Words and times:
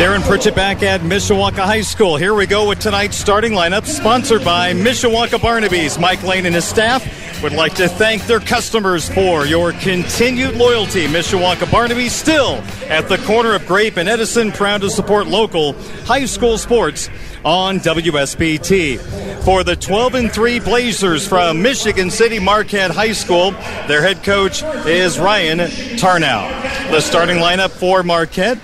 Darren 0.00 0.22
Pritchett 0.22 0.54
back 0.54 0.82
at 0.82 1.02
Mishawaka 1.02 1.58
High 1.58 1.82
School. 1.82 2.16
Here 2.16 2.32
we 2.32 2.46
go 2.46 2.68
with 2.68 2.78
tonight's 2.78 3.18
starting 3.18 3.52
lineup, 3.52 3.84
sponsored 3.84 4.44
by 4.44 4.72
Mishawaka 4.72 5.40
Barnaby's. 5.40 5.98
Mike 5.98 6.22
Lane 6.22 6.46
and 6.46 6.54
his 6.54 6.64
staff 6.64 7.42
would 7.42 7.52
like 7.52 7.74
to 7.74 7.88
thank 7.88 8.26
their 8.26 8.40
customers 8.40 9.08
for 9.08 9.44
your 9.44 9.72
continued 9.72 10.56
loyalty. 10.56 11.06
Mishawaka 11.06 11.70
Barnaby's 11.70 12.14
still 12.14 12.62
at 12.88 13.08
the 13.08 13.18
corner 13.18 13.54
of 13.54 13.66
Grape 13.66 13.98
and 13.98 14.08
Edison, 14.08 14.52
proud 14.52 14.80
to 14.80 14.90
support 14.90 15.26
local 15.26 15.74
high 16.04 16.24
school 16.24 16.56
sports 16.56 17.10
on 17.44 17.78
WSBT. 17.80 18.98
For 19.44 19.64
the 19.64 19.76
12 19.76 20.14
and 20.14 20.32
3 20.32 20.60
Blazers 20.60 21.26
from 21.26 21.60
Michigan 21.62 22.10
City 22.10 22.38
Marquette 22.38 22.90
High 22.90 23.12
School, 23.12 23.50
their 23.86 24.02
head 24.02 24.22
coach 24.22 24.62
is 24.86 25.18
Ryan 25.18 25.58
Tarnow. 25.98 26.90
The 26.90 27.00
starting 27.00 27.36
lineup 27.36 27.70
for 27.70 28.02
Marquette 28.02 28.58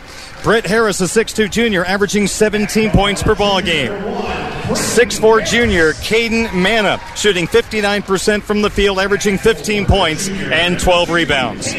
Britt 0.46 0.64
Harris, 0.64 1.00
a 1.00 1.06
6'2 1.06 1.50
junior, 1.50 1.84
averaging 1.84 2.28
17 2.28 2.92
points 2.92 3.20
per 3.20 3.34
ball 3.34 3.60
game. 3.60 3.90
6'4 3.90 5.44
junior 5.44 5.92
Caden 5.94 6.54
Manna, 6.54 7.00
shooting 7.16 7.48
59% 7.48 8.44
from 8.44 8.62
the 8.62 8.70
field, 8.70 9.00
averaging 9.00 9.38
15 9.38 9.86
points 9.86 10.28
and 10.28 10.78
12 10.78 11.10
rebounds. 11.10 11.74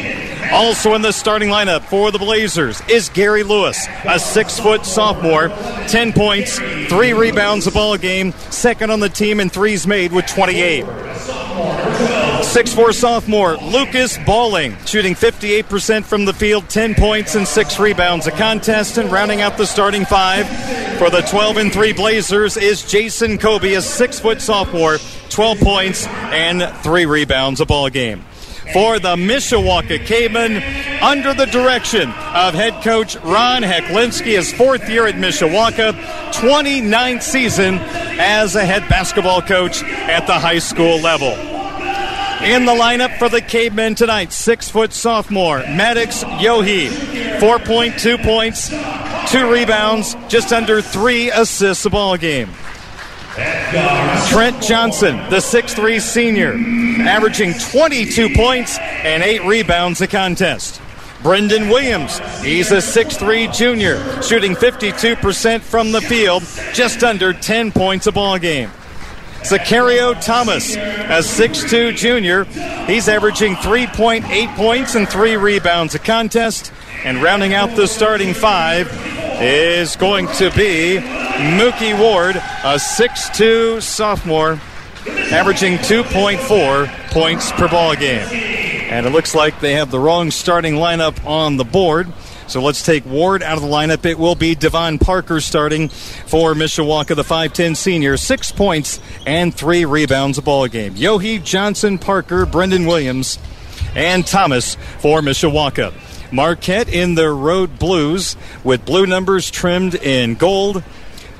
Also 0.52 0.92
in 0.92 1.00
the 1.00 1.12
starting 1.12 1.48
lineup 1.48 1.82
for 1.84 2.10
the 2.10 2.18
Blazers 2.18 2.82
is 2.90 3.08
Gary 3.08 3.42
Lewis, 3.42 3.86
a 4.04 4.18
six 4.18 4.60
foot 4.60 4.84
sophomore, 4.84 5.48
10 5.88 6.12
points, 6.12 6.58
three 6.90 7.14
rebounds 7.14 7.66
a 7.66 7.72
ball 7.72 7.96
game, 7.96 8.32
second 8.50 8.90
on 8.90 9.00
the 9.00 9.08
team 9.08 9.40
in 9.40 9.48
threes 9.48 9.86
made 9.86 10.12
with 10.12 10.26
28. 10.26 10.84
6'4 12.48 12.94
sophomore 12.94 13.58
Lucas 13.58 14.16
Balling, 14.24 14.74
shooting 14.86 15.14
58% 15.14 16.02
from 16.02 16.24
the 16.24 16.32
field, 16.32 16.66
10 16.70 16.94
points 16.94 17.34
and 17.34 17.46
6 17.46 17.78
rebounds 17.78 18.26
a 18.26 18.30
contest. 18.30 18.96
And 18.96 19.12
rounding 19.12 19.42
out 19.42 19.58
the 19.58 19.66
starting 19.66 20.06
five 20.06 20.48
for 20.98 21.10
the 21.10 21.20
12 21.20 21.58
and 21.58 21.70
3 21.70 21.92
Blazers 21.92 22.56
is 22.56 22.90
Jason 22.90 23.36
Kobe, 23.36 23.74
a 23.74 23.82
6 23.82 24.20
foot 24.20 24.40
sophomore, 24.40 24.96
12 25.28 25.58
points 25.60 26.06
and 26.06 26.74
3 26.82 27.04
rebounds 27.04 27.60
a 27.60 27.66
ball 27.66 27.90
game. 27.90 28.24
For 28.72 28.98
the 28.98 29.16
Mishawaka 29.16 30.06
Cavemen, 30.06 30.62
under 31.02 31.34
the 31.34 31.46
direction 31.46 32.08
of 32.08 32.54
head 32.54 32.82
coach 32.82 33.16
Ron 33.16 33.62
Heklinski, 33.62 34.36
his 34.36 34.54
fourth 34.54 34.88
year 34.88 35.06
at 35.06 35.16
Mishawaka, 35.16 35.92
29th 36.32 37.22
season 37.22 37.74
as 37.74 38.56
a 38.56 38.64
head 38.64 38.88
basketball 38.88 39.42
coach 39.42 39.82
at 39.82 40.26
the 40.26 40.38
high 40.38 40.60
school 40.60 40.98
level. 40.98 41.57
In 42.42 42.64
the 42.66 42.72
lineup 42.72 43.18
for 43.18 43.28
the 43.28 43.40
Cavemen 43.40 43.96
tonight, 43.96 44.32
six 44.32 44.70
foot 44.70 44.92
sophomore 44.92 45.58
Maddox 45.58 46.22
Yohe, 46.22 46.88
4.2 47.40 48.22
points, 48.22 48.68
two 49.30 49.50
rebounds, 49.50 50.14
just 50.28 50.52
under 50.52 50.80
three 50.80 51.30
assists 51.30 51.84
a 51.84 51.90
ball 51.90 52.16
game. 52.16 52.48
Trent 53.34 54.62
Johnson, 54.62 55.16
the 55.30 55.38
6'3 55.38 56.00
senior, 56.00 56.54
averaging 57.08 57.54
22 57.54 58.34
points 58.34 58.78
and 58.78 59.22
eight 59.22 59.44
rebounds 59.44 60.00
a 60.00 60.06
contest. 60.06 60.80
Brendan 61.22 61.68
Williams, 61.68 62.18
he's 62.40 62.70
a 62.70 62.76
6'3 62.76 63.52
junior, 63.52 64.22
shooting 64.22 64.54
52% 64.54 65.60
from 65.60 65.90
the 65.90 66.00
field, 66.00 66.44
just 66.72 67.02
under 67.02 67.32
10 67.32 67.72
points 67.72 68.06
a 68.06 68.12
ball 68.12 68.38
game. 68.38 68.70
Zachario 69.42 70.20
Thomas, 70.24 70.74
a 70.76 71.20
6'2 71.20 71.96
junior. 71.96 72.44
He's 72.86 73.08
averaging 73.08 73.54
3.8 73.56 74.56
points 74.56 74.94
and 74.94 75.08
three 75.08 75.36
rebounds 75.36 75.94
a 75.94 75.98
contest. 75.98 76.72
And 77.04 77.22
rounding 77.22 77.54
out 77.54 77.76
the 77.76 77.86
starting 77.86 78.34
five 78.34 78.90
is 79.40 79.94
going 79.96 80.26
to 80.28 80.50
be 80.50 80.98
Mookie 80.98 81.98
Ward, 81.98 82.36
a 82.36 82.74
6'2 82.74 83.80
sophomore, 83.80 84.60
averaging 85.06 85.78
2.4 85.78 87.10
points 87.10 87.52
per 87.52 87.68
ball 87.68 87.94
game. 87.94 88.26
And 88.90 89.06
it 89.06 89.10
looks 89.10 89.34
like 89.34 89.60
they 89.60 89.74
have 89.74 89.90
the 89.90 90.00
wrong 90.00 90.30
starting 90.30 90.74
lineup 90.74 91.24
on 91.24 91.56
the 91.56 91.64
board. 91.64 92.08
So 92.48 92.62
let's 92.62 92.82
take 92.82 93.04
Ward 93.04 93.42
out 93.42 93.58
of 93.58 93.62
the 93.62 93.68
lineup. 93.68 94.06
It 94.06 94.18
will 94.18 94.34
be 94.34 94.54
Devon 94.54 94.98
Parker 94.98 95.38
starting 95.38 95.90
for 95.90 96.54
Mishawaka, 96.54 97.14
the 97.14 97.22
5'10 97.22 97.76
senior. 97.76 98.16
Six 98.16 98.50
points 98.50 99.00
and 99.26 99.54
three 99.54 99.84
rebounds 99.84 100.38
a 100.38 100.42
ball 100.42 100.66
game. 100.66 100.94
Yohe 100.94 101.44
Johnson, 101.44 101.98
Parker, 101.98 102.46
Brendan 102.46 102.86
Williams, 102.86 103.38
and 103.94 104.26
Thomas 104.26 104.76
for 104.98 105.20
Mishawaka. 105.20 105.92
Marquette 106.32 106.88
in 106.88 107.16
their 107.16 107.34
road 107.34 107.78
blues 107.78 108.34
with 108.64 108.86
blue 108.86 109.04
numbers 109.04 109.50
trimmed 109.50 109.94
in 109.94 110.34
gold. 110.34 110.82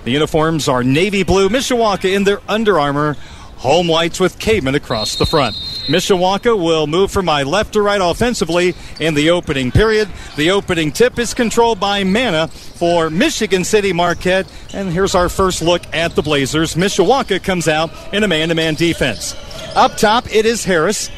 The 0.05 0.11
uniforms 0.11 0.69
are 0.69 0.85
navy 0.85 1.23
blue. 1.23 1.49
Mishawaka 1.49 2.15
in 2.15 2.25
their 2.25 2.41
Under 2.47 2.79
Armour 2.79 3.17
home 3.57 3.89
lights 3.89 4.21
with 4.21 4.39
Caveman 4.39 4.75
across 4.75 5.17
the 5.17 5.27
front. 5.27 5.57
Mishawaka 5.89 6.55
will 6.55 6.87
move 6.87 7.11
from 7.11 7.25
my 7.25 7.45
left 7.45 7.73
to 7.73 7.81
right 7.81 8.01
offensively 8.03 8.75
in 9.01 9.15
the 9.15 9.31
opening 9.31 9.73
period. 9.73 10.07
The 10.37 10.51
opening 10.51 10.93
tip 10.93 11.19
is 11.19 11.33
controlled 11.33 11.81
by 11.81 12.05
Mana 12.05 12.49
for 12.49 13.09
Michigan 13.09 13.65
City 13.65 13.95
Marquette. 13.95 14.47
And 14.75 14.91
here's 14.91 15.15
our 15.15 15.31
first 15.31 15.63
look 15.63 15.83
at 15.95 16.15
the 16.15 16.21
Blazers. 16.21 16.75
Mishawaka 16.75 17.43
comes 17.43 17.69
out 17.69 17.91
in 18.13 18.23
a 18.23 18.29
man 18.29 18.51
to 18.51 18.55
man 18.55 18.75
defense. 18.75 19.35
Up 19.75 19.97
top, 19.97 20.27
it 20.31 20.45
is 20.45 20.63
Harris. 20.63 21.11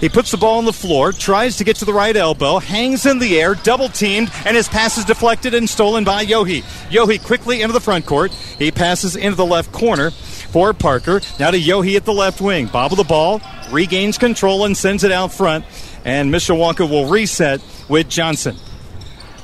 He 0.00 0.08
puts 0.08 0.30
the 0.30 0.38
ball 0.38 0.58
on 0.58 0.64
the 0.64 0.72
floor, 0.72 1.12
tries 1.12 1.56
to 1.58 1.64
get 1.64 1.76
to 1.76 1.84
the 1.84 1.92
right 1.92 2.16
elbow, 2.16 2.58
hangs 2.58 3.06
in 3.06 3.18
the 3.18 3.38
air, 3.38 3.54
double 3.54 3.88
teamed, 3.88 4.30
and 4.44 4.56
his 4.56 4.68
pass 4.68 4.98
is 4.98 5.04
deflected 5.04 5.54
and 5.54 5.68
stolen 5.68 6.02
by 6.02 6.24
Yohe. 6.24 6.62
Yohe 6.90 7.24
quickly 7.24 7.62
into 7.62 7.72
the 7.72 7.80
front 7.80 8.04
court. 8.04 8.32
He 8.58 8.70
passes 8.70 9.16
into 9.16 9.36
the 9.36 9.46
left 9.46 9.70
corner 9.72 10.10
for 10.54 10.72
Parker. 10.72 11.20
Now 11.40 11.50
to 11.50 11.58
Yohe 11.58 11.96
at 11.96 12.04
the 12.04 12.12
left 12.12 12.40
wing. 12.40 12.68
Bobble 12.68 12.94
the 12.94 13.02
ball, 13.02 13.40
regains 13.72 14.18
control, 14.18 14.64
and 14.64 14.76
sends 14.76 15.02
it 15.02 15.10
out 15.10 15.32
front. 15.32 15.64
And 16.04 16.32
Mishawaka 16.32 16.88
will 16.88 17.08
reset 17.08 17.60
with 17.88 18.08
Johnson. 18.08 18.54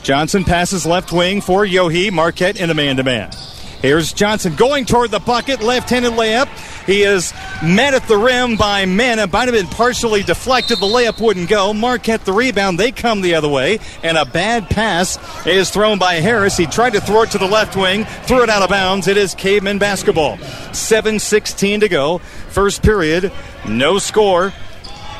Johnson 0.04 0.44
passes 0.44 0.86
left 0.86 1.10
wing 1.10 1.40
for 1.40 1.66
Yohe. 1.66 2.12
Marquette 2.12 2.60
in 2.60 2.70
a 2.70 2.74
man 2.74 2.96
to 2.98 3.02
man. 3.02 3.32
Here's 3.82 4.12
Johnson 4.12 4.56
going 4.56 4.84
toward 4.84 5.10
the 5.10 5.20
bucket, 5.20 5.62
left-handed 5.62 6.12
layup. 6.12 6.48
He 6.84 7.02
is 7.02 7.32
met 7.62 7.94
at 7.94 8.06
the 8.08 8.16
rim 8.16 8.56
by 8.56 8.84
Manna. 8.84 9.26
Might 9.26 9.48
have 9.48 9.54
been 9.54 9.66
partially 9.68 10.22
deflected. 10.22 10.78
The 10.80 10.86
layup 10.86 11.18
wouldn't 11.18 11.48
go. 11.48 11.72
Marquette 11.72 12.26
the 12.26 12.32
rebound. 12.32 12.78
They 12.78 12.92
come 12.92 13.22
the 13.22 13.36
other 13.36 13.48
way, 13.48 13.78
and 14.02 14.18
a 14.18 14.26
bad 14.26 14.68
pass 14.68 15.18
is 15.46 15.70
thrown 15.70 15.98
by 15.98 16.14
Harris. 16.14 16.58
He 16.58 16.66
tried 16.66 16.92
to 16.92 17.00
throw 17.00 17.22
it 17.22 17.30
to 17.30 17.38
the 17.38 17.46
left 17.46 17.74
wing, 17.74 18.04
threw 18.24 18.42
it 18.42 18.50
out 18.50 18.62
of 18.62 18.68
bounds. 18.68 19.08
It 19.08 19.16
is 19.16 19.34
Caveman 19.34 19.78
basketball. 19.78 20.36
7:16 20.72 21.80
to 21.80 21.88
go. 21.88 22.18
First 22.48 22.82
period. 22.82 23.32
No 23.66 23.98
score 23.98 24.52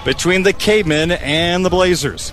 between 0.04 0.42
the 0.42 0.52
Cavemen 0.52 1.12
and 1.12 1.64
the 1.64 1.70
Blazers. 1.70 2.32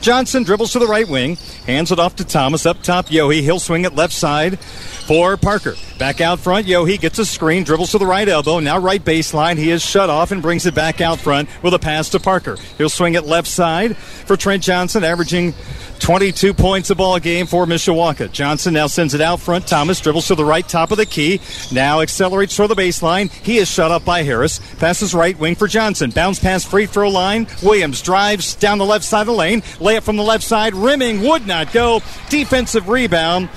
Johnson 0.00 0.42
dribbles 0.42 0.72
to 0.72 0.78
the 0.78 0.86
right 0.86 1.08
wing, 1.08 1.36
hands 1.66 1.92
it 1.92 1.98
off 1.98 2.16
to 2.16 2.24
Thomas. 2.24 2.66
Up 2.66 2.82
top, 2.82 3.06
Yohe. 3.06 3.40
He'll 3.42 3.58
swing 3.58 3.84
it 3.84 3.94
left 3.94 4.12
side 4.12 4.58
for 4.58 5.36
Parker. 5.36 5.74
Back 5.98 6.20
out 6.20 6.38
front, 6.38 6.66
Yohe 6.66 7.00
gets 7.00 7.18
a 7.18 7.26
screen, 7.26 7.64
dribbles 7.64 7.90
to 7.90 7.98
the 7.98 8.06
right 8.06 8.28
elbow. 8.28 8.60
Now 8.60 8.78
right 8.78 9.04
baseline. 9.04 9.58
He 9.58 9.70
is 9.70 9.82
shut 9.82 10.08
off 10.08 10.30
and 10.30 10.40
brings 10.40 10.64
it 10.66 10.74
back 10.74 11.00
out 11.00 11.18
front 11.18 11.48
with 11.62 11.74
a 11.74 11.78
pass 11.78 12.10
to 12.10 12.20
Parker. 12.20 12.56
He'll 12.76 12.88
swing 12.88 13.14
it 13.14 13.24
left 13.24 13.48
side 13.48 13.96
for 13.96 14.36
Trent 14.36 14.62
Johnson, 14.62 15.02
averaging 15.02 15.54
22 15.98 16.54
points 16.54 16.90
a 16.90 16.94
ball 16.94 17.18
game 17.18 17.46
for 17.46 17.66
Mishawaka. 17.66 18.30
Johnson 18.30 18.74
now 18.74 18.86
sends 18.86 19.14
it 19.14 19.20
out 19.20 19.40
front. 19.40 19.66
Thomas 19.66 20.00
dribbles 20.00 20.28
to 20.28 20.34
the 20.34 20.44
right 20.44 20.66
top 20.66 20.90
of 20.92 20.98
the 20.98 21.06
key. 21.06 21.40
Now 21.72 22.00
accelerates 22.00 22.56
toward 22.56 22.70
the 22.70 22.76
baseline. 22.76 23.30
He 23.30 23.58
is 23.58 23.68
shut 23.68 23.90
up 23.90 24.04
by 24.04 24.22
Harris. 24.22 24.60
Passes 24.76 25.14
right 25.14 25.36
wing 25.38 25.56
for 25.56 25.66
Johnson. 25.66 26.10
Bounce 26.10 26.38
pass 26.38 26.64
free 26.64 26.86
throw 26.86 27.08
line. 27.08 27.48
Williams 27.62 28.02
drives 28.02 28.54
down 28.54 28.78
the 28.78 28.84
left 28.84 29.04
side 29.04 29.22
of 29.22 29.26
the 29.26 29.32
lane. 29.32 29.62
Layup 29.88 30.02
from 30.02 30.16
the 30.16 30.22
left 30.22 30.44
side. 30.44 30.74
Rimming 30.74 31.22
would 31.22 31.46
not 31.46 31.72
go. 31.72 32.02
Defensive 32.28 32.90
rebound 32.90 33.48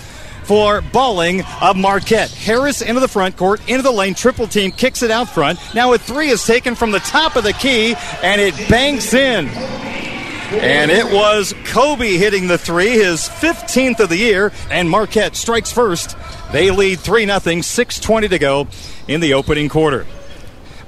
for 0.44 0.82
Balling 0.82 1.44
of 1.60 1.76
Marquette. 1.76 2.32
Harris 2.32 2.82
into 2.82 3.02
the 3.02 3.08
front 3.10 3.36
court, 3.36 3.60
into 3.68 3.84
the 3.84 3.92
lane, 3.92 4.14
triple 4.14 4.48
team, 4.48 4.72
kicks 4.72 5.04
it 5.04 5.12
out 5.12 5.30
front. 5.30 5.60
Now 5.76 5.92
a 5.92 5.98
three 5.98 6.30
is 6.30 6.46
taken 6.46 6.76
from 6.76 6.92
the 6.92 7.00
top 7.00 7.36
of 7.36 7.44
the 7.44 7.52
key, 7.52 7.96
and 8.24 8.40
it 8.40 8.56
banks 8.70 9.14
in. 9.14 9.48
And 9.50 10.90
it 10.90 11.06
was 11.06 11.54
Kobe 11.66 12.18
hitting 12.18 12.48
the 12.48 12.58
three, 12.58 12.92
his 12.92 13.28
15th 13.28 14.00
of 14.00 14.08
the 14.08 14.18
year, 14.18 14.54
and 14.70 14.90
Marquette 14.90 15.36
strikes 15.36 15.72
first. 15.72 16.16
They 16.54 16.72
lead 16.72 17.00
3 17.00 17.26
0, 17.26 17.40
6.20 17.40 18.30
to 18.30 18.40
go 18.40 18.68
in 19.08 19.20
the 19.20 19.34
opening 19.34 19.68
quarter. 19.68 20.06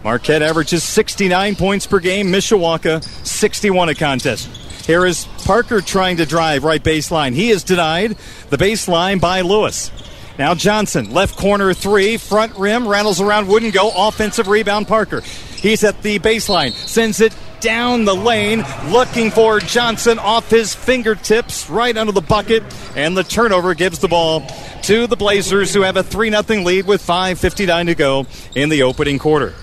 Marquette 0.05 0.41
averages 0.41 0.83
69 0.83 1.55
points 1.55 1.85
per 1.87 1.99
game, 1.99 2.27
Mishawaka 2.27 3.03
61 3.25 3.89
a 3.89 3.95
contest. 3.95 4.47
Here 4.85 5.05
is 5.05 5.27
Parker 5.43 5.81
trying 5.81 6.17
to 6.17 6.25
drive 6.25 6.63
right 6.63 6.83
baseline. 6.83 7.33
He 7.33 7.49
is 7.49 7.63
denied 7.63 8.17
the 8.49 8.57
baseline 8.57 9.19
by 9.19 9.41
Lewis. 9.41 9.91
Now 10.39 10.55
Johnson, 10.55 11.11
left 11.11 11.37
corner 11.37 11.73
three, 11.73 12.17
front 12.17 12.57
rim, 12.57 12.87
rattles 12.87 13.21
around, 13.21 13.47
wouldn't 13.47 13.73
go. 13.73 13.91
Offensive 13.95 14.47
rebound, 14.47 14.87
Parker. 14.87 15.21
He's 15.21 15.83
at 15.83 16.01
the 16.01 16.19
baseline, 16.19 16.71
sends 16.71 17.21
it 17.21 17.35
down 17.59 18.03
the 18.03 18.15
lane, 18.15 18.63
looking 18.87 19.31
for 19.31 19.59
Johnson 19.59 20.19
off 20.19 20.49
his 20.49 20.75
fingertips, 20.75 21.69
right 21.69 21.95
under 21.95 22.11
the 22.11 22.21
bucket, 22.21 22.63
and 22.95 23.15
the 23.15 23.23
turnover 23.23 23.73
gives 23.73 23.99
the 23.99 24.09
ball 24.09 24.45
to 24.81 25.07
the 25.07 25.15
Blazers, 25.15 25.73
who 25.73 25.81
have 25.81 25.95
a 25.95 26.03
3 26.03 26.29
0 26.29 26.63
lead 26.63 26.85
with 26.85 27.01
5.59 27.01 27.85
to 27.85 27.95
go 27.95 28.27
in 28.55 28.69
the 28.69 28.83
opening 28.83 29.17
quarter. 29.17 29.53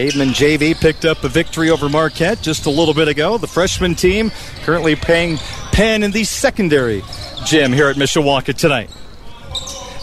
Caveman 0.00 0.28
JV 0.28 0.80
picked 0.80 1.04
up 1.04 1.24
a 1.24 1.28
victory 1.28 1.68
over 1.68 1.90
Marquette 1.90 2.40
just 2.40 2.64
a 2.64 2.70
little 2.70 2.94
bit 2.94 3.06
ago. 3.06 3.36
The 3.36 3.46
freshman 3.46 3.94
team 3.94 4.32
currently 4.62 4.96
paying 4.96 5.36
pen 5.72 6.02
in 6.02 6.10
the 6.10 6.24
secondary 6.24 7.02
gym 7.44 7.70
here 7.70 7.90
at 7.90 7.96
Mishawaka 7.96 8.54
tonight. 8.56 8.88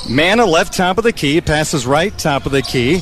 Mana 0.08 0.46
left 0.46 0.76
top 0.76 1.00
of 1.00 1.04
the 1.04 1.12
key, 1.12 1.42
passes 1.42 1.88
right 1.88 2.16
top 2.16 2.46
of 2.46 2.52
the 2.52 2.62
key 2.62 3.00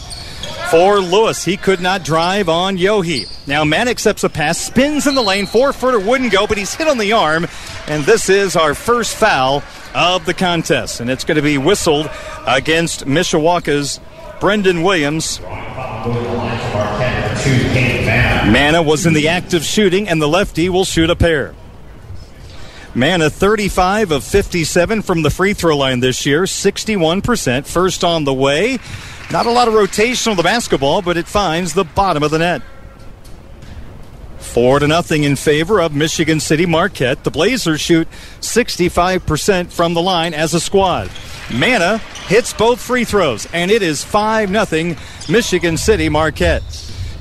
for 0.72 1.00
Lewis. 1.00 1.44
He 1.44 1.58
could 1.58 1.82
not 1.82 2.06
drive 2.06 2.48
on 2.48 2.78
Yohe. 2.78 3.28
Now 3.46 3.66
Man 3.66 3.90
accepts 3.90 4.24
a 4.24 4.30
pass, 4.30 4.58
spins 4.58 5.06
in 5.06 5.16
the 5.16 5.22
lane, 5.22 5.48
four 5.48 5.74
footer 5.74 6.00
wouldn't 6.00 6.32
go, 6.32 6.48
but 6.48 6.58
he's 6.58 6.74
hit 6.76 6.88
on 6.88 6.98
the 6.98 7.12
arm, 7.12 7.46
and 7.88 8.06
this 8.06 8.30
is 8.30 8.56
our 8.56 8.74
first 8.74 9.18
foul 9.18 9.64
of 9.94 10.26
the 10.26 10.34
contest, 10.34 11.02
and 11.02 11.10
it's 11.10 11.26
going 11.26 11.36
to 11.36 11.42
be 11.42 11.58
whistled 11.58 12.10
against 12.48 13.06
Mishawaka's 13.06 14.00
Brendan 14.40 14.84
Williams. 14.84 15.40
Mana 18.52 18.82
was 18.82 19.06
in 19.06 19.14
the 19.14 19.28
act 19.28 19.54
of 19.54 19.64
shooting, 19.64 20.08
and 20.08 20.22
the 20.22 20.28
lefty 20.28 20.70
will 20.70 20.86
shoot 20.86 21.10
a 21.10 21.16
pair. 21.16 21.56
Mana 22.94 23.30
35 23.30 24.12
of 24.12 24.24
57 24.24 25.02
from 25.02 25.22
the 25.22 25.30
free 25.30 25.54
throw 25.54 25.76
line 25.76 26.00
this 26.00 26.26
year, 26.26 26.44
61%. 26.44 27.68
First 27.68 28.04
on 28.04 28.24
the 28.24 28.34
way. 28.34 28.80
Not 29.32 29.46
a 29.46 29.52
lot 29.52 29.68
of 29.68 29.74
rotation 29.74 30.32
on 30.32 30.38
the 30.38 30.44
basketball, 30.44 31.02
but 31.02 31.18
it 31.18 31.28
finds 31.28 31.74
the 31.74 31.84
bottom 31.84 32.24
of 32.24 32.32
the 32.32 32.40
net. 32.40 32.62
Four 34.46 34.80
to 34.80 34.88
nothing 34.88 35.26
in 35.26 35.36
favor 35.36 35.82
of 35.82 35.94
Michigan 35.94 36.40
City 36.40 36.66
Marquette. 36.66 37.24
The 37.26 37.32
Blazers 37.32 37.82
shoot 37.82 38.08
65% 38.40 39.72
from 39.72 39.94
the 39.94 40.02
line 40.02 40.34
as 40.34 40.54
a 40.54 40.62
squad. 40.62 41.10
Mana 41.54 41.98
hits 42.28 42.54
both 42.54 42.80
free 42.80 43.04
throws, 43.04 43.48
and 43.54 43.70
it 43.70 43.82
is 43.82 44.04
5 44.04 44.50
0 44.68 44.96
Michigan 45.28 45.76
City 45.76 46.08
Marquette. 46.08 46.64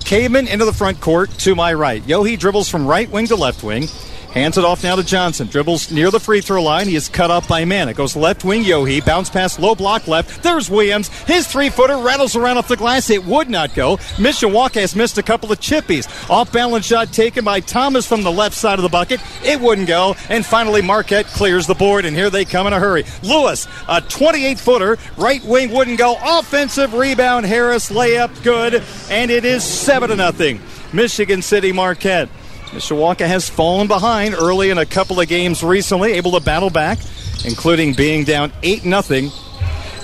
Caveman 0.05 0.47
into 0.47 0.65
the 0.65 0.73
front 0.73 1.01
court 1.01 1.31
to 1.39 1.55
my 1.55 1.75
right. 1.75 2.03
Yohe 2.03 2.39
dribbles 2.39 2.69
from 2.69 2.87
right 2.87 3.11
wing 3.11 3.27
to 3.27 3.37
left 3.37 3.65
wing. 3.65 3.89
Hands 4.35 4.59
it 4.59 4.65
off 4.65 4.83
now 4.83 4.97
to 4.97 5.05
Johnson. 5.05 5.47
Dribbles 5.47 5.93
near 5.93 6.11
the 6.11 6.19
free 6.19 6.41
throw 6.41 6.61
line. 6.61 6.89
He 6.89 6.97
is 6.97 7.09
cut 7.09 7.31
off 7.31 7.47
by 7.47 7.65
Man. 7.65 7.89
It 7.89 7.95
Goes 7.95 8.17
left 8.17 8.43
wing 8.43 8.65
Yohe. 8.65 9.05
Bounce 9.07 9.31
pass 9.31 9.61
low 9.61 9.77
block 9.77 10.09
left. 10.09 10.43
There's 10.43 10.69
Williams. 10.69 11.07
His 11.23 11.47
three 11.47 11.71
footer 11.71 11.99
rattles 11.99 12.35
around 12.35 12.59
off 12.59 12.67
the 12.67 12.77
glass. 12.77 13.11
It 13.11 13.25
would 13.25 13.49
not 13.49 13.75
go. 13.75 13.97
Mishawaka 14.17 14.81
has 14.81 14.97
missed 14.97 15.19
a 15.19 15.23
couple 15.23 15.53
of 15.53 15.61
chippies. 15.61 16.09
Off 16.29 16.51
balance 16.51 16.85
shot 16.85 17.13
taken 17.13 17.45
by 17.45 17.61
Thomas 17.61 18.09
from 18.09 18.25
the 18.25 18.33
left 18.33 18.57
side 18.57 18.81
of 18.81 18.83
the 18.83 18.89
bucket. 18.89 19.21
It 19.45 19.61
wouldn't 19.61 19.87
go. 19.87 20.17
And 20.29 20.45
finally 20.45 20.83
Marquette 20.83 21.27
clears 21.27 21.69
the 21.69 21.75
board. 21.75 22.05
And 22.05 22.17
here 22.17 22.29
they 22.29 22.45
come 22.45 22.67
in 22.67 22.73
a 22.73 22.81
hurry. 22.81 23.05
Lewis, 23.23 23.69
a 23.89 24.01
28 24.01 24.59
footer. 24.59 24.99
Right 25.17 25.45
wing 25.45 25.71
wouldn't 25.71 25.99
go. 25.99 26.19
Offensive 26.21 26.95
rebound. 26.95 27.47
Harris 27.47 27.93
layup 27.93 28.43
good. 28.43 28.83
And 29.11 29.31
it 29.31 29.45
is 29.45 29.63
7 29.63 30.09
to 30.09 30.17
nothing. 30.17 30.61
Michigan 30.93 31.41
City 31.41 31.71
Marquette. 31.71 32.29
Mishawaka 32.75 33.25
has 33.25 33.49
fallen 33.49 33.87
behind 33.87 34.35
early 34.35 34.71
in 34.71 34.79
a 34.79 34.87
couple 34.87 35.21
of 35.21 35.29
games 35.29 35.63
recently, 35.63 36.15
able 36.15 36.33
to 36.33 36.41
battle 36.41 36.71
back, 36.71 36.99
including 37.45 37.95
being 37.95 38.25
down 38.25 38.53
8 38.65 38.83
0 38.83 39.31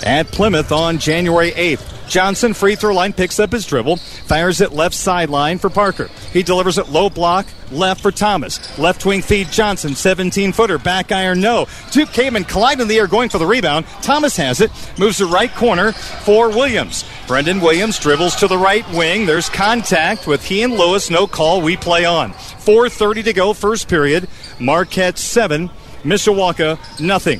at 0.03 0.27
Plymouth 0.27 0.71
on 0.71 0.97
January 0.97 1.51
8th. 1.51 2.01
Johnson, 2.11 2.53
free 2.53 2.75
throw 2.75 2.93
line, 2.93 3.13
picks 3.13 3.39
up 3.39 3.53
his 3.53 3.65
dribble, 3.65 3.95
fires 3.95 4.59
it 4.59 4.73
left 4.73 4.93
sideline 4.93 5.57
for 5.57 5.69
Parker. 5.69 6.09
He 6.33 6.43
delivers 6.43 6.77
it 6.77 6.89
low 6.89 7.09
block, 7.09 7.45
left 7.71 8.01
for 8.01 8.11
Thomas. 8.11 8.77
Left 8.77 9.05
wing 9.05 9.21
feed 9.21 9.47
Johnson, 9.49 9.95
17 9.95 10.51
footer, 10.51 10.77
back 10.77 11.13
iron, 11.13 11.39
no. 11.39 11.67
Duke 11.91 12.11
Caveman 12.11 12.43
collide 12.43 12.81
in 12.81 12.89
the 12.89 12.97
air 12.97 13.07
going 13.07 13.29
for 13.29 13.37
the 13.37 13.45
rebound. 13.45 13.85
Thomas 14.01 14.35
has 14.35 14.59
it, 14.59 14.71
moves 14.99 15.19
to 15.19 15.25
right 15.25 15.53
corner 15.55 15.93
for 15.93 16.49
Williams. 16.49 17.05
Brendan 17.27 17.61
Williams 17.61 17.97
dribbles 17.97 18.35
to 18.35 18.47
the 18.47 18.57
right 18.57 18.87
wing. 18.91 19.25
There's 19.25 19.47
contact 19.47 20.27
with 20.27 20.43
he 20.43 20.63
and 20.63 20.73
Lewis, 20.73 21.09
no 21.09 21.27
call, 21.27 21.61
we 21.61 21.77
play 21.77 22.03
on. 22.03 22.33
4.30 22.33 23.23
to 23.23 23.33
go, 23.33 23.53
first 23.53 23.87
period. 23.87 24.27
Marquette 24.59 25.17
7, 25.17 25.69
Mishawaka 26.03 26.99
nothing. 26.99 27.39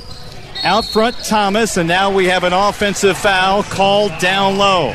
Out 0.63 0.85
front, 0.85 1.17
Thomas, 1.23 1.77
and 1.77 1.87
now 1.87 2.13
we 2.13 2.25
have 2.27 2.43
an 2.43 2.53
offensive 2.53 3.17
foul 3.17 3.63
called 3.63 4.11
down 4.19 4.59
low. 4.59 4.93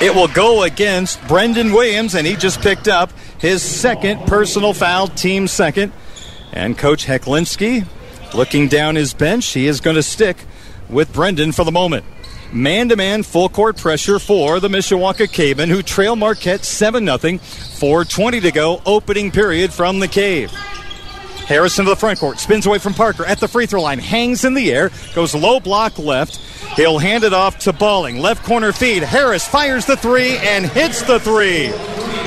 It 0.00 0.14
will 0.14 0.28
go 0.28 0.62
against 0.62 1.22
Brendan 1.28 1.72
Williams, 1.72 2.14
and 2.14 2.26
he 2.26 2.34
just 2.34 2.62
picked 2.62 2.88
up 2.88 3.12
his 3.38 3.62
second 3.62 4.26
personal 4.26 4.72
foul, 4.72 5.08
team 5.08 5.46
second. 5.46 5.92
And 6.54 6.76
Coach 6.78 7.04
Hecklinski 7.04 7.86
looking 8.32 8.68
down 8.68 8.94
his 8.94 9.12
bench. 9.12 9.46
He 9.48 9.66
is 9.66 9.80
going 9.80 9.96
to 9.96 10.02
stick 10.02 10.38
with 10.88 11.12
Brendan 11.12 11.52
for 11.52 11.64
the 11.64 11.72
moment. 11.72 12.06
Man 12.50 12.88
to 12.88 12.96
man 12.96 13.22
full 13.22 13.50
court 13.50 13.76
pressure 13.76 14.18
for 14.18 14.58
the 14.58 14.68
Mishawaka 14.68 15.30
Cavemen, 15.30 15.68
who 15.68 15.82
trail 15.82 16.16
Marquette 16.16 16.64
7 16.64 17.04
0. 17.04 17.18
4.20 17.18 18.42
to 18.42 18.52
go, 18.52 18.80
opening 18.86 19.30
period 19.30 19.72
from 19.72 20.00
the 20.00 20.08
cave. 20.08 20.50
Harrison 21.46 21.84
to 21.84 21.90
the 21.90 21.96
front 21.96 22.18
court, 22.18 22.38
spins 22.38 22.66
away 22.66 22.78
from 22.78 22.94
Parker 22.94 23.24
at 23.24 23.38
the 23.38 23.48
free 23.48 23.66
throw 23.66 23.82
line, 23.82 23.98
hangs 23.98 24.44
in 24.44 24.54
the 24.54 24.72
air, 24.72 24.90
goes 25.14 25.34
low 25.34 25.60
block 25.60 25.98
left. 25.98 26.36
He'll 26.76 26.98
hand 26.98 27.24
it 27.24 27.34
off 27.34 27.58
to 27.60 27.72
Balling. 27.72 28.18
Left 28.18 28.44
corner 28.44 28.72
feed. 28.72 29.02
Harris 29.02 29.46
fires 29.46 29.84
the 29.84 29.96
three 29.96 30.38
and 30.38 30.64
hits 30.64 31.02
the 31.02 31.20
three. 31.20 31.70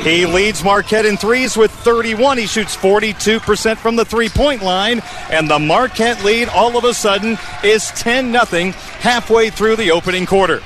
He 0.04 0.28
leads 0.28 0.64
Marquette 0.64 1.08
in 1.08 1.18
threes 1.18 1.58
with 1.58 1.72
31. 1.72 2.38
He 2.38 2.46
shoots 2.46 2.78
42% 2.78 3.78
from 3.78 3.96
the 3.96 4.06
three 4.06 4.30
point 4.30 4.62
line. 4.62 5.02
And 5.32 5.50
the 5.50 5.58
Marquette 5.58 6.24
lead 6.24 6.48
all 6.50 6.78
of 6.78 6.84
a 6.84 6.94
sudden 6.94 7.40
is 7.64 7.90
10 7.92 8.31
0 8.31 8.72
halfway 9.00 9.50
through 9.50 9.78
the 9.78 9.90
opening 9.90 10.28
quarter. 10.28 10.62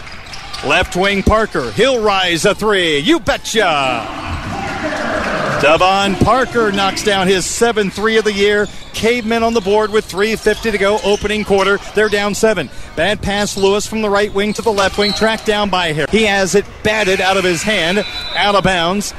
Left 0.66 0.98
wing 0.98 1.24
Parker. 1.24 1.72
He'll 1.72 2.04
rise 2.04 2.44
a 2.44 2.54
three. 2.54 2.98
You 2.98 3.22
betcha. 3.22 5.09
Devon 5.62 6.16
Parker 6.16 6.72
knocks 6.72 7.04
down 7.04 7.28
his 7.28 7.46
7 7.46 7.92
3 7.92 8.18
of 8.18 8.24
the 8.24 8.32
year. 8.32 8.66
Cavemen 8.94 9.44
on 9.44 9.54
the 9.54 9.60
board 9.60 9.92
with 9.92 10.10
3.50 10.10 10.72
to 10.72 10.78
go, 10.78 11.00
opening 11.04 11.44
quarter. 11.44 11.80
They're 11.96 12.08
down 12.08 12.34
7. 12.34 12.70
Bad 12.96 13.22
pass, 13.22 13.58
Lewis 13.58 13.86
from 13.86 14.02
the 14.02 14.10
right 14.10 14.34
wing 14.34 14.54
to 14.54 14.62
the 14.62 14.72
left 14.72 14.98
wing, 14.98 15.12
tracked 15.12 15.46
down 15.46 15.70
by 15.70 15.92
Harris. 15.92 16.12
He 16.12 16.24
has 16.24 16.56
it 16.56 16.66
batted 16.82 17.20
out 17.20 17.36
of 17.36 17.44
his 17.44 17.62
hand, 17.62 18.06
out 18.36 18.56
of 18.56 18.64
bounds. 18.64 19.14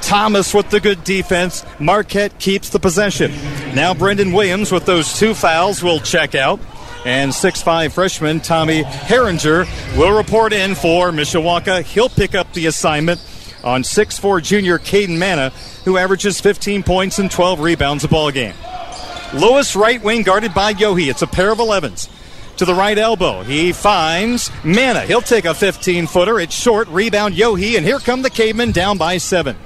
Thomas 0.00 0.54
with 0.54 0.70
the 0.70 0.80
good 0.80 1.04
defense. 1.04 1.62
Marquette 1.78 2.38
keeps 2.38 2.70
the 2.70 2.80
possession. 2.80 3.30
Now 3.74 3.92
Brendan 3.92 4.32
Williams 4.32 4.72
with 4.72 4.86
those 4.86 5.18
two 5.18 5.34
fouls 5.34 5.82
will 5.82 6.00
check 6.00 6.34
out. 6.34 6.58
And 7.04 7.32
6'5 7.32 7.92
freshman 7.92 8.40
Tommy 8.40 8.82
Herringer 8.82 9.66
will 9.98 10.16
report 10.16 10.54
in 10.54 10.74
for 10.74 11.10
Mishawaka. 11.10 11.82
He'll 11.82 12.08
pick 12.08 12.34
up 12.34 12.50
the 12.54 12.66
assignment 12.66 13.20
on 13.64 13.82
6'4 13.82 14.42
junior 14.42 14.78
Caden 14.78 15.18
Mana, 15.18 15.52
who 15.84 15.96
averages 15.96 16.40
15 16.40 16.82
points 16.82 17.18
and 17.18 17.30
12 17.30 17.60
rebounds 17.60 18.04
a 18.04 18.08
ball 18.08 18.30
game. 18.30 18.54
Lewis, 19.34 19.74
right 19.74 20.02
wing, 20.02 20.22
guarded 20.22 20.52
by 20.52 20.74
Yohe. 20.74 21.08
It's 21.08 21.22
a 21.22 21.26
pair 21.26 21.50
of 21.50 21.58
11s. 21.58 22.08
To 22.58 22.66
the 22.66 22.74
right 22.74 22.98
elbow, 22.98 23.42
he 23.42 23.72
finds 23.72 24.50
Mana. 24.62 25.00
He'll 25.00 25.22
take 25.22 25.46
a 25.46 25.54
15 25.54 26.06
footer. 26.06 26.38
It's 26.38 26.54
short. 26.54 26.86
Rebound 26.88 27.34
Yohe, 27.34 27.76
and 27.76 27.84
here 27.84 27.98
come 27.98 28.22
the 28.22 28.30
Cavemen 28.30 28.72
down 28.72 28.98
by 28.98 29.16
seven. 29.16 29.56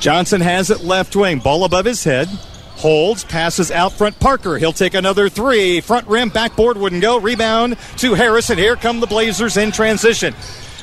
Johnson 0.00 0.40
has 0.40 0.70
it 0.70 0.80
left 0.80 1.14
wing. 1.14 1.38
Ball 1.38 1.64
above 1.64 1.84
his 1.84 2.02
head. 2.04 2.28
Holds, 2.76 3.24
passes 3.24 3.70
out 3.70 3.92
front. 3.92 4.18
Parker. 4.20 4.58
He'll 4.58 4.72
take 4.72 4.94
another 4.94 5.28
three. 5.28 5.80
Front 5.80 6.06
rim, 6.08 6.28
backboard 6.28 6.76
wouldn't 6.76 7.02
go. 7.02 7.18
Rebound 7.18 7.76
to 7.98 8.14
Harris, 8.14 8.50
and 8.50 8.58
here 8.58 8.76
come 8.76 9.00
the 9.00 9.06
Blazers 9.06 9.56
in 9.56 9.72
transition. 9.72 10.34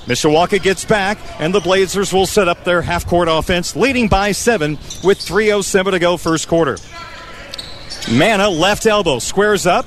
Mishawaka 0.05 0.61
gets 0.61 0.85
back, 0.85 1.17
and 1.39 1.53
the 1.53 1.59
Blazers 1.59 2.13
will 2.13 2.25
set 2.25 2.47
up 2.47 2.63
their 2.63 2.81
half 2.81 3.07
court 3.07 3.27
offense, 3.29 3.75
leading 3.75 4.07
by 4.07 4.31
seven 4.31 4.73
with 5.03 5.19
3.07 5.19 5.91
to 5.91 5.99
go, 5.99 6.17
first 6.17 6.47
quarter. 6.47 6.77
Mana, 8.11 8.49
left 8.49 8.85
elbow, 8.85 9.19
squares 9.19 9.65
up, 9.65 9.85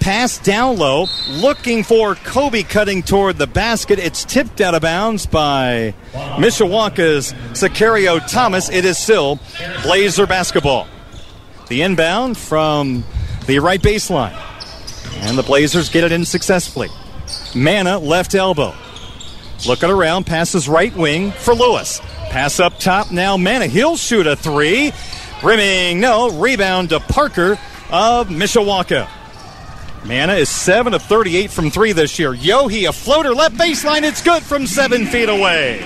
Pass 0.00 0.38
down 0.38 0.78
low, 0.78 1.06
looking 1.28 1.82
for 1.82 2.14
Kobe 2.14 2.62
cutting 2.62 3.02
toward 3.02 3.36
the 3.36 3.46
basket. 3.46 3.98
It's 3.98 4.24
tipped 4.24 4.60
out 4.60 4.74
of 4.74 4.82
bounds 4.82 5.26
by 5.26 5.94
Mishawaka's 6.12 7.32
Sicario 7.52 8.26
Thomas. 8.30 8.70
It 8.70 8.84
is 8.84 8.96
still 8.96 9.40
Blazer 9.82 10.26
basketball. 10.26 10.86
The 11.68 11.82
inbound 11.82 12.38
from 12.38 13.04
the 13.46 13.58
right 13.58 13.82
baseline. 13.82 14.34
And 15.22 15.36
the 15.36 15.42
Blazers 15.42 15.88
get 15.90 16.04
it 16.04 16.12
in 16.12 16.24
successfully. 16.24 16.88
Mana, 17.54 17.98
left 17.98 18.34
elbow. 18.34 18.74
Looking 19.66 19.90
around, 19.90 20.24
passes 20.24 20.68
right 20.68 20.94
wing 20.94 21.32
for 21.32 21.54
Lewis. 21.54 22.00
Pass 22.30 22.60
up 22.60 22.78
top 22.78 23.10
now, 23.10 23.36
Mana. 23.36 23.66
He'll 23.66 23.96
shoot 23.96 24.26
a 24.26 24.36
three. 24.36 24.92
Rimming, 25.42 26.00
no. 26.00 26.30
Rebound 26.30 26.90
to 26.90 27.00
Parker 27.00 27.58
of 27.90 28.28
Mishawaka. 28.28 29.08
Mana 30.04 30.34
is 30.34 30.48
7 30.48 30.94
of 30.94 31.02
38 31.02 31.50
from 31.50 31.70
3 31.70 31.92
this 31.92 32.18
year. 32.18 32.32
Yohe, 32.32 32.88
a 32.88 32.92
floater, 32.92 33.34
left 33.34 33.56
baseline. 33.56 34.02
It's 34.02 34.22
good 34.22 34.42
from 34.42 34.66
7 34.66 35.06
feet 35.06 35.28
away. 35.28 35.80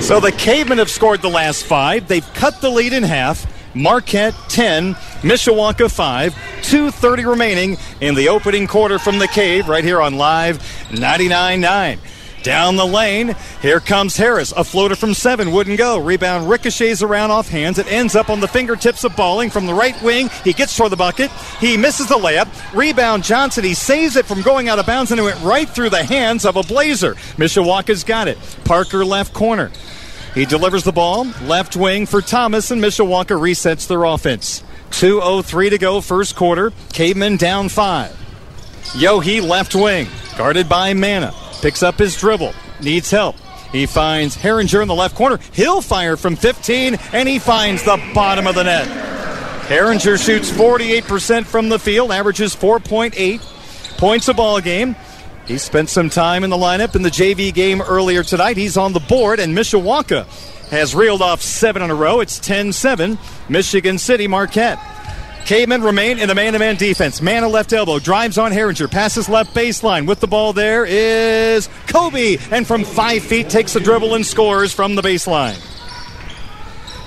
So 0.00 0.18
the 0.18 0.32
Cavemen 0.32 0.78
have 0.78 0.90
scored 0.90 1.22
the 1.22 1.28
last 1.28 1.64
five. 1.64 2.08
They've 2.08 2.26
cut 2.34 2.60
the 2.60 2.70
lead 2.70 2.92
in 2.92 3.02
half. 3.02 3.46
Marquette 3.74 4.34
10, 4.48 4.94
Mishawaka 5.22 5.90
5, 5.90 6.34
2.30 6.34 7.26
remaining 7.26 7.76
in 8.00 8.14
the 8.14 8.28
opening 8.28 8.66
quarter 8.66 8.98
from 8.98 9.18
the 9.18 9.28
Cave 9.28 9.68
right 9.68 9.84
here 9.84 10.00
on 10.00 10.18
Live 10.18 10.58
99.9. 10.90 11.98
Down 12.42 12.74
the 12.74 12.86
lane, 12.86 13.36
here 13.60 13.78
comes 13.78 14.16
Harris. 14.16 14.52
A 14.52 14.64
floater 14.64 14.96
from 14.96 15.14
seven 15.14 15.52
wouldn't 15.52 15.78
go. 15.78 15.98
Rebound 15.98 16.48
ricochets 16.48 17.02
around 17.02 17.30
off 17.30 17.48
hands. 17.48 17.78
It 17.78 17.90
ends 17.90 18.16
up 18.16 18.30
on 18.30 18.40
the 18.40 18.48
fingertips 18.48 19.04
of 19.04 19.14
Balling 19.14 19.48
from 19.50 19.66
the 19.66 19.74
right 19.74 20.00
wing. 20.02 20.28
He 20.42 20.52
gets 20.52 20.76
toward 20.76 20.90
the 20.90 20.96
bucket. 20.96 21.30
He 21.60 21.76
misses 21.76 22.08
the 22.08 22.16
layup. 22.16 22.48
Rebound 22.74 23.22
Johnson. 23.22 23.62
He 23.62 23.74
saves 23.74 24.16
it 24.16 24.26
from 24.26 24.42
going 24.42 24.68
out 24.68 24.80
of 24.80 24.86
bounds 24.86 25.12
and 25.12 25.20
it 25.20 25.24
went 25.24 25.40
right 25.42 25.68
through 25.68 25.90
the 25.90 26.02
hands 26.02 26.44
of 26.44 26.56
a 26.56 26.62
Blazer. 26.64 27.14
Mishawaka's 27.36 28.02
got 28.02 28.26
it. 28.26 28.38
Parker 28.64 29.04
left 29.04 29.32
corner. 29.32 29.70
He 30.34 30.44
delivers 30.44 30.82
the 30.82 30.92
ball. 30.92 31.26
Left 31.42 31.76
wing 31.76 32.06
for 32.06 32.22
Thomas, 32.22 32.70
and 32.70 32.82
Mishawaka 32.82 33.38
resets 33.38 33.86
their 33.86 34.04
offense. 34.04 34.62
2.03 34.90 35.70
to 35.70 35.78
go, 35.78 36.00
first 36.00 36.36
quarter. 36.36 36.72
Caveman 36.92 37.36
down 37.36 37.68
five. 37.68 38.16
Yohe 38.94 39.46
left 39.46 39.74
wing, 39.74 40.08
guarded 40.36 40.68
by 40.68 40.94
Mana. 40.94 41.34
Picks 41.62 41.82
up 41.82 41.98
his 41.98 42.16
dribble, 42.16 42.52
needs 42.82 43.10
help. 43.10 43.36
He 43.70 43.86
finds 43.86 44.36
Herringer 44.36 44.82
in 44.82 44.88
the 44.88 44.94
left 44.94 45.14
corner. 45.16 45.38
He'll 45.52 45.80
fire 45.80 46.16
from 46.18 46.36
15, 46.36 46.96
and 47.12 47.28
he 47.28 47.38
finds 47.38 47.82
the 47.84 47.98
bottom 48.14 48.46
of 48.46 48.54
the 48.54 48.64
net. 48.64 48.86
Herringer 49.68 50.22
shoots 50.22 50.50
48% 50.50 51.46
from 51.46 51.70
the 51.70 51.78
field, 51.78 52.10
averages 52.12 52.54
4.8 52.54 53.40
points 53.96 54.28
a 54.28 54.34
ball 54.34 54.60
game. 54.60 54.96
He 55.46 55.56
spent 55.56 55.88
some 55.88 56.10
time 56.10 56.44
in 56.44 56.50
the 56.50 56.56
lineup 56.56 56.96
in 56.96 57.02
the 57.02 57.10
JV 57.10 57.54
game 57.54 57.80
earlier 57.80 58.22
tonight. 58.22 58.56
He's 58.56 58.76
on 58.76 58.92
the 58.92 59.00
board, 59.00 59.40
and 59.40 59.56
Mishawaka 59.56 60.26
has 60.70 60.94
reeled 60.94 61.22
off 61.22 61.42
seven 61.42 61.82
in 61.82 61.90
a 61.90 61.94
row. 61.94 62.20
It's 62.20 62.38
10 62.40 62.72
7, 62.72 63.18
Michigan 63.48 63.98
City 63.98 64.26
Marquette. 64.26 64.78
Cavemen 65.44 65.82
remain 65.82 66.18
in 66.18 66.28
the 66.28 66.34
man 66.34 66.52
to 66.52 66.58
man 66.58 66.76
defense. 66.76 67.20
Mana 67.20 67.48
left 67.48 67.72
elbow, 67.72 67.98
drives 67.98 68.38
on 68.38 68.52
Herringer, 68.52 68.90
passes 68.90 69.28
left 69.28 69.54
baseline. 69.54 70.06
With 70.06 70.20
the 70.20 70.28
ball 70.28 70.52
there 70.52 70.84
is 70.84 71.68
Kobe, 71.88 72.38
and 72.50 72.66
from 72.66 72.84
five 72.84 73.22
feet 73.22 73.50
takes 73.50 73.72
the 73.72 73.80
dribble 73.80 74.14
and 74.14 74.24
scores 74.24 74.72
from 74.72 74.94
the 74.94 75.02
baseline. 75.02 75.60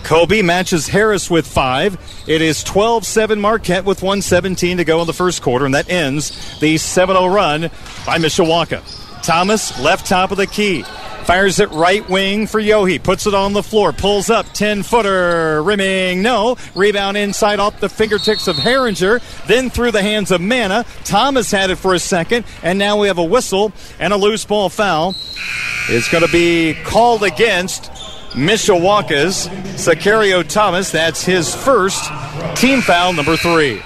Kobe 0.03 0.43
matches 0.43 0.87
Harris 0.87 1.31
with 1.31 1.47
five. 1.47 1.97
It 2.27 2.41
is 2.41 2.63
12 2.63 3.05
7 3.05 3.39
Marquette 3.39 3.85
with 3.85 4.03
117 4.03 4.77
to 4.77 4.83
go 4.83 5.01
in 5.01 5.07
the 5.07 5.13
first 5.13 5.41
quarter, 5.41 5.65
and 5.65 5.73
that 5.73 5.89
ends 5.89 6.59
the 6.59 6.77
7 6.77 7.15
0 7.15 7.27
run 7.27 7.61
by 8.05 8.17
Mishawaka. 8.19 9.04
Thomas, 9.25 9.79
left 9.79 10.05
top 10.05 10.31
of 10.31 10.37
the 10.37 10.47
key. 10.47 10.83
Fires 11.25 11.59
it 11.59 11.71
right 11.71 12.07
wing 12.07 12.45
for 12.45 12.61
Yohe. 12.61 13.01
Puts 13.01 13.25
it 13.25 13.33
on 13.33 13.53
the 13.53 13.63
floor. 13.63 13.91
Pulls 13.91 14.29
up. 14.29 14.45
10 14.53 14.83
footer. 14.83 15.63
Rimming. 15.63 16.21
No. 16.21 16.55
Rebound 16.75 17.17
inside 17.17 17.59
off 17.59 17.79
the 17.79 17.89
fingertips 17.89 18.47
of 18.47 18.57
Herringer. 18.57 19.19
Then 19.47 19.71
through 19.71 19.91
the 19.91 20.03
hands 20.03 20.29
of 20.29 20.39
Mana. 20.39 20.85
Thomas 21.03 21.49
had 21.49 21.71
it 21.71 21.77
for 21.77 21.95
a 21.95 21.99
second. 21.99 22.45
And 22.61 22.77
now 22.77 22.97
we 22.97 23.07
have 23.07 23.17
a 23.17 23.23
whistle 23.23 23.73
and 23.99 24.13
a 24.13 24.17
loose 24.17 24.45
ball 24.45 24.69
foul. 24.69 25.15
It's 25.89 26.11
going 26.11 26.23
to 26.23 26.31
be 26.31 26.75
called 26.83 27.23
against 27.23 27.85
Mishawaka's 28.33 29.47
Sicario 29.81 30.47
Thomas. 30.47 30.91
That's 30.91 31.23
his 31.23 31.55
first 31.55 32.03
team 32.55 32.81
foul, 32.81 33.13
number 33.13 33.35
three. 33.35 33.81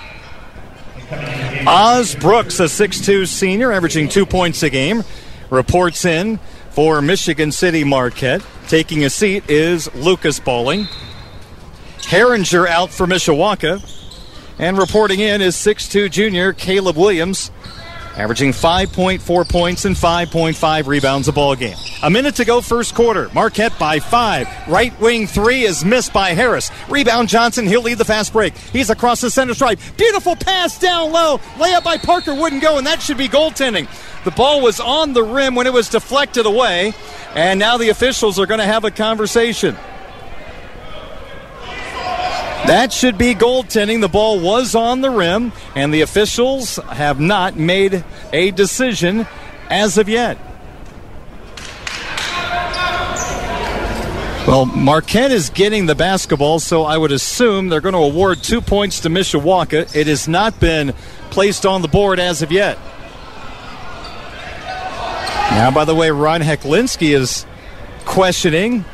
Oz 1.65 2.15
Brooks, 2.15 2.60
a 2.60 2.63
6'2 2.63 3.27
senior, 3.27 3.72
averaging 3.72 4.10
two 4.10 4.25
points 4.25 4.63
a 4.63 4.69
game, 4.69 5.03
reports 5.50 6.06
in 6.06 6.39
for 6.72 7.01
Michigan 7.01 7.51
City 7.51 7.84
Marquette. 7.84 8.41
Taking 8.68 9.03
a 9.03 9.10
seat 9.10 9.50
is 9.50 9.94
Lucas 9.96 10.39
Bowling. 10.39 10.88
Herringer 12.00 12.68
out 12.68 12.91
for 12.91 13.06
Mishawaka. 13.06 13.98
And 14.60 14.77
reporting 14.77 15.20
in 15.20 15.41
is 15.41 15.56
6'2 15.56 16.12
junior 16.12 16.51
Caleb 16.51 16.98
Williams, 16.98 17.50
averaging 18.18 18.51
5.4 18.51 19.50
points 19.50 19.86
and 19.86 19.96
5.5 19.96 20.88
rebounds 20.88 21.29
a 21.29 21.32
ball 21.32 21.56
game. 21.56 21.77
A 22.03 22.10
minute 22.10 22.36
to 22.36 22.46
go, 22.46 22.60
first 22.60 22.94
quarter. 22.94 23.29
Marquette 23.34 23.77
by 23.79 24.00
five. 24.00 24.48
Right 24.68 24.98
wing 25.00 25.27
three 25.27 25.63
is 25.63 25.86
missed 25.86 26.12
by 26.12 26.32
Harris. 26.32 26.72
Rebound 26.89 27.29
Johnson. 27.29 27.68
He'll 27.68 27.82
lead 27.82 27.98
the 27.98 28.06
fast 28.06 28.34
break. 28.34 28.58
He's 28.58 28.89
across 28.89 29.22
the 29.22 29.29
center 29.29 29.53
stripe. 29.53 29.79
Beautiful 29.96 30.36
pass 30.36 30.77
down 30.77 31.12
low. 31.13 31.38
Layup 31.56 31.84
by 31.84 31.98
Parker 31.98 32.36
wouldn't 32.36 32.62
go, 32.62 32.77
and 32.77 32.88
that 32.88 33.01
should 33.01 33.18
be 33.18 33.27
goaltending. 33.29 33.88
The 34.26 34.32
ball 34.32 34.62
was 34.62 34.80
on 34.80 35.14
the 35.14 35.24
rim 35.24 35.56
when 35.56 35.66
it 35.66 35.74
was 35.74 35.90
deflected 35.90 36.46
away, 36.46 36.94
and 37.36 37.60
now 37.60 37.78
the 37.78 37.90
officials 37.90 38.38
are 38.38 38.46
going 38.46 38.60
to 38.60 38.66
have 38.66 38.84
a 38.84 38.92
conversation. 38.92 39.76
That 42.68 42.92
should 42.92 43.18
be 43.18 43.34
goaltending. 43.34 44.02
The 44.02 44.10
ball 44.10 44.40
was 44.40 44.76
on 44.76 45.02
the 45.02 45.10
rim, 45.10 45.54
and 45.76 45.94
the 45.94 46.02
officials 46.02 46.76
have 46.76 47.20
not 47.20 47.56
made 47.56 48.04
a 48.34 48.52
decision 48.52 49.26
as 49.70 49.98
of 49.98 50.10
yet. 50.10 50.38
Well, 54.46 54.66
Marquette 54.66 55.32
is 55.32 55.50
getting 55.50 55.86
the 55.86 55.96
basketball, 55.96 56.60
so 56.60 56.84
I 56.84 56.98
would 56.98 57.12
assume 57.12 57.70
they're 57.70 57.82
going 57.82 57.94
to 57.94 58.00
award 58.00 58.44
two 58.44 58.62
points 58.62 59.00
to 59.02 59.10
Mishawaka. 59.10 59.96
It 59.96 60.08
has 60.08 60.28
not 60.28 60.60
been 60.60 60.94
placed 61.30 61.66
on 61.66 61.82
the 61.82 61.88
board 61.88 62.20
as 62.20 62.42
of 62.42 62.52
yet. 62.52 62.78
Now, 65.51 65.72
by 65.72 65.86
the 65.86 65.96
way, 65.96 66.12
Ron 66.12 66.41
Heklinski 66.41 67.15
is 67.15 67.46
questioning. 68.06 68.86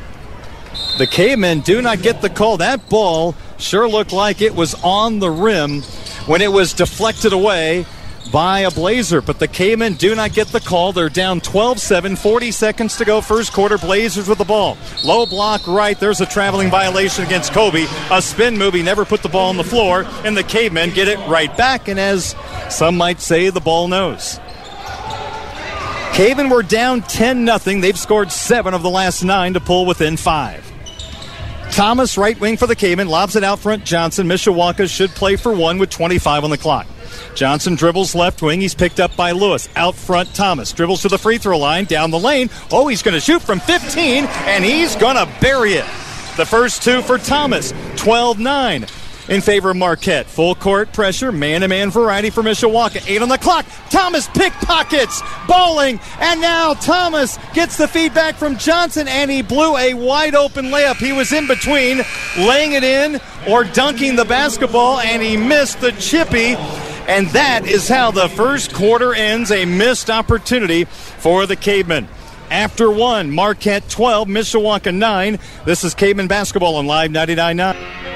The 0.98 1.06
Cavemen 1.06 1.60
do 1.60 1.82
not 1.82 2.02
get 2.02 2.22
the 2.22 2.30
call. 2.30 2.56
That 2.56 2.88
ball 2.88 3.34
sure 3.58 3.88
looked 3.88 4.12
like 4.12 4.40
it 4.40 4.54
was 4.54 4.74
on 4.82 5.18
the 5.18 5.30
rim 5.30 5.82
when 6.26 6.42
it 6.42 6.50
was 6.50 6.72
deflected 6.72 7.32
away 7.32 7.86
by 8.32 8.60
a 8.60 8.70
Blazer. 8.70 9.20
But 9.20 9.38
the 9.38 9.48
Cavemen 9.48 9.94
do 9.94 10.14
not 10.14 10.32
get 10.32 10.48
the 10.48 10.60
call. 10.60 10.92
They're 10.92 11.08
down 11.08 11.40
12 11.40 11.78
7, 11.78 12.16
40 12.16 12.50
seconds 12.50 12.96
to 12.96 13.04
go, 13.04 13.20
first 13.20 13.52
quarter. 13.52 13.78
Blazers 13.78 14.28
with 14.28 14.38
the 14.38 14.44
ball. 14.44 14.76
Low 15.04 15.26
block 15.26 15.66
right. 15.66 15.98
There's 15.98 16.20
a 16.20 16.26
traveling 16.26 16.70
violation 16.70 17.24
against 17.24 17.52
Kobe. 17.52 17.86
A 18.10 18.20
spin 18.20 18.56
move. 18.56 18.74
He 18.74 18.82
never 18.82 19.04
put 19.04 19.22
the 19.22 19.28
ball 19.28 19.50
on 19.50 19.56
the 19.56 19.64
floor, 19.64 20.04
and 20.24 20.36
the 20.36 20.42
Cavemen 20.42 20.90
get 20.90 21.08
it 21.08 21.18
right 21.28 21.54
back. 21.56 21.88
And 21.88 22.00
as 22.00 22.34
some 22.70 22.96
might 22.96 23.20
say, 23.20 23.50
the 23.50 23.60
ball 23.60 23.88
knows. 23.88 24.40
Cavemen 26.16 26.48
were 26.48 26.62
down 26.62 27.02
10 27.02 27.46
0. 27.46 27.80
They've 27.82 27.98
scored 27.98 28.32
seven 28.32 28.72
of 28.72 28.82
the 28.82 28.88
last 28.88 29.22
nine 29.22 29.52
to 29.52 29.60
pull 29.60 29.84
within 29.84 30.16
five. 30.16 30.64
Thomas, 31.72 32.16
right 32.16 32.40
wing 32.40 32.56
for 32.56 32.66
the 32.66 32.74
Cavemen, 32.74 33.06
lobs 33.06 33.36
it 33.36 33.44
out 33.44 33.58
front. 33.58 33.84
Johnson, 33.84 34.26
Mishawaka 34.26 34.88
should 34.88 35.10
play 35.10 35.36
for 35.36 35.54
one 35.54 35.76
with 35.76 35.90
25 35.90 36.44
on 36.44 36.48
the 36.48 36.56
clock. 36.56 36.86
Johnson 37.34 37.74
dribbles 37.74 38.14
left 38.14 38.40
wing. 38.40 38.62
He's 38.62 38.74
picked 38.74 38.98
up 38.98 39.14
by 39.14 39.32
Lewis. 39.32 39.68
Out 39.76 39.94
front, 39.94 40.34
Thomas 40.34 40.72
dribbles 40.72 41.02
to 41.02 41.08
the 41.08 41.18
free 41.18 41.36
throw 41.36 41.58
line, 41.58 41.84
down 41.84 42.10
the 42.10 42.18
lane. 42.18 42.48
Oh, 42.72 42.88
he's 42.88 43.02
going 43.02 43.12
to 43.12 43.20
shoot 43.20 43.42
from 43.42 43.60
15, 43.60 44.24
and 44.24 44.64
he's 44.64 44.96
going 44.96 45.16
to 45.16 45.30
bury 45.42 45.72
it. 45.74 45.84
The 46.38 46.46
first 46.46 46.82
two 46.82 47.02
for 47.02 47.18
Thomas, 47.18 47.74
12 47.96 48.38
9 48.38 48.86
in 49.28 49.40
favor 49.40 49.70
of 49.70 49.76
Marquette. 49.76 50.26
Full 50.26 50.54
court 50.54 50.92
pressure, 50.92 51.32
man 51.32 51.62
to 51.62 51.68
man 51.68 51.90
variety 51.90 52.30
for 52.30 52.42
Mishawaka. 52.42 53.08
Eight 53.08 53.22
on 53.22 53.28
the 53.28 53.38
clock. 53.38 53.66
Thomas 53.90 54.28
pickpockets, 54.28 55.22
bowling, 55.48 56.00
and 56.20 56.40
now 56.40 56.74
Thomas 56.74 57.38
gets 57.54 57.76
the 57.76 57.88
feedback 57.88 58.36
from 58.36 58.56
Johnson, 58.56 59.08
and 59.08 59.30
he 59.30 59.42
blew 59.42 59.76
a 59.76 59.94
wide 59.94 60.34
open 60.34 60.66
layup. 60.66 60.96
He 60.96 61.12
was 61.12 61.32
in 61.32 61.46
between 61.46 62.02
laying 62.38 62.72
it 62.72 62.84
in 62.84 63.20
or 63.48 63.64
dunking 63.64 64.16
the 64.16 64.24
basketball, 64.24 64.98
and 65.00 65.22
he 65.22 65.36
missed 65.36 65.80
the 65.80 65.92
chippy. 65.92 66.54
And 67.08 67.28
that 67.28 67.66
is 67.66 67.88
how 67.88 68.10
the 68.10 68.28
first 68.28 68.74
quarter 68.74 69.14
ends 69.14 69.52
a 69.52 69.64
missed 69.64 70.10
opportunity 70.10 70.84
for 70.84 71.46
the 71.46 71.54
Cavemen. 71.54 72.08
After 72.50 72.90
one, 72.90 73.30
Marquette 73.30 73.88
12, 73.88 74.28
Mishawaka 74.28 74.94
9. 74.94 75.38
This 75.64 75.84
is 75.84 75.94
Caveman 75.94 76.26
Basketball 76.26 76.76
on 76.76 76.86
Live 76.86 77.10
99.9. 77.10 78.15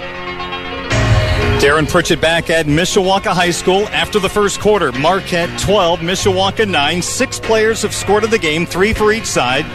Darren 1.61 1.87
Pritchett 1.87 2.23
back 2.23 2.49
at 2.49 2.65
Mishawaka 2.65 3.35
High 3.35 3.51
School 3.51 3.87
after 3.89 4.19
the 4.19 4.31
first 4.31 4.61
quarter. 4.61 4.93
Marquette 4.93 5.61
12, 5.61 6.01
Mishawaka 6.01 6.67
9. 6.67 7.03
Six 7.03 7.39
players 7.39 7.83
have 7.83 7.95
scored 7.95 8.25
in 8.25 8.31
the 8.31 8.39
game, 8.39 8.65
three 8.65 8.95
for 8.95 9.13
each 9.13 9.27
side. 9.27 9.67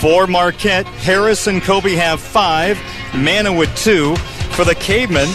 For 0.00 0.26
Marquette, 0.26 0.84
Harris 0.84 1.46
and 1.46 1.62
Kobe 1.62 1.94
have 1.94 2.20
five, 2.20 2.78
Mana 3.14 3.50
with 3.50 3.74
two. 3.74 4.14
For 4.52 4.66
the 4.66 4.74
Cavemen, 4.74 5.30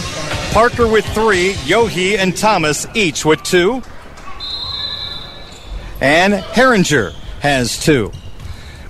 Parker 0.52 0.86
with 0.86 1.04
three, 1.06 1.54
Yohe 1.64 2.16
and 2.18 2.36
Thomas 2.36 2.86
each 2.94 3.24
with 3.24 3.42
two. 3.42 3.82
And 6.00 6.34
Herringer 6.34 7.14
has 7.40 7.82
two. 7.84 8.12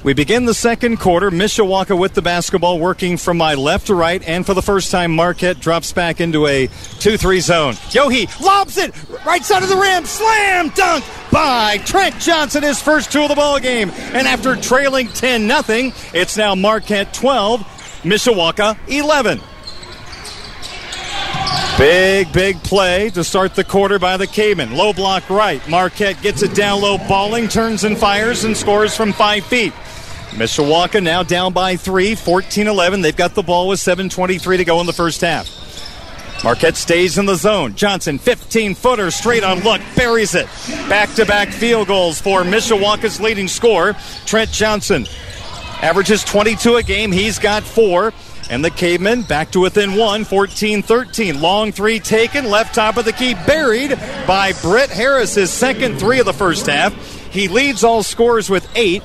We 0.02 0.14
begin 0.14 0.46
the 0.46 0.54
second 0.54 0.98
quarter. 0.98 1.30
Mishawaka 1.30 1.98
with 1.98 2.14
the 2.14 2.22
basketball 2.22 2.78
working 2.78 3.18
from 3.18 3.36
my 3.36 3.52
left 3.54 3.88
to 3.88 3.94
right. 3.94 4.22
And 4.26 4.46
for 4.46 4.54
the 4.54 4.62
first 4.62 4.90
time, 4.90 5.14
Marquette 5.14 5.60
drops 5.60 5.92
back 5.92 6.22
into 6.22 6.46
a 6.46 6.68
2 7.00 7.18
3 7.18 7.40
zone. 7.40 7.74
Yohe 7.90 8.40
lobs 8.40 8.78
it 8.78 8.94
right 9.26 9.44
side 9.44 9.62
of 9.62 9.68
the 9.68 9.76
rim. 9.76 10.06
Slam 10.06 10.70
dunk 10.70 11.04
by 11.30 11.76
Trent 11.84 12.18
Johnson, 12.18 12.62
his 12.62 12.80
first 12.80 13.12
two 13.12 13.22
of 13.22 13.28
the 13.28 13.34
ball 13.34 13.58
game. 13.60 13.90
And 13.90 14.26
after 14.26 14.56
trailing 14.56 15.08
10 15.08 15.46
0, 15.62 15.92
it's 16.14 16.36
now 16.36 16.54
Marquette 16.54 17.12
12, 17.12 17.60
Mishawaka 18.02 18.78
11. 18.88 19.40
Big, 21.76 22.30
big 22.32 22.62
play 22.62 23.10
to 23.10 23.22
start 23.24 23.54
the 23.54 23.64
quarter 23.64 23.98
by 23.98 24.16
the 24.16 24.26
Cavemen. 24.26 24.76
Low 24.76 24.92
block 24.92 25.28
right. 25.30 25.66
Marquette 25.68 26.20
gets 26.20 26.42
it 26.42 26.54
down 26.54 26.80
low, 26.80 26.98
Balling, 26.98 27.48
turns 27.48 27.84
and 27.84 27.96
fires, 27.96 28.44
and 28.44 28.56
scores 28.56 28.96
from 28.96 29.12
five 29.12 29.44
feet. 29.44 29.72
Mishawaka 30.30 31.02
now 31.02 31.22
down 31.22 31.52
by 31.52 31.76
three, 31.76 32.14
14 32.14 32.66
11. 32.66 33.02
They've 33.02 33.16
got 33.16 33.34
the 33.34 33.42
ball 33.42 33.68
with 33.68 33.80
7.23 33.80 34.58
to 34.58 34.64
go 34.64 34.80
in 34.80 34.86
the 34.86 34.92
first 34.92 35.20
half. 35.20 35.48
Marquette 36.42 36.76
stays 36.76 37.18
in 37.18 37.26
the 37.26 37.34
zone. 37.34 37.74
Johnson, 37.74 38.18
15 38.18 38.74
footer, 38.74 39.10
straight 39.10 39.44
on 39.44 39.60
look, 39.60 39.82
buries 39.94 40.34
it. 40.34 40.46
Back 40.88 41.12
to 41.14 41.26
back 41.26 41.48
field 41.50 41.88
goals 41.88 42.20
for 42.20 42.42
Mishawaka's 42.42 43.20
leading 43.20 43.48
scorer, 43.48 43.94
Trent 44.24 44.50
Johnson. 44.50 45.06
Averages 45.82 46.24
22 46.24 46.76
a 46.76 46.82
game. 46.82 47.12
He's 47.12 47.38
got 47.38 47.62
four. 47.62 48.12
And 48.50 48.64
the 48.64 48.70
Cavemen 48.70 49.22
back 49.22 49.52
to 49.52 49.60
within 49.60 49.94
one, 49.94 50.24
14 50.24 50.82
13. 50.82 51.40
Long 51.40 51.70
three 51.70 52.00
taken, 52.00 52.46
left 52.46 52.74
top 52.74 52.96
of 52.96 53.04
the 53.04 53.12
key, 53.12 53.34
buried 53.34 53.90
by 54.26 54.52
Britt 54.60 54.90
Harris, 54.90 55.36
his 55.36 55.50
second 55.52 56.00
three 56.00 56.18
of 56.18 56.26
the 56.26 56.32
first 56.32 56.66
half. 56.66 56.92
He 57.30 57.46
leads 57.46 57.84
all 57.84 58.02
scorers 58.02 58.50
with 58.50 58.68
eight. 58.74 59.04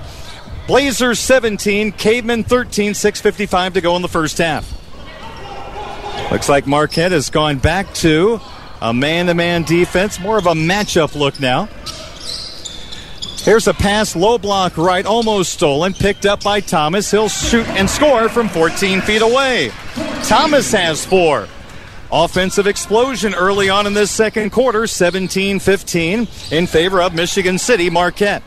Blazers 0.67 1.19
17, 1.19 1.91
Cavemen 1.91 2.43
13, 2.43 2.93
6.55 2.93 3.73
to 3.73 3.81
go 3.81 3.95
in 3.95 4.01
the 4.01 4.07
first 4.07 4.39
half. 4.39 4.71
Looks 6.31 6.49
like 6.49 6.65
Marquette 6.65 7.11
has 7.11 7.29
gone 7.29 7.59
back 7.59 7.93
to 7.95 8.41
a 8.81 8.91
man 8.91 9.27
to 9.27 9.35
man 9.35 9.61
defense, 9.61 10.19
more 10.19 10.37
of 10.39 10.47
a 10.47 10.53
matchup 10.53 11.15
look 11.15 11.39
now. 11.39 11.65
Here's 13.43 13.67
a 13.67 13.75
pass, 13.75 14.15
low 14.15 14.39
block 14.39 14.75
right, 14.75 15.05
almost 15.05 15.53
stolen, 15.53 15.93
picked 15.93 16.25
up 16.25 16.43
by 16.43 16.61
Thomas. 16.61 17.11
He'll 17.11 17.29
shoot 17.29 17.67
and 17.69 17.87
score 17.87 18.27
from 18.27 18.49
14 18.49 19.01
feet 19.01 19.21
away. 19.21 19.71
Thomas 20.23 20.71
has 20.71 21.05
four. 21.05 21.47
Offensive 22.11 22.65
explosion 22.65 23.35
early 23.35 23.69
on 23.69 23.85
in 23.85 23.93
this 23.93 24.09
second 24.09 24.49
quarter, 24.49 24.87
17 24.87 25.59
15 25.59 26.27
in 26.49 26.65
favor 26.65 27.03
of 27.03 27.13
Michigan 27.13 27.59
City 27.59 27.91
Marquette. 27.91 28.41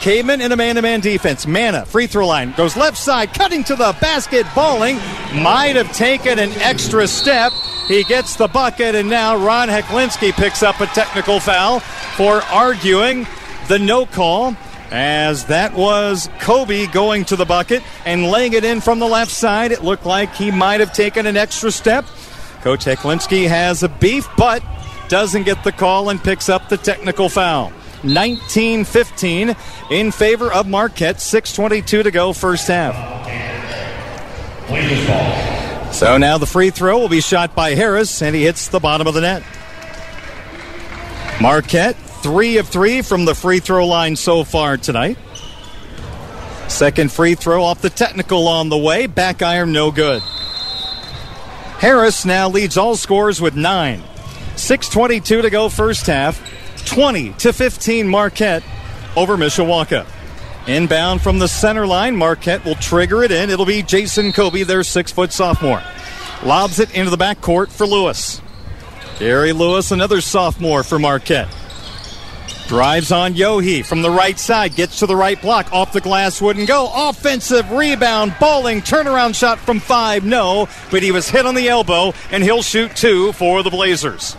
Caveman 0.00 0.40
in 0.40 0.52
a 0.52 0.56
man 0.56 0.76
to 0.76 0.82
man 0.82 1.00
defense. 1.00 1.46
Mana, 1.46 1.84
free 1.84 2.06
throw 2.06 2.26
line, 2.26 2.52
goes 2.56 2.76
left 2.76 2.96
side, 2.96 3.34
cutting 3.34 3.64
to 3.64 3.76
the 3.76 3.96
basket, 4.00 4.46
Balling. 4.54 4.96
Might 5.34 5.76
have 5.76 5.92
taken 5.92 6.38
an 6.38 6.52
extra 6.52 7.06
step. 7.06 7.52
He 7.88 8.04
gets 8.04 8.36
the 8.36 8.48
bucket, 8.48 8.94
and 8.94 9.08
now 9.08 9.36
Ron 9.36 9.68
Heklinski 9.68 10.32
picks 10.32 10.62
up 10.62 10.80
a 10.80 10.86
technical 10.86 11.40
foul 11.40 11.80
for 11.80 12.42
arguing 12.44 13.26
the 13.68 13.78
no 13.78 14.06
call. 14.06 14.56
As 14.90 15.44
that 15.46 15.74
was 15.74 16.30
Kobe 16.40 16.86
going 16.86 17.26
to 17.26 17.36
the 17.36 17.44
bucket 17.44 17.82
and 18.06 18.30
laying 18.30 18.54
it 18.54 18.64
in 18.64 18.80
from 18.80 19.00
the 19.00 19.06
left 19.06 19.30
side. 19.30 19.70
It 19.70 19.84
looked 19.84 20.06
like 20.06 20.34
he 20.34 20.50
might 20.50 20.80
have 20.80 20.94
taken 20.94 21.26
an 21.26 21.36
extra 21.36 21.70
step. 21.70 22.06
Coach 22.62 22.86
Heklinski 22.86 23.46
has 23.48 23.82
a 23.82 23.88
beef, 23.88 24.26
but 24.38 24.62
doesn't 25.08 25.42
get 25.42 25.62
the 25.62 25.72
call 25.72 26.08
and 26.08 26.22
picks 26.22 26.48
up 26.48 26.68
the 26.70 26.78
technical 26.78 27.28
foul. 27.28 27.70
19 28.04 28.84
15 28.84 29.56
in 29.90 30.12
favor 30.12 30.52
of 30.52 30.66
Marquette. 30.66 31.16
6.22 31.16 32.04
to 32.04 32.10
go, 32.10 32.32
first 32.32 32.68
half. 32.68 32.94
So 35.94 36.18
now 36.18 36.38
the 36.38 36.46
free 36.46 36.70
throw 36.70 36.98
will 36.98 37.08
be 37.08 37.20
shot 37.20 37.54
by 37.54 37.70
Harris, 37.70 38.22
and 38.22 38.36
he 38.36 38.44
hits 38.44 38.68
the 38.68 38.78
bottom 38.78 39.06
of 39.06 39.14
the 39.14 39.22
net. 39.22 39.42
Marquette, 41.40 41.96
three 41.96 42.58
of 42.58 42.68
three 42.68 43.02
from 43.02 43.24
the 43.24 43.34
free 43.34 43.60
throw 43.60 43.86
line 43.86 44.16
so 44.16 44.44
far 44.44 44.76
tonight. 44.76 45.18
Second 46.68 47.10
free 47.10 47.34
throw 47.34 47.64
off 47.64 47.80
the 47.80 47.90
technical 47.90 48.46
on 48.46 48.68
the 48.68 48.76
way. 48.76 49.06
Back 49.06 49.40
iron, 49.40 49.72
no 49.72 49.90
good. 49.90 50.22
Harris 51.78 52.24
now 52.24 52.48
leads 52.48 52.76
all 52.76 52.96
scores 52.96 53.40
with 53.40 53.56
nine. 53.56 54.02
6.22 54.56 55.42
to 55.42 55.50
go, 55.50 55.68
first 55.68 56.06
half. 56.06 56.40
20 56.88 57.34
to 57.34 57.52
15 57.52 58.08
Marquette 58.08 58.62
over 59.14 59.36
Mishawaka. 59.36 60.06
Inbound 60.66 61.20
from 61.20 61.38
the 61.38 61.46
center 61.46 61.86
line, 61.86 62.16
Marquette 62.16 62.64
will 62.64 62.74
trigger 62.76 63.22
it 63.22 63.30
in. 63.30 63.50
It'll 63.50 63.66
be 63.66 63.82
Jason 63.82 64.32
Kobe, 64.32 64.62
their 64.62 64.82
six 64.82 65.12
foot 65.12 65.32
sophomore. 65.32 65.82
Lobs 66.42 66.78
it 66.78 66.94
into 66.94 67.10
the 67.10 67.16
backcourt 67.16 67.70
for 67.70 67.86
Lewis. 67.86 68.40
Gary 69.18 69.52
Lewis, 69.52 69.90
another 69.90 70.20
sophomore 70.20 70.82
for 70.82 70.98
Marquette. 70.98 71.48
Drives 72.68 73.12
on 73.12 73.34
Yohe 73.34 73.84
from 73.84 74.02
the 74.02 74.10
right 74.10 74.38
side, 74.38 74.74
gets 74.74 74.98
to 74.98 75.06
the 75.06 75.16
right 75.16 75.40
block, 75.40 75.72
off 75.72 75.92
the 75.92 76.00
glass, 76.00 76.40
wouldn't 76.40 76.68
go. 76.68 76.90
Offensive 76.94 77.70
rebound, 77.70 78.34
balling, 78.38 78.80
turnaround 78.82 79.34
shot 79.34 79.58
from 79.58 79.80
five, 79.80 80.24
no, 80.24 80.68
but 80.90 81.02
he 81.02 81.10
was 81.10 81.28
hit 81.28 81.46
on 81.46 81.54
the 81.54 81.68
elbow, 81.68 82.12
and 82.30 82.42
he'll 82.42 82.62
shoot 82.62 82.94
two 82.94 83.32
for 83.32 83.62
the 83.62 83.70
Blazers. 83.70 84.36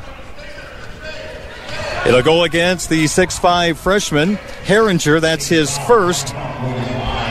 It'll 2.06 2.24
go 2.24 2.44
against 2.44 2.90
the 2.90 3.08
six-five 3.08 3.78
freshman, 3.78 4.38
Herringer. 4.66 5.22
That's 5.22 5.48
his 5.48 5.78
first. 5.80 6.34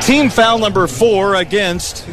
Team 0.07 0.31
foul 0.31 0.59
number 0.59 0.87
four 0.87 1.35
against 1.35 2.07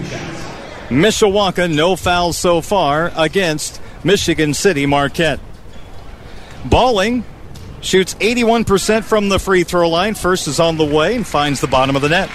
Mishawaka. 0.89 1.73
No 1.73 1.95
fouls 1.95 2.37
so 2.37 2.61
far 2.61 3.11
against 3.15 3.81
Michigan 4.03 4.53
City 4.53 4.85
Marquette. 4.85 5.39
Balling 6.65 7.23
shoots 7.81 8.15
81% 8.15 9.03
from 9.03 9.29
the 9.29 9.39
free 9.39 9.63
throw 9.63 9.89
line. 9.89 10.15
First 10.15 10.47
is 10.47 10.59
on 10.59 10.77
the 10.77 10.85
way 10.85 11.15
and 11.15 11.25
finds 11.25 11.61
the 11.61 11.67
bottom 11.67 11.95
of 11.95 12.01
the 12.01 12.09
net. 12.09 12.29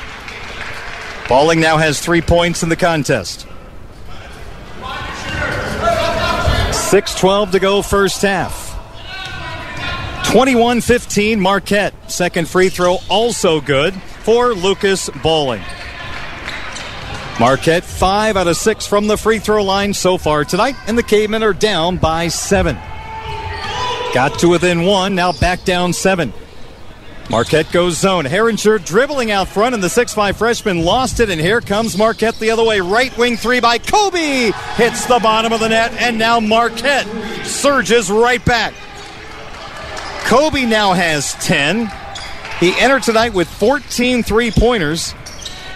Balling 1.28 1.61
now 1.61 1.76
has 1.76 2.00
three 2.00 2.20
points 2.20 2.62
in 2.62 2.68
the 2.68 2.76
contest. 2.76 3.46
6 6.72 7.14
12 7.14 7.50
to 7.52 7.59
go, 7.59 7.83
first 7.83 8.22
half. 8.22 8.69
21 10.31 10.81
15 10.81 11.40
Marquette. 11.40 11.93
Second 12.09 12.47
free 12.47 12.69
throw 12.69 12.99
also 13.09 13.61
good 13.61 13.93
for 14.23 14.55
Lucas 14.55 15.11
Bowling. 15.25 15.61
Marquette, 17.40 17.83
five 17.83 18.37
out 18.37 18.47
of 18.47 18.57
six 18.57 18.87
from 18.87 19.09
the 19.09 19.16
free 19.16 19.40
throw 19.40 19.64
line 19.64 19.93
so 19.93 20.19
far 20.19 20.45
tonight, 20.45 20.77
and 20.87 20.97
the 20.97 21.03
Cavemen 21.03 21.43
are 21.43 21.53
down 21.53 21.97
by 21.97 22.29
seven. 22.29 22.77
Got 24.14 24.38
to 24.38 24.49
within 24.49 24.85
one, 24.85 25.16
now 25.16 25.33
back 25.33 25.64
down 25.64 25.93
seven. 25.93 26.33
Marquette 27.29 27.73
goes 27.73 27.97
zone. 27.99 28.25
Herringer 28.25 28.85
dribbling 28.85 29.33
out 29.33 29.49
front, 29.49 29.75
and 29.75 29.83
the 29.83 29.88
6'5 29.88 30.37
freshman 30.37 30.85
lost 30.85 31.19
it, 31.19 31.29
and 31.29 31.40
here 31.40 31.61
comes 31.61 31.99
Marquette 31.99 32.38
the 32.38 32.53
other 32.53 32.64
way. 32.64 32.81
Right 32.81 33.16
wing 33.19 33.37
three 33.37 33.59
by 33.59 33.79
Kobe 33.79 34.53
hits 34.77 35.07
the 35.07 35.19
bottom 35.21 35.53
of 35.53 35.59
the 35.59 35.71
net, 35.71 35.93
and 35.95 36.19
now 36.21 36.38
Marquette 36.38 37.09
surges 37.45 38.12
right 38.12 38.45
back. 38.45 38.75
Kobe 40.24 40.64
now 40.64 40.92
has 40.92 41.35
10. 41.35 41.90
He 42.61 42.72
entered 42.78 43.02
tonight 43.02 43.35
with 43.35 43.48
14 43.48 44.22
three 44.22 44.50
pointers. 44.50 45.14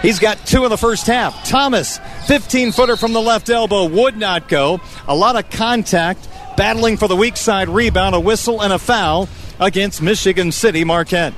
He's 0.02 0.18
got 0.18 0.46
two 0.46 0.64
in 0.64 0.70
the 0.70 0.76
first 0.76 1.06
half. 1.06 1.48
Thomas, 1.48 1.98
15 2.26 2.72
footer 2.72 2.96
from 2.96 3.14
the 3.14 3.22
left 3.22 3.48
elbow, 3.48 3.86
would 3.86 4.16
not 4.16 4.48
go. 4.48 4.80
A 5.08 5.14
lot 5.14 5.36
of 5.36 5.48
contact, 5.50 6.28
battling 6.56 6.98
for 6.98 7.08
the 7.08 7.16
weak 7.16 7.36
side 7.36 7.68
rebound, 7.68 8.14
a 8.14 8.20
whistle, 8.20 8.62
and 8.62 8.72
a 8.72 8.78
foul 8.78 9.28
against 9.58 10.02
Michigan 10.02 10.52
City 10.52 10.84
Marquette. 10.84 11.32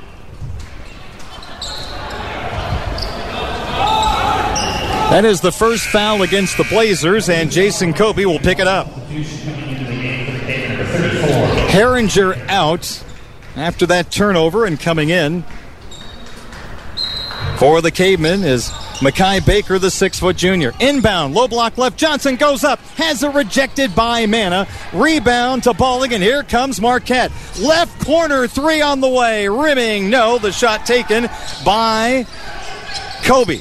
That 5.11 5.25
is 5.25 5.41
the 5.41 5.53
first 5.53 5.87
foul 5.87 6.23
against 6.23 6.57
the 6.57 6.65
Blazers, 6.65 7.29
and 7.29 7.51
Jason 7.51 7.95
Kobe 7.95 8.25
will 8.25 8.41
pick 8.41 8.59
it 8.59 8.67
up. 8.67 8.89
Herringer 11.71 12.37
out 12.49 13.05
after 13.57 13.87
that 13.87 14.11
turnover 14.11 14.65
and 14.65 14.79
coming 14.79 15.11
in 15.11 15.45
for 17.59 17.81
the 17.81 17.91
Cavemen 17.91 18.45
is 18.45 18.71
Mackay 19.01 19.41
Baker, 19.41 19.79
the 19.79 19.91
six 19.91 20.19
foot 20.19 20.37
junior. 20.37 20.73
Inbound, 20.79 21.35
low 21.35 21.49
block 21.49 21.79
left. 21.79 21.97
Johnson 21.99 22.37
goes 22.37 22.65
up, 22.65 22.79
has 22.97 23.23
it 23.23 23.35
rejected 23.35 23.95
by 23.95 24.27
Mana. 24.27 24.67
Rebound 24.93 25.63
to 25.65 25.73
Balling, 25.73 26.13
and 26.13 26.23
here 26.23 26.43
comes 26.43 26.81
Marquette. 26.81 27.33
Left 27.59 28.05
corner, 28.05 28.47
three 28.47 28.83
on 28.83 29.01
the 29.01 29.09
way. 29.09 29.49
Rimming, 29.49 30.11
no. 30.11 30.39
The 30.39 30.53
shot 30.53 30.85
taken 30.85 31.29
by 31.65 32.27
Kobe. 33.23 33.61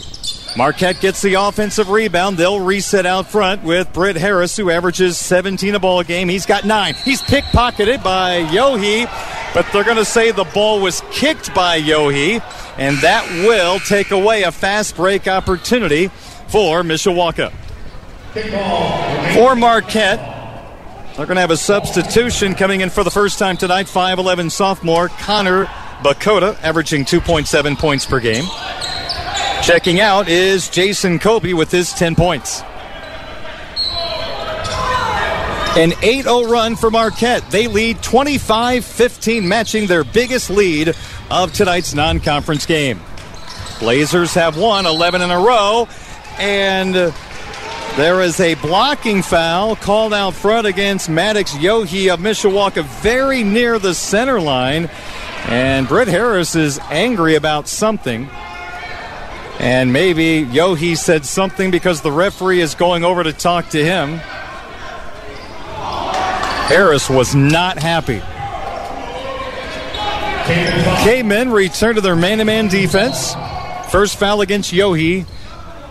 Marquette 0.57 1.01
gets 1.01 1.21
the 1.21 1.33
offensive 1.33 1.89
rebound. 1.89 2.37
They'll 2.37 2.61
reset 2.61 3.05
out 3.05 3.27
front 3.27 3.63
with 3.63 3.91
Britt 3.91 4.15
Harris, 4.15 4.55
who 4.55 4.69
averages 4.69 5.17
17 5.17 5.75
a 5.75 5.79
ball 5.79 6.01
game. 6.03 6.29
He's 6.29 6.45
got 6.45 6.63
nine. 6.63 6.93
He's 6.93 7.21
pickpocketed 7.21 8.01
by 8.01 8.43
Yohe, 8.43 9.05
but 9.53 9.67
they're 9.73 9.83
going 9.83 9.97
to 9.97 10.05
say 10.05 10.31
the 10.31 10.45
ball 10.45 10.79
was 10.79 11.03
kicked 11.11 11.53
by 11.53 11.81
Yohe, 11.81 12.41
and 12.77 12.97
that 12.99 13.29
will 13.45 13.79
take 13.79 14.11
away 14.11 14.43
a 14.43 14.51
fast 14.51 14.95
break 14.95 15.27
opportunity 15.27 16.07
for 16.47 16.83
Mishawaka. 16.83 17.51
For 19.33 19.57
Marquette, 19.57 20.19
they're 21.17 21.25
going 21.25 21.35
to 21.35 21.41
have 21.41 21.51
a 21.51 21.57
substitution 21.57 22.55
coming 22.55 22.79
in 22.79 22.89
for 22.89 23.03
the 23.03 23.11
first 23.11 23.39
time 23.39 23.57
tonight. 23.57 23.87
5'11 23.87 24.51
sophomore 24.51 25.09
Connor 25.09 25.65
Bakota, 26.01 26.57
averaging 26.63 27.03
2.7 27.03 27.77
points 27.77 28.05
per 28.05 28.21
game. 28.21 28.45
Checking 29.65 29.99
out 29.99 30.29
is 30.29 30.69
Jason 30.69 31.17
Kobe 31.17 31.53
with 31.53 31.71
his 31.71 31.91
10 31.93 32.13
points. 32.13 32.61
An 35.75 35.91
8 36.03 36.21
0 36.21 36.43
run 36.43 36.75
for 36.75 36.91
Marquette. 36.91 37.49
They 37.49 37.65
lead 37.65 38.03
25 38.03 38.85
15, 38.85 39.47
matching 39.47 39.87
their 39.87 40.03
biggest 40.03 40.51
lead 40.51 40.93
of 41.31 41.51
tonight's 41.51 41.95
non 41.95 42.19
conference 42.19 42.67
game. 42.67 42.99
Blazers 43.79 44.35
have 44.35 44.55
won 44.55 44.85
11 44.85 45.23
in 45.23 45.31
a 45.31 45.39
row, 45.39 45.87
and 46.37 46.93
there 47.97 48.21
is 48.21 48.39
a 48.39 48.53
blocking 48.53 49.23
foul 49.23 49.75
called 49.75 50.13
out 50.13 50.35
front 50.35 50.67
against 50.67 51.09
Maddox 51.09 51.53
Yohe 51.53 52.13
of 52.13 52.19
Mishawaka, 52.19 52.83
very 53.01 53.43
near 53.43 53.79
the 53.79 53.95
center 53.95 54.39
line. 54.39 54.91
And 55.47 55.87
Britt 55.87 56.07
Harris 56.07 56.55
is 56.55 56.77
angry 56.91 57.33
about 57.33 57.67
something. 57.67 58.29
And 59.59 59.93
maybe 59.93 60.45
Yohe 60.45 60.97
said 60.97 61.25
something 61.25 61.71
because 61.71 62.01
the 62.01 62.11
referee 62.11 62.61
is 62.61 62.75
going 62.75 63.03
over 63.03 63.23
to 63.23 63.33
talk 63.33 63.69
to 63.69 63.83
him. 63.83 64.19
Harris 66.67 67.09
was 67.09 67.33
not 67.35 67.79
happy. 67.79 68.21
K-Men 71.03 71.51
return 71.51 71.95
to 71.95 72.01
their 72.01 72.15
man-to-man 72.15 72.67
defense. 72.67 73.33
First 73.89 74.17
foul 74.17 74.41
against 74.41 74.73
Yohe. 74.73 75.25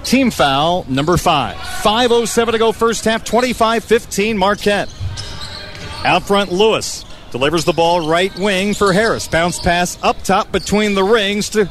Team 0.04 0.30
foul 0.30 0.84
number 0.88 1.16
five. 1.16 1.56
5.07 1.56 2.52
to 2.52 2.58
go 2.58 2.72
first 2.72 3.04
half, 3.04 3.24
25-15 3.24 4.36
Marquette. 4.36 4.88
Out 6.04 6.24
front, 6.24 6.52
Lewis 6.52 7.04
delivers 7.30 7.64
the 7.64 7.72
ball 7.72 8.06
right 8.08 8.32
wing 8.38 8.74
for 8.74 8.92
Harris. 8.92 9.26
Bounce 9.26 9.58
pass 9.58 9.98
up 10.04 10.22
top 10.22 10.52
between 10.52 10.94
the 10.94 11.02
rings 11.02 11.48
to 11.50 11.68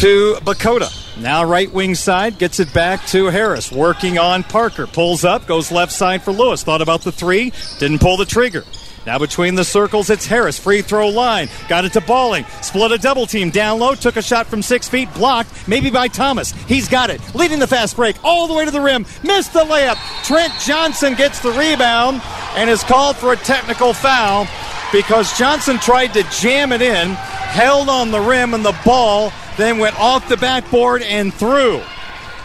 to 0.00 0.34
Bakota. 0.42 0.90
Now 1.20 1.44
right 1.44 1.70
wing 1.72 1.94
side 1.94 2.38
gets 2.38 2.60
it 2.60 2.72
back 2.72 3.06
to 3.08 3.26
Harris. 3.26 3.70
Working 3.70 4.18
on 4.18 4.42
Parker. 4.42 4.86
Pulls 4.86 5.24
up, 5.24 5.46
goes 5.46 5.70
left 5.70 5.92
side 5.92 6.22
for 6.22 6.32
Lewis. 6.32 6.62
Thought 6.62 6.82
about 6.82 7.02
the 7.02 7.12
three, 7.12 7.52
didn't 7.78 8.00
pull 8.00 8.16
the 8.16 8.24
trigger. 8.24 8.64
Now 9.04 9.18
between 9.18 9.56
the 9.56 9.64
circles, 9.64 10.10
it's 10.10 10.26
Harris. 10.26 10.58
Free 10.58 10.80
throw 10.80 11.08
line. 11.08 11.48
Got 11.68 11.84
it 11.84 11.92
to 11.94 12.00
Balling. 12.00 12.44
Split 12.60 12.92
a 12.92 12.98
double 12.98 13.26
team 13.26 13.50
down 13.50 13.80
low. 13.80 13.94
Took 13.94 14.16
a 14.16 14.22
shot 14.22 14.46
from 14.46 14.62
six 14.62 14.88
feet. 14.88 15.12
Blocked. 15.14 15.66
Maybe 15.66 15.90
by 15.90 16.08
Thomas. 16.08 16.52
He's 16.66 16.88
got 16.88 17.10
it. 17.10 17.20
Leading 17.34 17.58
the 17.58 17.66
fast 17.66 17.96
break 17.96 18.16
all 18.22 18.46
the 18.46 18.54
way 18.54 18.64
to 18.64 18.70
the 18.70 18.80
rim. 18.80 19.04
Missed 19.24 19.52
the 19.52 19.60
layup. 19.60 19.96
Trent 20.24 20.52
Johnson 20.60 21.14
gets 21.14 21.40
the 21.40 21.50
rebound 21.50 22.22
and 22.54 22.70
is 22.70 22.84
called 22.84 23.16
for 23.16 23.32
a 23.32 23.36
technical 23.36 23.92
foul 23.92 24.46
because 24.92 25.36
Johnson 25.36 25.78
tried 25.78 26.14
to 26.14 26.22
jam 26.24 26.70
it 26.70 26.82
in, 26.82 27.10
held 27.14 27.88
on 27.88 28.10
the 28.10 28.20
rim, 28.20 28.54
and 28.54 28.64
the 28.64 28.78
ball 28.84 29.32
then 29.56 29.78
went 29.78 29.98
off 29.98 30.28
the 30.28 30.36
backboard 30.36 31.02
and 31.02 31.32
through. 31.32 31.82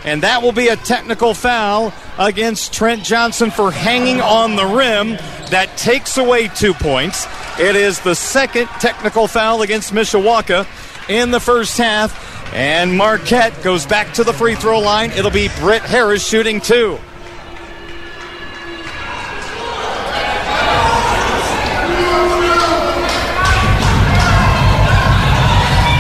And 0.04 0.24
that 0.24 0.42
will 0.42 0.52
be 0.52 0.70
a 0.70 0.76
technical 0.76 1.34
foul 1.34 1.94
against 2.18 2.74
Trent 2.74 3.04
Johnson 3.04 3.52
for 3.52 3.72
hanging 3.72 4.22
on 4.22 4.56
the 4.56 4.66
rim. 4.66 5.18
That 5.50 5.76
takes 5.76 6.18
away 6.18 6.48
two 6.48 6.74
points. 6.74 7.28
It 7.60 7.76
is 7.76 8.00
the 8.00 8.16
second 8.16 8.68
technical 8.80 9.28
foul 9.28 9.64
against 9.64 9.94
Mishawaka 9.94 10.66
in 11.10 11.32
the 11.32 11.40
first 11.40 11.78
half. 11.78 12.54
And 12.54 12.98
Marquette 12.98 13.62
goes 13.64 13.86
back 13.86 14.14
to 14.14 14.24
the 14.24 14.32
free 14.32 14.56
throw 14.56 14.80
line. 14.80 15.12
It'll 15.12 15.32
be 15.32 15.50
Britt 15.60 15.82
Harris 15.82 16.26
shooting 16.26 16.62
two. 16.62 17.00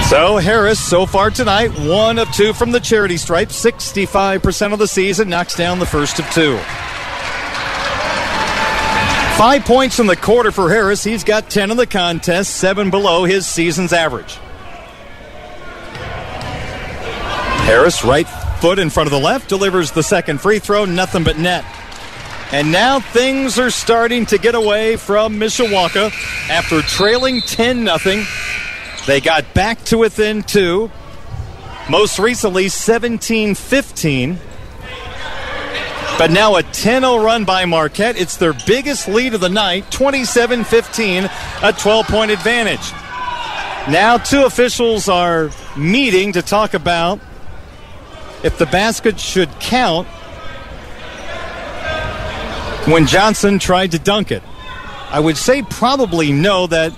So 0.10 0.38
Harris, 0.38 0.80
so 0.80 1.06
far 1.06 1.30
tonight, 1.30 1.78
one 1.80 2.18
of 2.18 2.32
two 2.32 2.54
from 2.54 2.72
the 2.72 2.80
charity 2.80 3.18
stripe, 3.18 3.50
65% 3.50 4.72
of 4.72 4.80
the 4.80 4.88
season, 4.88 5.28
knocks 5.28 5.54
down 5.54 5.80
the 5.80 5.86
first 5.86 6.18
of 6.18 6.26
two. 6.32 6.58
Five 9.38 9.66
points 9.66 10.00
in 10.00 10.08
the 10.08 10.16
quarter 10.16 10.52
for 10.54 10.70
Harris. 10.70 11.04
He's 11.04 11.26
got 11.26 11.50
10 11.50 11.72
in 11.72 11.78
the 11.78 11.86
contest, 11.86 12.56
seven 12.56 12.90
below 12.90 13.26
his 13.26 13.46
season's 13.46 13.92
average. 13.92 14.36
Harris, 17.66 18.06
right 18.06 18.30
foot 18.62 18.80
in 18.80 18.90
front 18.90 19.08
of 19.08 19.12
the 19.12 19.20
left, 19.20 19.50
delivers 19.50 19.92
the 19.92 20.04
second 20.04 20.40
free 20.40 20.60
throw, 20.60 20.86
nothing 20.86 21.26
but 21.26 21.38
net. 21.38 21.66
And 22.54 22.72
now 22.72 23.02
things 23.02 23.60
are 23.60 23.70
starting 23.70 24.26
to 24.28 24.38
get 24.38 24.56
away 24.56 24.96
from 24.96 25.38
Mishawaka 25.38 26.14
after 26.50 26.82
trailing 26.82 27.42
10 27.42 27.86
0. 28.00 28.24
They 29.08 29.22
got 29.22 29.54
back 29.54 29.82
to 29.86 29.98
within 29.98 30.44
two. 30.44 30.92
Most 31.90 32.20
recently, 32.20 32.68
17 32.68 33.56
15. 33.56 34.38
But 36.18 36.30
now 36.30 36.58
a 36.58 36.64
10 36.64 37.04
0 37.04 37.24
run 37.24 37.46
by 37.46 37.64
Marquette. 37.64 38.18
It's 38.20 38.36
their 38.36 38.54
biggest 38.66 39.08
lead 39.08 39.34
of 39.34 39.40
the 39.40 39.50
night 39.50 39.90
27 39.92 40.66
15, 40.66 41.30
a 41.64 41.74
12 41.74 42.08
point 42.08 42.32
advantage. 42.32 42.92
Now, 43.90 44.18
two 44.18 44.44
officials 44.44 45.08
are 45.08 45.52
meeting 45.78 46.34
to 46.34 46.42
talk 46.42 46.74
about 46.74 47.22
if 48.44 48.58
the 48.58 48.66
basket 48.66 49.18
should 49.22 49.50
count 49.62 50.06
when 52.90 53.08
Johnson 53.08 53.58
tried 53.58 53.92
to 53.92 54.00
dunk 54.00 54.34
it. 54.34 54.44
I 55.10 55.22
would 55.22 55.38
say 55.38 55.62
probably 55.62 56.34
no, 56.34 56.68
that 56.68 56.92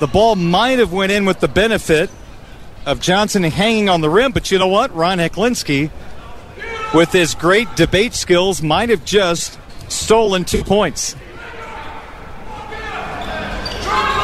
the 0.00 0.06
ball 0.06 0.36
might 0.36 0.78
have 0.78 0.92
went 0.92 1.12
in 1.12 1.24
with 1.24 1.40
the 1.40 1.48
benefit 1.48 2.10
of 2.86 3.00
Johnson 3.00 3.42
hanging 3.42 3.88
on 3.88 4.00
the 4.00 4.10
rim, 4.10 4.32
but 4.32 4.50
you 4.50 4.58
know 4.58 4.68
what? 4.68 4.94
Ron 4.94 5.18
Heklinski, 5.18 5.90
with 6.92 7.12
his 7.12 7.34
great 7.34 7.74
debate 7.76 8.14
skills, 8.14 8.62
might 8.62 8.88
have 8.88 9.04
just 9.04 9.58
stolen 9.88 10.44
two 10.44 10.64
points. 10.64 11.16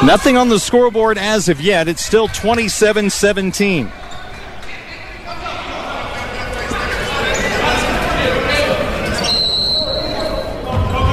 Nothing 0.03 0.35
on 0.35 0.49
the 0.49 0.59
scoreboard 0.59 1.17
as 1.17 1.47
of 1.47 1.61
yet. 1.61 1.87
It's 1.87 2.03
still 2.03 2.27
27 2.27 3.09
17. 3.09 3.91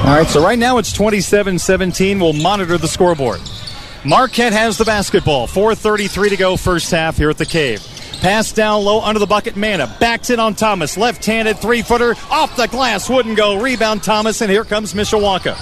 All 0.09 0.15
right, 0.15 0.27
so 0.27 0.43
right 0.43 0.59
now 0.59 0.79
it's 0.79 0.91
27 0.91 1.59
17. 1.59 2.19
We'll 2.19 2.33
monitor 2.33 2.79
the 2.79 2.89
scoreboard. 2.89 3.43
Marquette 4.05 4.53
has 4.53 4.79
the 4.79 4.85
basketball. 4.85 5.47
4.33 5.47 6.31
to 6.31 6.37
go, 6.37 6.57
first 6.57 6.91
half 6.91 7.17
here 7.17 7.31
at 7.31 7.39
the 7.39 7.47
cave. 7.47 7.83
Pass 8.21 8.53
down 8.53 8.85
low 8.85 9.01
under 9.01 9.21
the 9.21 9.27
bucket. 9.27 9.57
Mana 9.57 9.95
backs 10.01 10.31
it 10.31 10.41
on 10.41 10.55
Thomas. 10.55 10.97
Left 10.97 11.25
handed 11.25 11.59
three 11.59 11.83
footer 11.83 12.15
off 12.31 12.57
the 12.57 12.67
glass. 12.67 13.09
Wouldn't 13.09 13.37
go. 13.37 13.61
Rebound 13.61 14.03
Thomas, 14.03 14.41
and 14.41 14.51
here 14.51 14.65
comes 14.65 14.93
Mishawaka. 14.93 15.57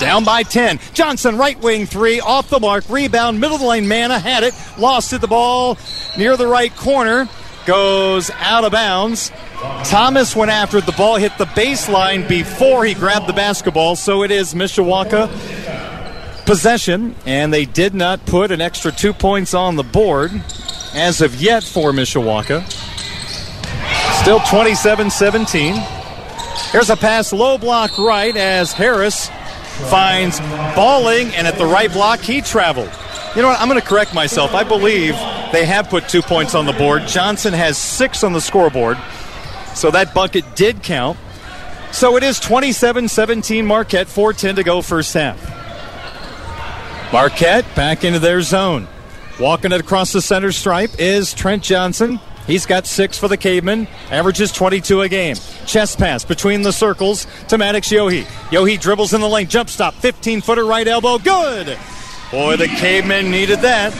Down 0.00 0.24
by 0.24 0.42
10. 0.42 0.80
Johnson, 0.94 1.36
right 1.36 1.60
wing 1.60 1.84
three, 1.84 2.20
off 2.20 2.48
the 2.48 2.60
mark. 2.60 2.88
Rebound, 2.88 3.40
middle 3.40 3.56
of 3.56 3.60
the 3.60 3.66
lane. 3.66 3.88
Mana 3.88 4.18
had 4.18 4.42
it. 4.42 4.54
Lost 4.78 5.12
it. 5.12 5.20
The 5.20 5.26
ball 5.26 5.76
near 6.16 6.36
the 6.36 6.46
right 6.46 6.74
corner. 6.76 7.28
Goes 7.66 8.30
out 8.38 8.64
of 8.64 8.72
bounds. 8.72 9.30
Thomas 9.84 10.34
went 10.34 10.50
after 10.50 10.78
it. 10.78 10.86
The 10.86 10.92
ball 10.92 11.16
hit 11.16 11.36
the 11.36 11.44
baseline 11.44 12.26
before 12.26 12.86
he 12.86 12.94
grabbed 12.94 13.26
the 13.26 13.34
basketball. 13.34 13.96
So 13.96 14.22
it 14.22 14.30
is 14.30 14.54
Mishawaka 14.54 15.28
possession, 16.48 17.14
and 17.26 17.52
they 17.52 17.66
did 17.66 17.92
not 17.92 18.24
put 18.24 18.50
an 18.50 18.62
extra 18.62 18.90
two 18.90 19.12
points 19.12 19.52
on 19.52 19.76
the 19.76 19.82
board 19.82 20.30
as 20.94 21.20
of 21.20 21.34
yet 21.34 21.62
for 21.62 21.92
Mishawaka. 21.92 22.66
Still 24.22 24.40
27 24.40 25.10
17. 25.10 25.74
Here's 26.72 26.88
a 26.88 26.96
pass 26.96 27.34
low 27.34 27.58
block 27.58 27.98
right 27.98 28.34
as 28.34 28.72
Harris 28.72 29.28
finds 29.90 30.40
Balling, 30.74 31.34
and 31.34 31.46
at 31.46 31.58
the 31.58 31.66
right 31.66 31.92
block, 31.92 32.20
he 32.20 32.40
traveled. 32.40 32.90
You 33.36 33.42
know 33.42 33.48
what? 33.48 33.60
I'm 33.60 33.68
going 33.68 33.78
to 33.78 33.86
correct 33.86 34.14
myself. 34.14 34.54
I 34.54 34.64
believe 34.64 35.14
They 35.52 35.66
have 35.66 35.90
put 35.90 36.08
two 36.08 36.22
points 36.22 36.54
on 36.54 36.64
the 36.64 36.72
board. 36.72 37.06
Johnson 37.06 37.52
has 37.52 37.76
six 37.76 38.24
on 38.24 38.32
the 38.32 38.40
scoreboard. 38.40 38.96
So 39.74 39.90
that 39.90 40.14
bucket 40.14 40.56
did 40.56 40.82
count. 40.82 41.18
So 41.92 42.16
it 42.16 42.22
is 42.22 42.40
27 42.40 43.08
17 43.08 43.66
Marquette, 43.66 44.06
4.10 44.06 44.56
to 44.56 44.62
go 44.62 44.80
first 44.80 45.12
half. 45.12 45.57
Marquette 47.12 47.64
back 47.74 48.04
into 48.04 48.18
their 48.18 48.42
zone. 48.42 48.86
Walking 49.40 49.72
it 49.72 49.80
across 49.80 50.12
the 50.12 50.20
center 50.20 50.52
stripe 50.52 50.90
is 50.98 51.32
Trent 51.32 51.62
Johnson. 51.62 52.20
He's 52.46 52.66
got 52.66 52.86
six 52.86 53.18
for 53.18 53.28
the 53.28 53.36
Caveman, 53.36 53.86
averages 54.10 54.52
22 54.52 55.02
a 55.02 55.08
game. 55.08 55.36
Chest 55.66 55.98
pass 55.98 56.24
between 56.24 56.62
the 56.62 56.72
circles 56.72 57.26
to 57.48 57.56
Maddox 57.56 57.88
Yohe. 57.88 58.24
Yohe 58.50 58.80
dribbles 58.80 59.14
in 59.14 59.20
the 59.20 59.28
lane, 59.28 59.48
jump 59.48 59.70
stop, 59.70 59.94
15 59.94 60.42
footer 60.42 60.64
right 60.64 60.86
elbow, 60.86 61.18
good! 61.18 61.78
Boy, 62.30 62.56
the 62.56 62.68
Cavemen 62.68 63.30
needed 63.30 63.60
that. 63.60 63.94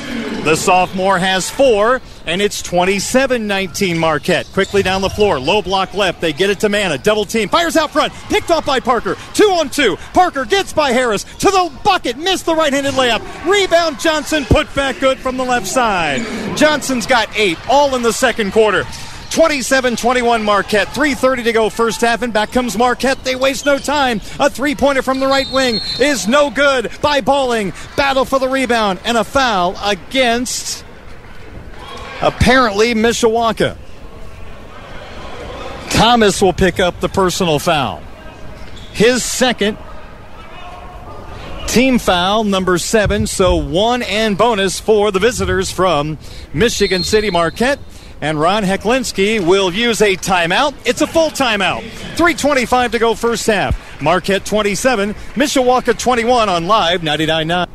The 0.45 0.57
sophomore 0.57 1.19
has 1.19 1.51
four, 1.51 2.01
and 2.25 2.41
it's 2.41 2.63
27 2.63 3.47
19 3.47 3.99
Marquette. 3.99 4.47
Quickly 4.53 4.83
down 4.83 5.03
the 5.03 5.11
floor, 5.11 5.39
low 5.39 5.61
block 5.61 5.95
left. 5.95 6.21
They 6.21 6.33
get 6.33 6.49
it 6.49 6.61
to 6.61 6.69
Mana. 6.69 6.97
Double 6.97 7.25
team. 7.25 7.49
Fires 7.49 7.77
out 7.77 7.91
front. 7.91 8.13
Picked 8.31 8.51
off 8.51 8.65
by 8.65 8.81
Parker. 8.81 9.17
Two 9.35 9.51
on 9.59 9.69
two. 9.69 9.97
Parker 10.15 10.45
gets 10.45 10.73
by 10.73 10.93
Harris 10.93 11.25
to 11.25 11.51
the 11.51 11.73
bucket. 11.85 12.17
Missed 12.17 12.47
the 12.47 12.55
right 12.55 12.73
handed 12.73 12.95
layup. 12.95 13.21
Rebound 13.51 14.01
Johnson. 14.01 14.45
Put 14.45 14.73
back 14.75 15.01
good 15.01 15.19
from 15.19 15.37
the 15.37 15.45
left 15.45 15.67
side. 15.67 16.25
Johnson's 16.57 17.07
got 17.07 17.29
eight, 17.37 17.59
all 17.69 17.95
in 17.95 18.03
the 18.03 18.13
second 18.13 18.53
quarter. 18.53 18.85
27 19.39 19.95
21 19.95 20.43
Marquette. 20.43 20.89
3.30 20.89 21.45
to 21.45 21.53
go 21.53 21.71
first 21.71 22.01
half, 22.01 22.23
and 22.23 22.33
back 22.33 22.51
comes 22.51 22.77
Marquette. 22.77 23.23
They 23.23 23.37
waste 23.37 23.67
no 23.67 23.79
time. 23.79 24.21
A 24.41 24.51
three 24.51 24.75
pointer 24.75 25.01
from 25.01 25.21
the 25.21 25.29
right 25.29 25.47
wing 25.53 25.79
is 26.01 26.27
no 26.27 26.51
good 26.51 26.91
by 27.01 27.21
Balling. 27.21 27.73
Battle 27.97 28.25
for 28.25 28.41
the 28.41 28.49
rebound, 28.49 28.99
and 29.05 29.17
a 29.17 29.23
foul 29.23 29.77
against 29.81 30.85
apparently 32.21 32.95
Mishawaka. 32.95 33.77
Thomas 35.91 36.43
will 36.43 36.53
pick 36.53 36.81
up 36.81 36.99
the 36.99 37.09
personal 37.09 37.61
foul. 37.61 38.03
His 38.93 39.23
second 39.23 39.79
team 41.69 42.01
foul, 42.01 42.43
number 42.43 42.77
seven, 42.77 43.29
so 43.29 43.55
one 43.55 44.03
and 44.03 44.37
bonus 44.37 44.81
for 44.81 45.13
the 45.13 45.21
visitors 45.21 45.71
from 45.71 46.19
Michigan 46.53 47.05
City 47.05 47.31
Marquette 47.31 47.79
and 48.21 48.41
Ron 48.41 48.63
Heklinski 48.63 49.45
will 49.45 49.73
use 49.73 50.03
a 50.03 50.17
timeout. 50.17 50.75
It's 50.85 51.01
a 51.01 51.07
full 51.07 51.31
timeout. 51.31 51.83
3.25 52.17 52.93
to 52.93 52.99
go 52.99 53.15
first 53.15 53.47
half. 53.47 54.03
Marquette 54.03 54.45
27, 54.45 55.15
Mishawaka 55.15 55.99
21 55.99 56.49
on 56.49 56.67
Live 56.67 57.01
99.9. 57.03 57.69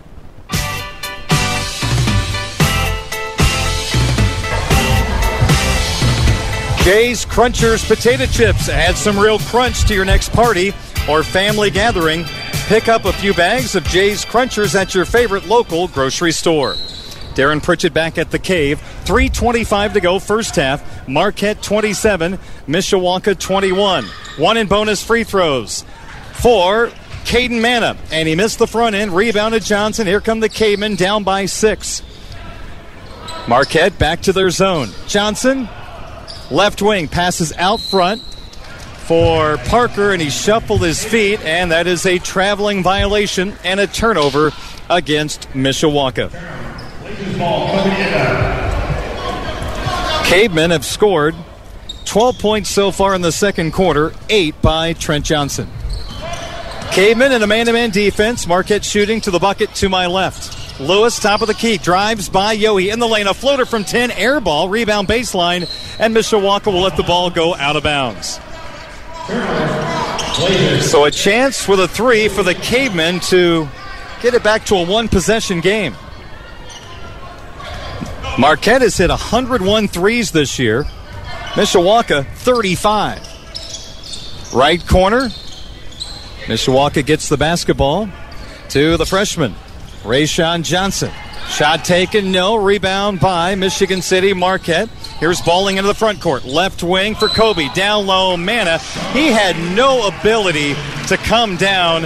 Jay's 6.83 7.25
Crunchers 7.25 7.87
Potato 7.87 8.25
Chips. 8.25 8.67
Add 8.67 8.97
some 8.97 9.17
real 9.17 9.39
crunch 9.39 9.85
to 9.85 9.93
your 9.93 10.03
next 10.03 10.33
party 10.33 10.73
or 11.09 11.23
family 11.23 11.71
gathering. 11.71 12.25
Pick 12.67 12.89
up 12.89 13.05
a 13.05 13.13
few 13.13 13.33
bags 13.33 13.75
of 13.75 13.85
Jay's 13.85 14.25
Crunchers 14.25 14.75
at 14.75 14.93
your 14.93 15.05
favorite 15.05 15.45
local 15.47 15.87
grocery 15.87 16.33
store. 16.33 16.75
Darren 17.35 17.61
Pritchett 17.61 17.93
back 17.93 18.17
at 18.17 18.31
the 18.31 18.39
cave. 18.39 18.79
3.25 19.05 19.93
to 19.93 20.01
go, 20.01 20.19
first 20.19 20.55
half. 20.55 21.07
Marquette 21.07 21.61
27, 21.61 22.37
Mishawaka 22.67 23.37
21. 23.37 24.05
One 24.37 24.57
in 24.57 24.67
bonus 24.67 25.03
free 25.03 25.23
throws 25.23 25.83
for 26.33 26.87
Caden 27.25 27.61
Mana. 27.61 27.97
And 28.11 28.27
he 28.27 28.35
missed 28.35 28.59
the 28.59 28.67
front 28.67 28.95
end. 28.95 29.15
Rebounded 29.15 29.63
Johnson. 29.63 30.07
Here 30.07 30.21
come 30.21 30.39
the 30.39 30.49
Cavemen 30.49 30.95
down 30.95 31.23
by 31.23 31.45
six. 31.45 32.01
Marquette 33.47 33.97
back 33.99 34.21
to 34.21 34.33
their 34.33 34.49
zone. 34.49 34.89
Johnson, 35.07 35.67
left 36.49 36.81
wing, 36.81 37.07
passes 37.07 37.51
out 37.53 37.81
front 37.81 38.21
for 38.21 39.57
Parker, 39.65 40.13
and 40.13 40.21
he 40.21 40.29
shuffled 40.29 40.81
his 40.81 41.03
feet, 41.03 41.41
and 41.41 41.71
that 41.71 41.87
is 41.87 42.05
a 42.05 42.19
traveling 42.19 42.83
violation 42.83 43.53
and 43.65 43.79
a 43.79 43.87
turnover 43.87 44.51
against 44.89 45.49
Mishawaka. 45.49 46.31
Cavemen 50.25 50.71
have 50.71 50.85
scored 50.85 51.35
12 52.05 52.39
points 52.39 52.69
so 52.69 52.91
far 52.91 53.15
in 53.15 53.21
the 53.21 53.31
second 53.31 53.71
quarter, 53.71 54.13
8 54.29 54.61
by 54.61 54.93
Trent 54.93 55.25
Johnson. 55.25 55.69
Cavemen 56.91 57.31
in 57.31 57.41
a 57.41 57.47
man 57.47 57.65
to 57.65 57.73
man 57.73 57.89
defense. 57.89 58.45
Marquette 58.45 58.85
shooting 58.85 59.19
to 59.21 59.31
the 59.31 59.39
bucket 59.39 59.73
to 59.75 59.89
my 59.89 60.05
left. 60.05 60.79
Lewis, 60.79 61.19
top 61.19 61.41
of 61.41 61.47
the 61.47 61.53
key, 61.53 61.77
drives 61.77 62.29
by 62.29 62.55
Yohe 62.55 62.91
in 62.91 62.99
the 62.99 63.07
lane. 63.07 63.27
A 63.27 63.33
floater 63.33 63.65
from 63.65 63.83
10, 63.83 64.11
air 64.11 64.39
ball, 64.39 64.69
rebound 64.69 65.07
baseline, 65.07 65.67
and 65.99 66.15
Mishawaka 66.15 66.71
will 66.71 66.81
let 66.81 66.95
the 66.95 67.03
ball 67.03 67.29
go 67.29 67.55
out 67.55 67.75
of 67.75 67.83
bounds. 67.83 68.39
So 70.83 71.05
a 71.05 71.11
chance 71.11 71.67
with 71.67 71.79
a 71.79 71.87
three 71.87 72.27
for 72.27 72.43
the 72.43 72.53
Cavemen 72.55 73.19
to 73.21 73.67
get 74.21 74.33
it 74.33 74.43
back 74.43 74.65
to 74.65 74.75
a 74.75 74.85
one 74.85 75.07
possession 75.07 75.61
game. 75.61 75.95
Marquette 78.37 78.81
has 78.81 78.97
hit 78.97 79.11
101 79.11 79.87
threes 79.87 80.31
this 80.31 80.57
year. 80.57 80.85
Mishawaka 81.53 82.25
35. 82.25 84.53
Right 84.53 84.85
corner. 84.87 85.29
Mishawaka 86.45 87.05
gets 87.05 87.29
the 87.29 87.37
basketball 87.37 88.09
to 88.69 88.97
the 88.97 89.05
freshman, 89.05 89.53
Rayshawn 90.01 90.63
Johnson. 90.63 91.11
Shot 91.47 91.85
taken, 91.85 92.31
no. 92.31 92.55
Rebound 92.55 93.19
by 93.19 93.53
Michigan 93.53 94.01
City 94.01 94.33
Marquette. 94.33 94.89
Here's 95.19 95.39
Balling 95.41 95.77
into 95.77 95.87
the 95.87 95.93
front 95.93 96.19
court. 96.19 96.43
Left 96.43 96.81
wing 96.81 97.13
for 97.13 97.27
Kobe. 97.27 97.69
Down 97.75 98.07
low, 98.07 98.35
Mana. 98.35 98.79
He 99.11 99.27
had 99.27 99.55
no 99.75 100.07
ability 100.07 100.73
to 101.07 101.17
come 101.17 101.55
down 101.55 102.05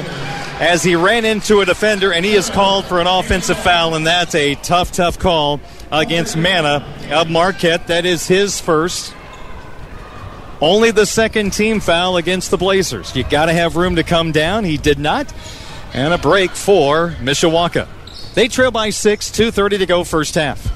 as 0.59 0.83
he 0.83 0.95
ran 0.95 1.23
into 1.23 1.61
a 1.61 1.65
defender, 1.65 2.11
and 2.11 2.25
he 2.25 2.33
is 2.33 2.49
called 2.49 2.83
for 2.85 2.99
an 2.99 3.07
offensive 3.07 3.57
foul, 3.57 3.95
and 3.95 4.05
that's 4.05 4.35
a 4.35 4.55
tough, 4.55 4.91
tough 4.91 5.17
call 5.19 5.61
against 5.91 6.37
Mana 6.37 6.85
of 7.11 7.29
Marquette. 7.29 7.87
That 7.87 8.05
is 8.05 8.27
his 8.27 8.59
first. 8.59 9.13
Only 10.59 10.91
the 10.91 11.05
second 11.05 11.53
team 11.53 11.79
foul 11.79 12.17
against 12.17 12.49
the 12.49 12.57
Blazers. 12.57 13.15
You 13.15 13.23
got 13.23 13.45
to 13.45 13.53
have 13.53 13.75
room 13.75 13.95
to 13.97 14.03
come 14.03 14.31
down. 14.31 14.63
He 14.63 14.77
did 14.77 14.97
not. 14.97 15.31
And 15.93 16.13
a 16.13 16.17
break 16.17 16.51
for 16.51 17.11
Mishawaka. 17.21 17.87
They 18.33 18.47
trail 18.47 18.71
by 18.71 18.89
six, 18.89 19.29
2.30 19.29 19.79
to 19.79 19.85
go 19.85 20.03
first 20.03 20.35
half. 20.35 20.73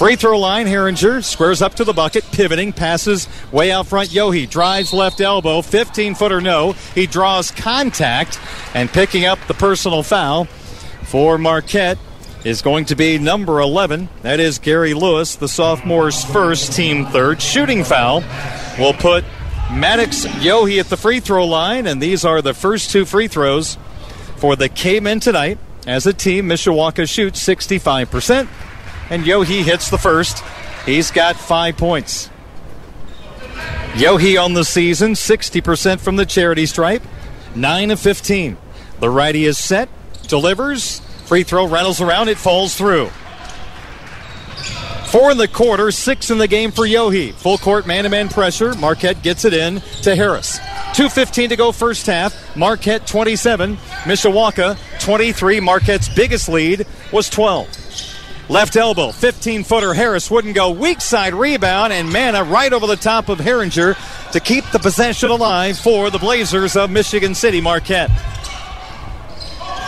Free 0.00 0.16
throw 0.16 0.38
line, 0.38 0.66
Herringer 0.66 1.22
squares 1.22 1.60
up 1.60 1.74
to 1.74 1.84
the 1.84 1.92
bucket, 1.92 2.24
pivoting, 2.32 2.72
passes 2.72 3.28
way 3.52 3.70
out 3.70 3.86
front. 3.86 4.08
Yohe 4.08 4.48
drives 4.48 4.94
left 4.94 5.20
elbow, 5.20 5.60
15 5.60 6.14
footer 6.14 6.40
no. 6.40 6.72
He 6.94 7.06
draws 7.06 7.50
contact 7.50 8.40
and 8.72 8.90
picking 8.90 9.26
up 9.26 9.38
the 9.46 9.52
personal 9.52 10.02
foul 10.02 10.46
for 11.02 11.36
Marquette 11.36 11.98
is 12.44 12.62
going 12.62 12.86
to 12.86 12.96
be 12.96 13.18
number 13.18 13.60
11. 13.60 14.08
That 14.22 14.40
is 14.40 14.58
Gary 14.58 14.94
Lewis, 14.94 15.36
the 15.36 15.46
sophomore's 15.46 16.24
first, 16.24 16.72
team 16.72 17.06
third. 17.06 17.42
Shooting 17.42 17.84
foul 17.84 18.22
will 18.78 18.94
put 18.94 19.24
Maddox 19.70 20.24
Yohe 20.26 20.80
at 20.80 20.86
the 20.86 20.96
free 20.96 21.20
throw 21.20 21.46
line, 21.46 21.86
and 21.86 22.02
these 22.02 22.24
are 22.24 22.40
the 22.42 22.54
first 22.54 22.90
two 22.90 23.04
free 23.04 23.28
throws 23.28 23.76
for 24.36 24.56
the 24.56 24.68
K-Men 24.68 25.20
tonight. 25.20 25.58
As 25.86 26.06
a 26.06 26.12
team, 26.12 26.48
Mishawaka 26.48 27.08
shoots 27.08 27.46
65%, 27.46 28.48
and 29.10 29.24
Yohe 29.24 29.62
hits 29.62 29.90
the 29.90 29.98
first. 29.98 30.42
He's 30.86 31.10
got 31.10 31.36
five 31.36 31.76
points. 31.76 32.30
Yohe 33.92 34.42
on 34.42 34.54
the 34.54 34.64
season, 34.64 35.12
60% 35.12 36.00
from 36.00 36.16
the 36.16 36.24
charity 36.24 36.64
stripe, 36.66 37.02
9 37.54 37.90
of 37.90 38.00
15. 38.00 38.56
The 39.00 39.10
righty 39.10 39.44
is 39.44 39.58
set, 39.58 39.88
delivers, 40.26 41.02
free 41.30 41.44
throw 41.44 41.64
rattles 41.64 42.00
around, 42.00 42.28
it 42.28 42.36
falls 42.36 42.74
through. 42.74 43.06
Four 45.12 45.30
in 45.30 45.36
the 45.36 45.46
quarter, 45.46 45.92
six 45.92 46.28
in 46.28 46.38
the 46.38 46.48
game 46.48 46.72
for 46.72 46.84
Yohe. 46.84 47.32
Full 47.34 47.56
court 47.58 47.86
man 47.86 48.02
to 48.02 48.10
man 48.10 48.28
pressure. 48.28 48.74
Marquette 48.74 49.22
gets 49.22 49.44
it 49.44 49.54
in 49.54 49.80
to 50.02 50.16
Harris. 50.16 50.58
2.15 50.58 51.50
to 51.50 51.56
go 51.56 51.70
first 51.70 52.04
half. 52.08 52.56
Marquette 52.56 53.06
27, 53.06 53.76
Mishawaka 53.76 54.76
23. 54.98 55.60
Marquette's 55.60 56.08
biggest 56.08 56.48
lead 56.48 56.84
was 57.12 57.30
12. 57.30 57.68
Left 58.48 58.74
elbow, 58.74 59.12
15 59.12 59.62
footer. 59.62 59.94
Harris 59.94 60.32
wouldn't 60.32 60.56
go. 60.56 60.72
Weak 60.72 61.00
side 61.00 61.32
rebound, 61.32 61.92
and 61.92 62.12
Mana 62.12 62.42
right 62.42 62.72
over 62.72 62.88
the 62.88 62.96
top 62.96 63.28
of 63.28 63.38
Herringer 63.38 63.94
to 64.32 64.40
keep 64.40 64.64
the 64.72 64.80
possession 64.80 65.30
alive 65.30 65.78
for 65.78 66.10
the 66.10 66.18
Blazers 66.18 66.74
of 66.74 66.90
Michigan 66.90 67.36
City 67.36 67.60
Marquette. 67.60 68.10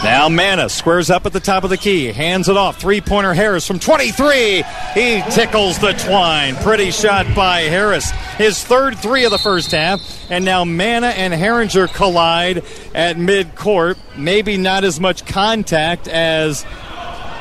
Now 0.04 0.28
Mana 0.28 0.68
squares 0.68 1.10
up 1.10 1.26
at 1.26 1.32
the 1.32 1.38
top 1.38 1.62
of 1.62 1.70
the 1.70 1.76
key, 1.76 2.06
hands 2.06 2.48
it 2.48 2.56
off. 2.56 2.80
Three 2.80 3.00
pointer 3.00 3.34
Harris 3.34 3.66
from 3.66 3.78
23. 3.78 4.64
He 4.94 5.22
tickles 5.30 5.78
the 5.78 5.92
twine. 5.92 6.56
Pretty 6.56 6.90
shot 6.90 7.24
by 7.36 7.60
Harris. 7.60 8.10
His 8.36 8.62
third 8.64 8.98
three 8.98 9.24
of 9.24 9.30
the 9.30 9.38
first 9.38 9.70
half. 9.70 10.00
And 10.28 10.44
now 10.44 10.64
Mana 10.64 11.06
and 11.06 11.32
Herringer 11.32 11.86
collide 11.86 12.64
at 12.96 13.16
mid 13.16 13.54
court. 13.54 13.96
Maybe 14.16 14.56
not 14.56 14.82
as 14.82 14.98
much 14.98 15.24
contact 15.24 16.08
as 16.08 16.66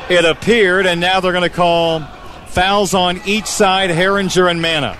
it 0.08 0.24
appeared. 0.24 0.86
And 0.86 1.00
now 1.00 1.18
they're 1.18 1.32
going 1.32 1.42
to 1.42 1.54
call 1.54 2.00
Fouls 2.46 2.94
on 2.94 3.20
each 3.26 3.46
side, 3.46 3.90
Herringer 3.90 4.48
and 4.48 4.62
Mana. 4.62 4.96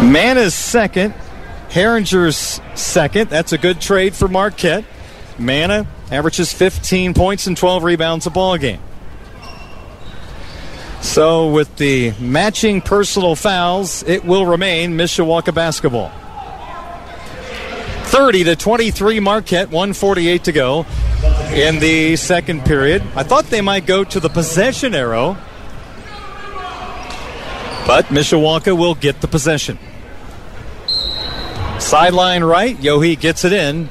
Mana's 0.00 0.54
second, 0.54 1.12
Herringer's 1.70 2.60
second. 2.74 3.30
That's 3.30 3.52
a 3.52 3.58
good 3.58 3.80
trade 3.80 4.14
for 4.14 4.26
Marquette. 4.26 4.84
Mana 5.38 5.86
averages 6.10 6.52
15 6.52 7.14
points 7.14 7.46
and 7.46 7.56
12 7.56 7.84
rebounds 7.84 8.26
a 8.26 8.30
ball 8.30 8.58
game. 8.58 8.80
So, 11.00 11.50
with 11.50 11.76
the 11.76 12.12
matching 12.20 12.82
personal 12.82 13.34
fouls, 13.34 14.02
it 14.02 14.24
will 14.24 14.44
remain 14.44 14.92
Mishawaka 14.92 15.54
basketball. 15.54 16.12
30 18.10 18.44
to 18.44 18.56
23 18.56 19.20
Marquette, 19.20 19.70
148 19.70 20.44
to 20.44 20.52
go 20.52 20.86
in 21.54 21.78
the 21.78 22.16
second 22.16 22.64
period. 22.64 23.02
I 23.14 23.22
thought 23.22 23.46
they 23.46 23.60
might 23.60 23.86
go 23.86 24.04
to 24.04 24.20
the 24.20 24.28
possession 24.28 24.94
arrow, 24.94 25.36
but 27.86 28.06
Mishawaka 28.06 28.76
will 28.76 28.96
get 28.96 29.20
the 29.20 29.28
possession. 29.28 29.78
Sideline 31.80 32.44
right, 32.44 32.76
Yohe 32.76 33.18
gets 33.18 33.44
it 33.44 33.52
in 33.52 33.88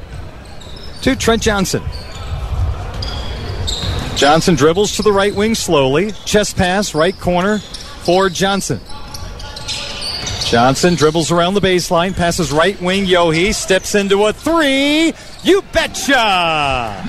to 1.02 1.15
Trent 1.15 1.41
Johnson. 1.41 1.84
Johnson 4.15 4.56
dribbles 4.56 4.95
to 4.97 5.02
the 5.02 5.12
right 5.12 5.34
wing 5.34 5.56
slowly. 5.56 6.12
Chest 6.25 6.56
pass, 6.56 6.93
right 6.93 7.17
corner 7.19 7.60
for 7.60 8.30
Johnson. 8.30 8.80
Johnson 10.45 10.95
dribbles 10.95 11.32
around 11.32 11.54
the 11.54 11.62
baseline, 11.62 12.15
passes 12.15 12.52
right 12.52 12.80
wing. 12.82 13.06
Yohe 13.06 13.54
steps 13.54 13.95
into 13.95 14.25
a 14.25 14.34
three. 14.34 15.13
You 15.43 15.62
betcha! 15.71 17.04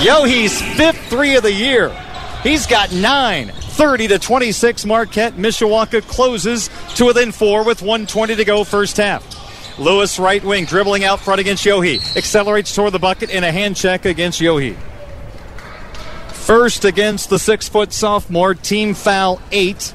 Yohe's 0.00 0.60
fifth 0.76 0.98
three 1.08 1.36
of 1.36 1.42
the 1.42 1.52
year. 1.52 1.90
He's 2.42 2.66
got 2.66 2.92
nine. 2.92 3.52
30 3.74 4.08
to 4.08 4.18
26. 4.18 4.84
Marquette 4.86 5.34
Mishawaka 5.34 6.00
closes 6.06 6.70
to 6.94 7.06
within 7.06 7.32
four 7.32 7.64
with 7.64 7.82
120 7.82 8.36
to 8.36 8.44
go 8.44 8.62
first 8.62 8.96
half. 8.96 9.78
Lewis 9.78 10.18
right 10.20 10.42
wing 10.44 10.64
dribbling 10.64 11.02
out 11.02 11.18
front 11.18 11.40
against 11.40 11.64
Yohe. 11.64 12.16
Accelerates 12.16 12.74
toward 12.74 12.92
the 12.92 13.00
bucket 13.00 13.30
in 13.30 13.42
a 13.42 13.50
hand 13.50 13.76
check 13.76 14.04
against 14.04 14.40
Yohe. 14.40 14.76
First 16.28 16.84
against 16.84 17.30
the 17.30 17.38
six 17.38 17.68
foot 17.68 17.92
sophomore, 17.92 18.54
team 18.54 18.94
foul 18.94 19.40
eight. 19.50 19.88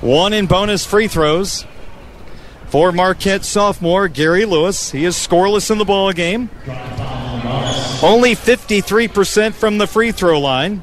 One 0.00 0.32
in 0.32 0.46
bonus 0.46 0.86
free 0.86 1.08
throws. 1.08 1.66
For 2.68 2.92
Marquette 2.92 3.44
sophomore 3.44 4.08
Gary 4.08 4.46
Lewis. 4.46 4.90
He 4.90 5.04
is 5.04 5.14
scoreless 5.16 5.70
in 5.70 5.78
the 5.78 5.84
ball 5.84 6.12
game. 6.12 6.48
Only 8.02 8.34
53% 8.34 9.52
from 9.52 9.78
the 9.78 9.86
free 9.86 10.12
throw 10.12 10.40
line. 10.40 10.82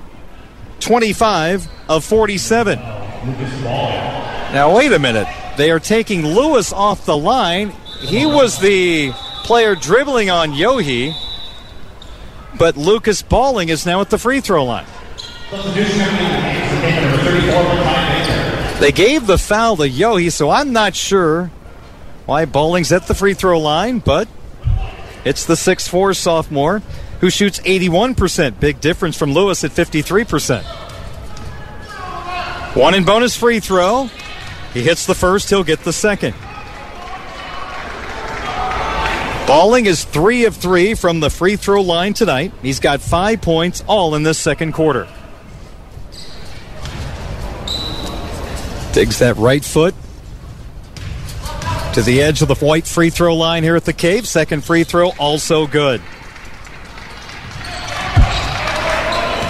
25 0.81 1.67
of 1.89 2.03
47. 2.03 2.79
Now, 4.53 4.75
wait 4.75 4.91
a 4.91 4.99
minute. 4.99 5.27
They 5.57 5.71
are 5.71 5.79
taking 5.79 6.25
Lewis 6.25 6.73
off 6.73 7.05
the 7.05 7.17
line. 7.17 7.69
He 7.99 8.25
was 8.25 8.59
the 8.59 9.11
player 9.43 9.75
dribbling 9.75 10.29
on 10.29 10.51
Yohe. 10.51 11.15
But 12.57 12.75
Lucas 12.77 13.21
Balling 13.21 13.69
is 13.69 13.85
now 13.85 14.01
at 14.01 14.09
the 14.09 14.17
free 14.17 14.41
throw 14.41 14.65
line. 14.65 14.85
They 18.79 18.91
gave 18.91 19.27
the 19.27 19.37
foul 19.37 19.77
to 19.77 19.83
Yohe, 19.83 20.31
so 20.31 20.49
I'm 20.49 20.73
not 20.73 20.95
sure 20.95 21.51
why 22.25 22.45
Balling's 22.45 22.91
at 22.91 23.07
the 23.07 23.13
free 23.15 23.33
throw 23.33 23.59
line, 23.59 23.99
but 23.99 24.27
it's 25.23 25.45
the 25.45 25.53
6'4 25.53 26.15
sophomore 26.15 26.81
who 27.21 27.29
shoots 27.29 27.59
81%. 27.59 28.59
Big 28.59 28.81
difference 28.81 29.15
from 29.15 29.31
Lewis 29.31 29.63
at 29.63 29.71
53%. 29.71 30.63
One 32.75 32.93
in 32.95 33.05
bonus 33.05 33.37
free 33.37 33.59
throw. 33.59 34.09
He 34.73 34.81
hits 34.81 35.05
the 35.05 35.15
first, 35.15 35.49
he'll 35.49 35.63
get 35.63 35.83
the 35.83 35.93
second. 35.93 36.33
Balling 39.45 39.85
is 39.85 40.03
three 40.03 40.45
of 40.45 40.55
three 40.55 40.93
from 40.95 41.19
the 41.19 41.29
free 41.29 41.57
throw 41.57 41.81
line 41.81 42.13
tonight. 42.13 42.53
He's 42.61 42.79
got 42.79 43.01
five 43.01 43.41
points, 43.41 43.83
all 43.85 44.15
in 44.15 44.23
this 44.23 44.37
second 44.37 44.71
quarter. 44.71 45.07
Digs 48.93 49.19
that 49.19 49.35
right 49.37 49.63
foot 49.63 49.93
to 51.93 52.01
the 52.01 52.21
edge 52.21 52.41
of 52.41 52.47
the 52.47 52.55
white 52.55 52.87
free 52.87 53.09
throw 53.09 53.35
line 53.35 53.63
here 53.63 53.75
at 53.75 53.85
the 53.85 53.93
cave. 53.93 54.27
Second 54.27 54.63
free 54.63 54.85
throw, 54.85 55.09
also 55.19 55.67
good. 55.67 56.01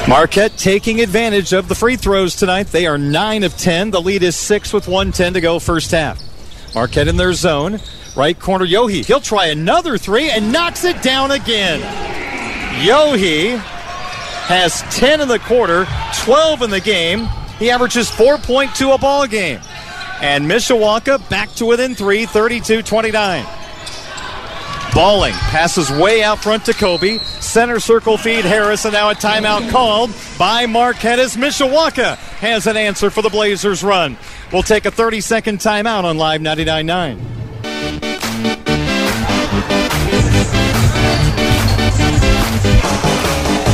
Marquette 0.08 0.58
taking 0.58 1.00
advantage 1.00 1.54
of 1.54 1.68
the 1.68 1.76
free 1.76 1.96
throws 1.96 2.36
tonight. 2.36 2.68
They 2.68 2.88
are 2.88 2.98
9 2.98 3.44
of 3.44 3.56
10. 3.56 3.92
The 3.92 4.02
lead 4.02 4.24
is 4.24 4.36
6 4.36 4.74
with 4.74 4.88
110 4.88 5.36
to 5.36 5.42
go 5.42 5.60
first 5.60 5.92
half. 5.92 6.20
Marquette 6.74 7.08
in 7.08 7.18
their 7.18 7.34
zone. 7.34 7.80
Right 8.16 8.38
corner, 8.38 8.66
Yohe. 8.66 9.06
He'll 9.06 9.22
try 9.22 9.48
another 9.48 9.98
three 9.98 10.30
and 10.30 10.52
knocks 10.52 10.84
it 10.84 11.02
down 11.02 11.32
again. 11.32 11.80
Yohe 12.84 13.58
has 13.58 14.82
10 14.96 15.22
in 15.22 15.28
the 15.28 15.40
quarter, 15.40 15.88
12 16.24 16.64
in 16.64 16.70
the 16.72 16.82
game. 16.82 17.30
He 17.60 17.70
averages 17.70 18.10
4.2 18.10 18.94
a 18.94 18.98
ball 18.98 19.28
game. 19.28 19.62
And 20.20 20.46
Mishawaka 20.46 21.30
back 21.30 21.52
to 21.54 21.66
within 21.66 21.96
three, 21.96 22.26
32 22.26 22.82
29. 22.82 23.61
Balling 24.94 25.34
passes 25.34 25.90
way 25.90 26.22
out 26.22 26.40
front 26.44 26.66
to 26.66 26.74
Kobe. 26.74 27.20
Center 27.40 27.80
circle 27.80 28.18
feed 28.18 28.44
Harris, 28.44 28.84
and 28.84 28.94
now 28.94 29.10
a 29.10 29.16
timeout 29.16 29.70
called 29.72 30.12
by 30.38 30.66
Marquette 30.66 31.18
as 31.18 31.38
Mishawaka 31.38 32.18
has 32.18 32.68
an 32.68 32.76
answer 32.76 33.10
for 33.10 33.22
the 33.22 33.30
Blazers 33.30 33.84
run. 33.84 34.18
We'll 34.52 34.64
take 34.64 34.86
a 34.86 34.92
30 34.92 35.22
second 35.22 35.60
timeout 35.60 36.04
on 36.04 36.18
Live 36.18 36.42
99.9. 36.42 37.20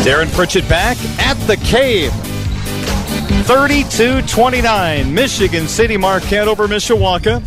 Darren 0.04 0.32
Pritchett 0.34 0.70
back 0.70 0.98
at 1.20 1.34
the 1.48 1.58
cave. 1.58 2.14
32 3.48 4.22
29. 4.22 5.14
Michigan 5.14 5.68
City 5.68 5.98
Marquette 5.98 6.48
over 6.48 6.68
Mishawaka. 6.68 7.42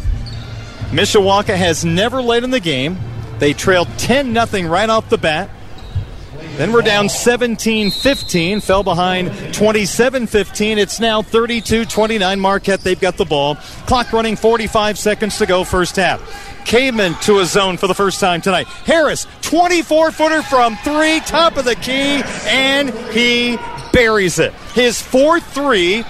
Mishawaka 0.90 1.56
has 1.56 1.84
never 1.84 2.20
led 2.20 2.42
in 2.42 2.50
the 2.50 2.58
game. 2.58 2.98
They 3.40 3.54
trailed 3.54 3.88
10 3.98 4.34
0 4.46 4.68
right 4.68 4.88
off 4.88 5.08
the 5.08 5.18
bat. 5.18 5.50
Then 6.56 6.72
we're 6.72 6.82
down 6.82 7.08
17 7.08 7.90
15, 7.90 8.60
fell 8.60 8.82
behind 8.82 9.54
27 9.54 10.26
15. 10.26 10.78
It's 10.78 11.00
now 11.00 11.22
32 11.22 11.86
29 11.86 12.38
Marquette. 12.38 12.80
They've 12.80 13.00
got 13.00 13.16
the 13.16 13.24
ball. 13.24 13.56
Clock 13.86 14.12
running 14.12 14.36
45 14.36 14.98
seconds 14.98 15.38
to 15.38 15.46
go, 15.46 15.64
first 15.64 15.96
half. 15.96 16.20
Caveman 16.66 17.14
to 17.22 17.38
a 17.38 17.46
zone 17.46 17.78
for 17.78 17.86
the 17.86 17.94
first 17.94 18.20
time 18.20 18.42
tonight. 18.42 18.66
Harris, 18.66 19.26
24 19.40 20.12
footer 20.12 20.42
from 20.42 20.76
three, 20.76 21.20
top 21.20 21.56
of 21.56 21.64
the 21.64 21.76
key, 21.76 22.22
and 22.46 22.90
he 23.10 23.56
buries 23.94 24.38
it. 24.38 24.52
His 24.74 25.00
4 25.00 25.40
three 25.40 26.04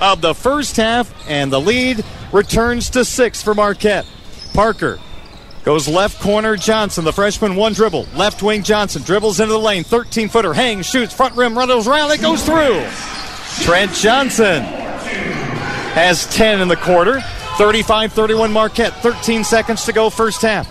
of 0.00 0.20
the 0.20 0.34
first 0.34 0.76
half, 0.76 1.12
and 1.28 1.52
the 1.52 1.60
lead 1.60 2.04
returns 2.32 2.90
to 2.90 3.04
six 3.04 3.42
for 3.44 3.54
Marquette. 3.54 4.06
Parker 4.54 4.98
Goes 5.64 5.88
left 5.88 6.20
corner 6.20 6.56
Johnson, 6.56 7.06
the 7.06 7.12
freshman, 7.12 7.56
one 7.56 7.72
dribble. 7.72 8.06
Left 8.14 8.42
wing 8.42 8.62
Johnson 8.62 9.02
dribbles 9.02 9.40
into 9.40 9.54
the 9.54 9.58
lane, 9.58 9.82
13 9.82 10.28
footer, 10.28 10.52
hangs, 10.52 10.84
shoots, 10.84 11.14
front 11.14 11.34
rim, 11.36 11.56
runs 11.56 11.86
around, 11.86 12.10
it 12.10 12.20
goes 12.20 12.44
through. 12.44 12.86
Trent 13.64 13.92
Johnson 13.92 14.62
has 14.62 16.26
10 16.26 16.60
in 16.60 16.68
the 16.68 16.76
quarter. 16.76 17.20
35 17.56 18.12
31 18.12 18.52
Marquette, 18.52 18.92
13 18.94 19.44
seconds 19.44 19.84
to 19.84 19.92
go, 19.92 20.10
first 20.10 20.42
half. 20.42 20.66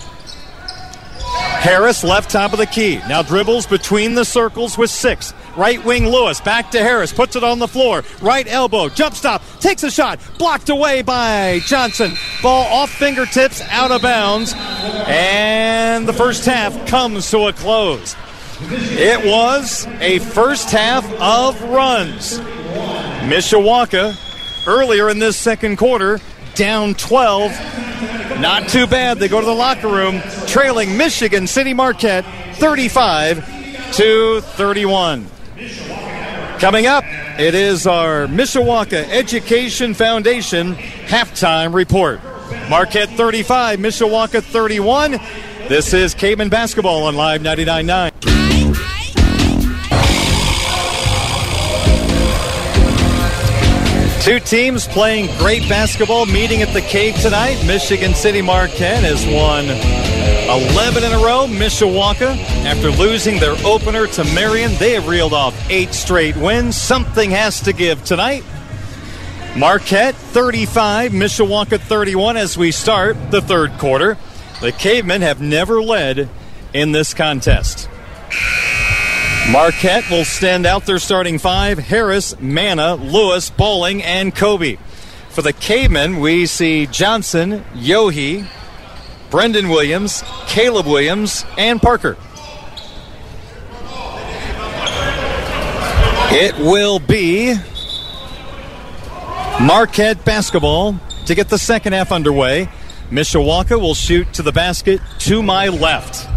Harris 1.24 2.04
left 2.04 2.30
top 2.30 2.52
of 2.52 2.60
the 2.60 2.66
key. 2.66 2.98
Now 3.08 3.22
dribbles 3.24 3.66
between 3.66 4.14
the 4.14 4.26
circles 4.26 4.78
with 4.78 4.90
six. 4.90 5.34
Right 5.56 5.84
wing 5.84 6.08
Lewis 6.08 6.42
back 6.42 6.72
to 6.72 6.80
Harris. 6.80 7.14
Puts 7.14 7.36
it 7.36 7.44
on 7.44 7.60
the 7.60 7.68
floor. 7.68 8.04
Right 8.22 8.48
elbow. 8.48 8.90
Jump 8.90 9.16
stop. 9.16 9.44
Takes 9.60 9.84
a 9.84 9.92
shot. 9.92 10.20
Blocked 10.38 10.70
away 10.70 11.02
by 11.02 11.60
Johnson. 11.66 12.14
Ball 12.42 12.66
off 12.74 12.90
fingertips. 12.90 13.62
Out 13.70 13.92
of 13.92 14.02
bounds. 14.02 14.54
And 14.56 16.08
the 16.08 16.14
first 16.14 16.46
half 16.46 16.88
comes 16.88 17.30
to 17.32 17.48
a 17.48 17.54
close. 17.54 18.16
It 18.62 19.26
was 19.26 19.86
a 20.00 20.20
first 20.20 20.72
half 20.72 21.06
of 21.22 21.62
runs. 21.64 22.40
Mishawaka 23.30 24.18
earlier 24.68 25.10
in 25.10 25.20
this 25.20 25.38
second 25.38 25.78
quarter 25.78 26.20
down 26.56 26.94
12. 26.96 27.52
Not 28.40 28.70
too 28.70 28.88
bad. 28.88 29.20
They 29.20 29.28
go 29.28 29.40
to 29.40 29.46
the 29.46 29.54
locker 29.54 29.88
room 29.88 30.22
trailing 30.48 30.98
Michigan 30.98 31.48
City 31.48 31.74
Marquette 31.74 32.26
35 32.56 33.94
to 33.96 34.42
31. 34.42 35.28
Coming 36.60 36.88
up, 36.88 37.04
it 37.40 37.56
is 37.56 37.86
our 37.86 38.28
Mishawaka 38.28 39.08
Education 39.10 39.94
Foundation 39.94 40.76
halftime 40.76 41.74
report. 41.74 42.22
Marquette 42.70 43.10
35, 43.10 43.80
Mishawaka 43.80 44.42
31. 44.42 45.20
This 45.68 45.94
is 45.94 46.14
Caveman 46.14 46.50
Basketball 46.50 47.04
on 47.04 47.16
Live 47.16 47.42
99.9. 47.42 48.12
Two 54.24 54.40
teams 54.40 54.88
playing 54.88 55.28
great 55.38 55.68
basketball 55.68 56.26
meeting 56.26 56.62
at 56.62 56.74
the 56.74 56.80
Cave 56.80 57.16
tonight. 57.16 57.62
Michigan 57.66 58.14
City 58.14 58.42
Marquette 58.42 59.04
has 59.04 59.26
won 59.26 59.66
11 60.50 61.04
in 61.06 61.12
a 61.14 61.18
row. 61.18 61.48
Mishawaka, 61.48 62.38
after 62.66 62.92
losing 62.92 63.40
their 63.40 63.56
opener 63.66 64.08
to 64.08 64.24
Marion, 64.36 64.72
they 64.78 64.92
have 64.92 65.08
reeled 65.08 65.34
off 65.34 65.56
eight 65.70 65.94
straight 65.94 66.36
wins. 66.36 66.76
Something 66.76 67.32
has 67.32 67.62
to 67.62 67.72
give 67.72 68.04
tonight. 68.04 68.44
Marquette 69.56 70.16
35, 70.16 71.14
Mishawaka 71.14 71.80
31 71.80 72.36
as 72.36 72.58
we 72.58 72.72
start 72.72 73.16
the 73.32 73.42
third 73.42 73.72
quarter. 73.78 74.18
The 74.60 74.74
Cavemen 74.74 75.22
have 75.22 75.40
never 75.40 75.82
led 75.82 76.28
in 76.74 76.92
this 76.92 77.14
contest. 77.14 77.90
Marquette 79.50 80.10
will 80.10 80.26
stand 80.26 80.66
out 80.66 80.86
their 80.86 81.00
starting 81.00 81.38
five 81.38 81.80
Harris, 81.80 82.38
Mana, 82.40 82.96
Lewis, 82.96 83.50
Balling, 83.50 84.04
and 84.04 84.36
Kobe. 84.36 84.78
For 85.30 85.42
the 85.42 85.54
Cavemen, 85.54 86.20
we 86.20 86.46
see 86.46 86.86
Johnson, 86.86 87.64
Yohe, 87.74 88.48
Brendan 89.34 89.70
Williams, 89.70 90.24
Caleb 90.46 90.86
Williams, 90.86 91.44
and 91.58 91.82
Parker. 91.82 92.16
It 96.32 96.56
will 96.60 97.00
be 97.00 97.56
Marquette 99.60 100.24
basketball 100.24 101.00
to 101.26 101.34
get 101.34 101.50
the 101.50 101.58
second 101.58 101.94
half 101.94 102.12
underway. 102.12 102.70
Mishawaka 103.10 103.82
will 103.82 103.96
shoot 103.96 104.32
to 104.34 104.44
the 104.44 104.52
basket 104.52 105.02
to 105.22 105.42
my 105.42 105.68
left. 105.70 106.30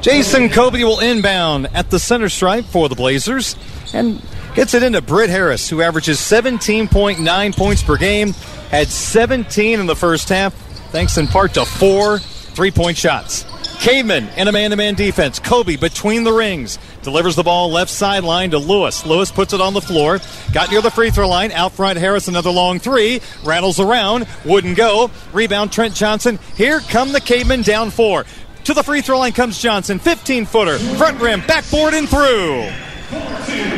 Jason 0.00 0.48
Kobe 0.48 0.82
will 0.82 1.00
inbound 1.00 1.66
at 1.74 1.90
the 1.90 1.98
center 1.98 2.30
stripe 2.30 2.64
for 2.64 2.88
the 2.88 2.94
Blazers 2.94 3.54
and 3.92 4.22
gets 4.54 4.72
it 4.72 4.82
into 4.82 5.02
Britt 5.02 5.28
Harris, 5.28 5.68
who 5.68 5.82
averages 5.82 6.18
17.9 6.20 7.54
points 7.54 7.82
per 7.82 7.98
game, 7.98 8.32
had 8.70 8.88
17 8.88 9.78
in 9.78 9.84
the 9.86 9.94
first 9.94 10.30
half, 10.30 10.63
thanks 10.94 11.18
in 11.18 11.26
part 11.26 11.52
to 11.52 11.64
four 11.64 12.20
three 12.20 12.70
point 12.70 12.96
shots. 12.96 13.44
Caveman 13.80 14.28
in 14.36 14.46
a 14.46 14.52
man 14.52 14.70
to 14.70 14.76
man 14.76 14.94
defense. 14.94 15.40
Kobe 15.40 15.74
between 15.74 16.22
the 16.22 16.32
rings. 16.32 16.78
Delivers 17.02 17.34
the 17.34 17.42
ball 17.42 17.68
left 17.72 17.90
sideline 17.90 18.52
to 18.52 18.58
Lewis. 18.58 19.04
Lewis 19.04 19.32
puts 19.32 19.52
it 19.52 19.60
on 19.60 19.74
the 19.74 19.80
floor. 19.80 20.20
Got 20.52 20.70
near 20.70 20.80
the 20.80 20.92
free 20.92 21.10
throw 21.10 21.28
line. 21.28 21.50
Out 21.50 21.72
front, 21.72 21.98
Harris, 21.98 22.28
another 22.28 22.50
long 22.50 22.78
three. 22.78 23.20
Rattles 23.42 23.80
around. 23.80 24.28
Wouldn't 24.44 24.76
go. 24.76 25.10
Rebound, 25.32 25.72
Trent 25.72 25.94
Johnson. 25.96 26.38
Here 26.56 26.78
come 26.78 27.10
the 27.10 27.20
Cavemen 27.20 27.62
down 27.62 27.90
four. 27.90 28.24
To 28.62 28.72
the 28.72 28.84
free 28.84 29.00
throw 29.00 29.18
line 29.18 29.32
comes 29.32 29.60
Johnson. 29.60 29.98
15 29.98 30.46
footer. 30.46 30.78
Front 30.78 31.20
rim. 31.20 31.40
Backboard 31.40 31.94
and 31.94 32.08
through. 32.08 32.70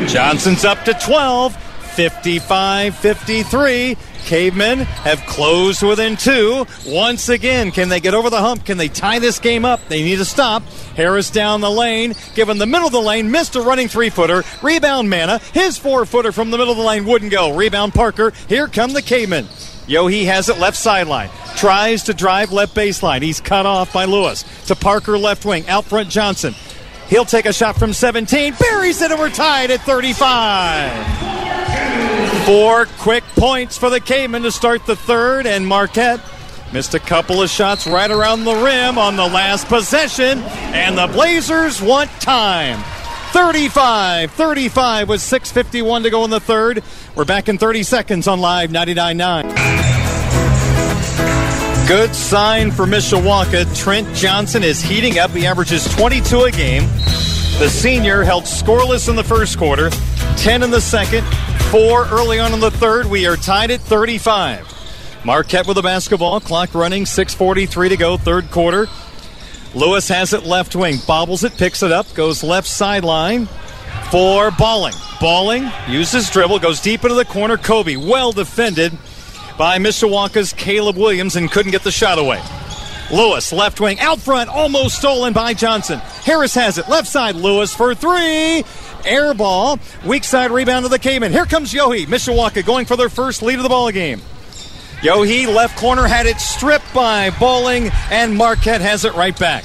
Johnson's 0.07 0.63
up 0.63 0.83
to 0.85 0.93
12. 0.93 1.66
55 1.97 2.95
53. 2.95 3.97
Cavemen 4.25 4.79
have 4.81 5.19
closed 5.25 5.81
within 5.81 6.15
two. 6.15 6.67
Once 6.85 7.27
again, 7.27 7.71
can 7.71 7.89
they 7.89 7.99
get 7.99 8.13
over 8.13 8.29
the 8.29 8.39
hump? 8.39 8.65
Can 8.65 8.77
they 8.77 8.87
tie 8.87 9.17
this 9.17 9.39
game 9.39 9.65
up? 9.65 9.79
They 9.87 10.03
need 10.03 10.17
to 10.17 10.25
stop. 10.25 10.61
Harris 10.95 11.31
down 11.31 11.61
the 11.61 11.71
lane, 11.71 12.13
given 12.35 12.59
the 12.59 12.67
middle 12.67 12.85
of 12.85 12.93
the 12.93 13.01
lane, 13.01 13.31
missed 13.31 13.55
a 13.55 13.61
running 13.61 13.87
three 13.87 14.11
footer. 14.11 14.43
Rebound 14.61 15.09
Mana. 15.09 15.39
His 15.53 15.79
four 15.79 16.05
footer 16.05 16.31
from 16.31 16.51
the 16.51 16.59
middle 16.59 16.71
of 16.71 16.77
the 16.77 16.83
lane 16.83 17.03
wouldn't 17.03 17.31
go. 17.31 17.55
Rebound 17.55 17.95
Parker. 17.95 18.31
Here 18.47 18.67
come 18.67 18.93
the 18.93 19.01
Cavemen. 19.01 19.45
Yohe 19.87 20.25
has 20.25 20.49
it 20.49 20.59
left 20.59 20.77
sideline. 20.77 21.31
Tries 21.55 22.03
to 22.03 22.13
drive 22.13 22.51
left 22.51 22.75
baseline. 22.75 23.23
He's 23.23 23.41
cut 23.41 23.65
off 23.65 23.91
by 23.91 24.05
Lewis. 24.05 24.43
To 24.67 24.75
Parker 24.75 25.17
left 25.17 25.45
wing. 25.45 25.67
Out 25.67 25.85
front 25.85 26.09
Johnson. 26.09 26.53
He'll 27.09 27.25
take 27.25 27.45
a 27.45 27.53
shot 27.53 27.77
from 27.77 27.93
17. 27.93 28.55
Buries 28.59 29.01
it 29.01 29.11
and 29.11 29.19
we're 29.19 29.29
tied 29.29 29.71
at 29.71 29.81
35. 29.81 32.45
Four 32.45 32.85
quick 32.97 33.23
points 33.35 33.77
for 33.77 33.89
the 33.89 33.99
Caveman 33.99 34.43
to 34.43 34.51
start 34.51 34.85
the 34.85 34.95
third, 34.95 35.45
and 35.45 35.67
Marquette 35.67 36.21
missed 36.71 36.93
a 36.93 36.99
couple 36.99 37.41
of 37.41 37.49
shots 37.49 37.87
right 37.87 38.11
around 38.11 38.43
the 38.43 38.55
rim 38.55 38.97
on 38.97 39.15
the 39.15 39.27
last 39.27 39.67
possession, 39.67 40.39
and 40.39 40.97
the 40.97 41.07
Blazers 41.07 41.81
want 41.81 42.09
time. 42.21 42.83
35 43.31 44.31
35 44.31 45.09
with 45.09 45.21
6.51 45.21 46.03
to 46.03 46.09
go 46.09 46.23
in 46.23 46.29
the 46.29 46.39
third. 46.39 46.83
We're 47.15 47.25
back 47.25 47.49
in 47.49 47.57
30 47.57 47.83
seconds 47.83 48.27
on 48.27 48.39
Live 48.39 48.69
99.9. 48.69 49.96
Good 51.87 52.13
sign 52.13 52.71
for 52.71 52.85
Mishawaka. 52.85 53.73
Trent 53.73 54.13
Johnson 54.13 54.61
is 54.61 54.81
heating 54.81 55.19
up. 55.19 55.31
He 55.31 55.45
averages 55.45 55.87
22 55.95 56.41
a 56.41 56.51
game. 56.51 56.83
The 57.59 57.69
senior 57.69 58.23
held 58.23 58.43
scoreless 58.43 59.07
in 59.07 59.15
the 59.15 59.23
first 59.23 59.57
quarter, 59.57 59.89
10 60.35 60.63
in 60.63 60.69
the 60.69 60.81
second, 60.81 61.25
4 61.71 62.07
early 62.07 62.39
on 62.41 62.53
in 62.53 62.59
the 62.59 62.71
third. 62.71 63.05
We 63.05 63.25
are 63.25 63.37
tied 63.37 63.71
at 63.71 63.79
35. 63.79 65.21
Marquette 65.23 65.65
with 65.65 65.75
the 65.75 65.81
basketball, 65.81 66.41
clock 66.41 66.75
running, 66.75 67.05
6.43 67.05 67.87
to 67.87 67.95
go, 67.95 68.17
third 68.17 68.51
quarter. 68.51 68.87
Lewis 69.73 70.09
has 70.09 70.33
it 70.33 70.43
left 70.43 70.75
wing, 70.75 70.97
bobbles 71.07 71.45
it, 71.45 71.57
picks 71.57 71.83
it 71.83 71.93
up, 71.93 72.13
goes 72.13 72.43
left 72.43 72.67
sideline 72.67 73.45
for 74.11 74.51
Balling. 74.51 74.93
Balling 75.21 75.71
uses 75.87 76.29
dribble, 76.29 76.59
goes 76.59 76.81
deep 76.81 77.05
into 77.05 77.15
the 77.15 77.23
corner. 77.23 77.55
Kobe, 77.55 77.95
well 77.95 78.33
defended 78.33 78.91
by 79.57 79.79
Mishawaka's 79.79 80.53
Caleb 80.53 80.97
Williams 80.97 81.35
and 81.35 81.51
couldn't 81.51 81.71
get 81.71 81.83
the 81.83 81.91
shot 81.91 82.19
away. 82.19 82.41
Lewis, 83.11 83.53
left 83.53 83.79
wing, 83.79 83.99
out 83.99 84.19
front, 84.19 84.49
almost 84.49 84.97
stolen 84.97 85.33
by 85.33 85.53
Johnson. 85.53 85.99
Harris 85.99 86.53
has 86.55 86.77
it, 86.77 86.89
left 86.89 87.07
side, 87.07 87.35
Lewis 87.35 87.73
for 87.73 87.95
three. 87.95 88.63
Air 89.05 89.33
ball, 89.33 89.79
weak 90.05 90.23
side 90.23 90.51
rebound 90.51 90.83
to 90.83 90.89
the 90.89 90.99
Caveman. 90.99 91.31
Here 91.31 91.45
comes 91.45 91.73
Yohe. 91.73 92.05
Mishawaka 92.05 92.65
going 92.65 92.85
for 92.85 92.97
their 92.97 93.09
first 93.09 93.41
lead 93.41 93.55
of 93.55 93.63
the 93.63 93.69
ball 93.69 93.89
game. 93.91 94.19
Yohe, 95.01 95.47
left 95.53 95.77
corner, 95.77 96.05
had 96.05 96.25
it 96.25 96.39
stripped 96.39 96.93
by 96.93 97.29
Balling, 97.31 97.91
and 98.11 98.35
Marquette 98.35 98.81
has 98.81 99.05
it 99.05 99.13
right 99.13 99.37
back. 99.39 99.63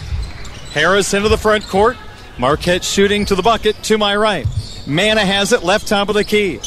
Harris 0.72 1.12
into 1.12 1.28
the 1.28 1.38
front 1.38 1.66
court. 1.66 1.96
Marquette 2.38 2.84
shooting 2.84 3.24
to 3.26 3.34
the 3.34 3.42
bucket 3.42 3.76
to 3.84 3.98
my 3.98 4.14
right. 4.16 4.46
Mana 4.86 5.24
has 5.24 5.52
it 5.52 5.64
left 5.64 5.88
top 5.88 6.08
of 6.08 6.14
the 6.14 6.24
key. 6.24 6.60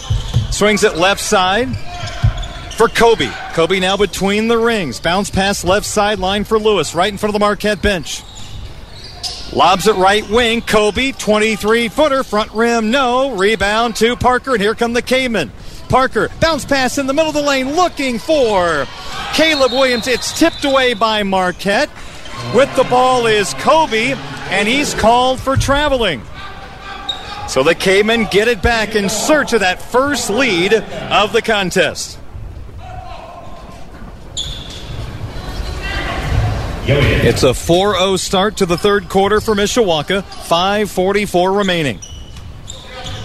Swings 0.51 0.83
it 0.83 0.97
left 0.97 1.21
side 1.21 1.69
for 2.75 2.89
Kobe. 2.89 3.31
Kobe 3.53 3.79
now 3.79 3.95
between 3.95 4.47
the 4.47 4.57
rings. 4.57 4.99
Bounce 4.99 5.29
pass 5.29 5.63
left 5.63 5.85
sideline 5.85 6.43
for 6.43 6.59
Lewis, 6.59 6.93
right 6.93 7.11
in 7.11 7.17
front 7.17 7.29
of 7.29 7.33
the 7.33 7.43
Marquette 7.43 7.81
bench. 7.81 8.21
Lobs 9.53 9.87
it 9.87 9.95
right 9.95 10.29
wing. 10.29 10.61
Kobe, 10.61 11.13
23 11.13 11.87
footer, 11.87 12.23
front 12.23 12.51
rim, 12.51 12.91
no. 12.91 13.35
Rebound 13.35 13.95
to 13.97 14.15
Parker, 14.17 14.53
and 14.53 14.61
here 14.61 14.75
come 14.75 14.93
the 14.93 15.01
Caveman. 15.01 15.51
Parker, 15.87 16.29
bounce 16.41 16.65
pass 16.65 16.97
in 16.97 17.07
the 17.07 17.13
middle 17.13 17.29
of 17.29 17.35
the 17.35 17.41
lane, 17.41 17.75
looking 17.75 18.19
for 18.19 18.85
Caleb 19.33 19.71
Williams. 19.71 20.07
It's 20.07 20.37
tipped 20.37 20.65
away 20.65 20.93
by 20.93 21.23
Marquette. 21.23 21.89
With 22.53 22.75
the 22.75 22.83
ball 22.83 23.27
is 23.27 23.53
Kobe, 23.55 24.13
and 24.49 24.67
he's 24.67 24.93
called 24.93 25.39
for 25.39 25.55
traveling. 25.55 26.21
So 27.47 27.63
the 27.63 27.75
Caveman 27.75 28.27
get 28.29 28.49
it 28.49 28.61
back 28.61 28.95
in 28.95 29.07
search 29.07 29.53
of 29.53 29.61
that 29.61 29.81
first 29.81 30.29
lead 30.29 30.73
of 30.73 31.31
the 31.31 31.41
contest. 31.41 32.19
It's 36.87 37.41
a 37.41 37.55
4 37.55 37.95
0 37.95 38.15
start 38.17 38.57
to 38.57 38.67
the 38.67 38.77
third 38.77 39.09
quarter 39.09 39.41
for 39.41 39.55
Mishawaka. 39.55 40.21
5.44 40.21 41.57
remaining. 41.57 41.99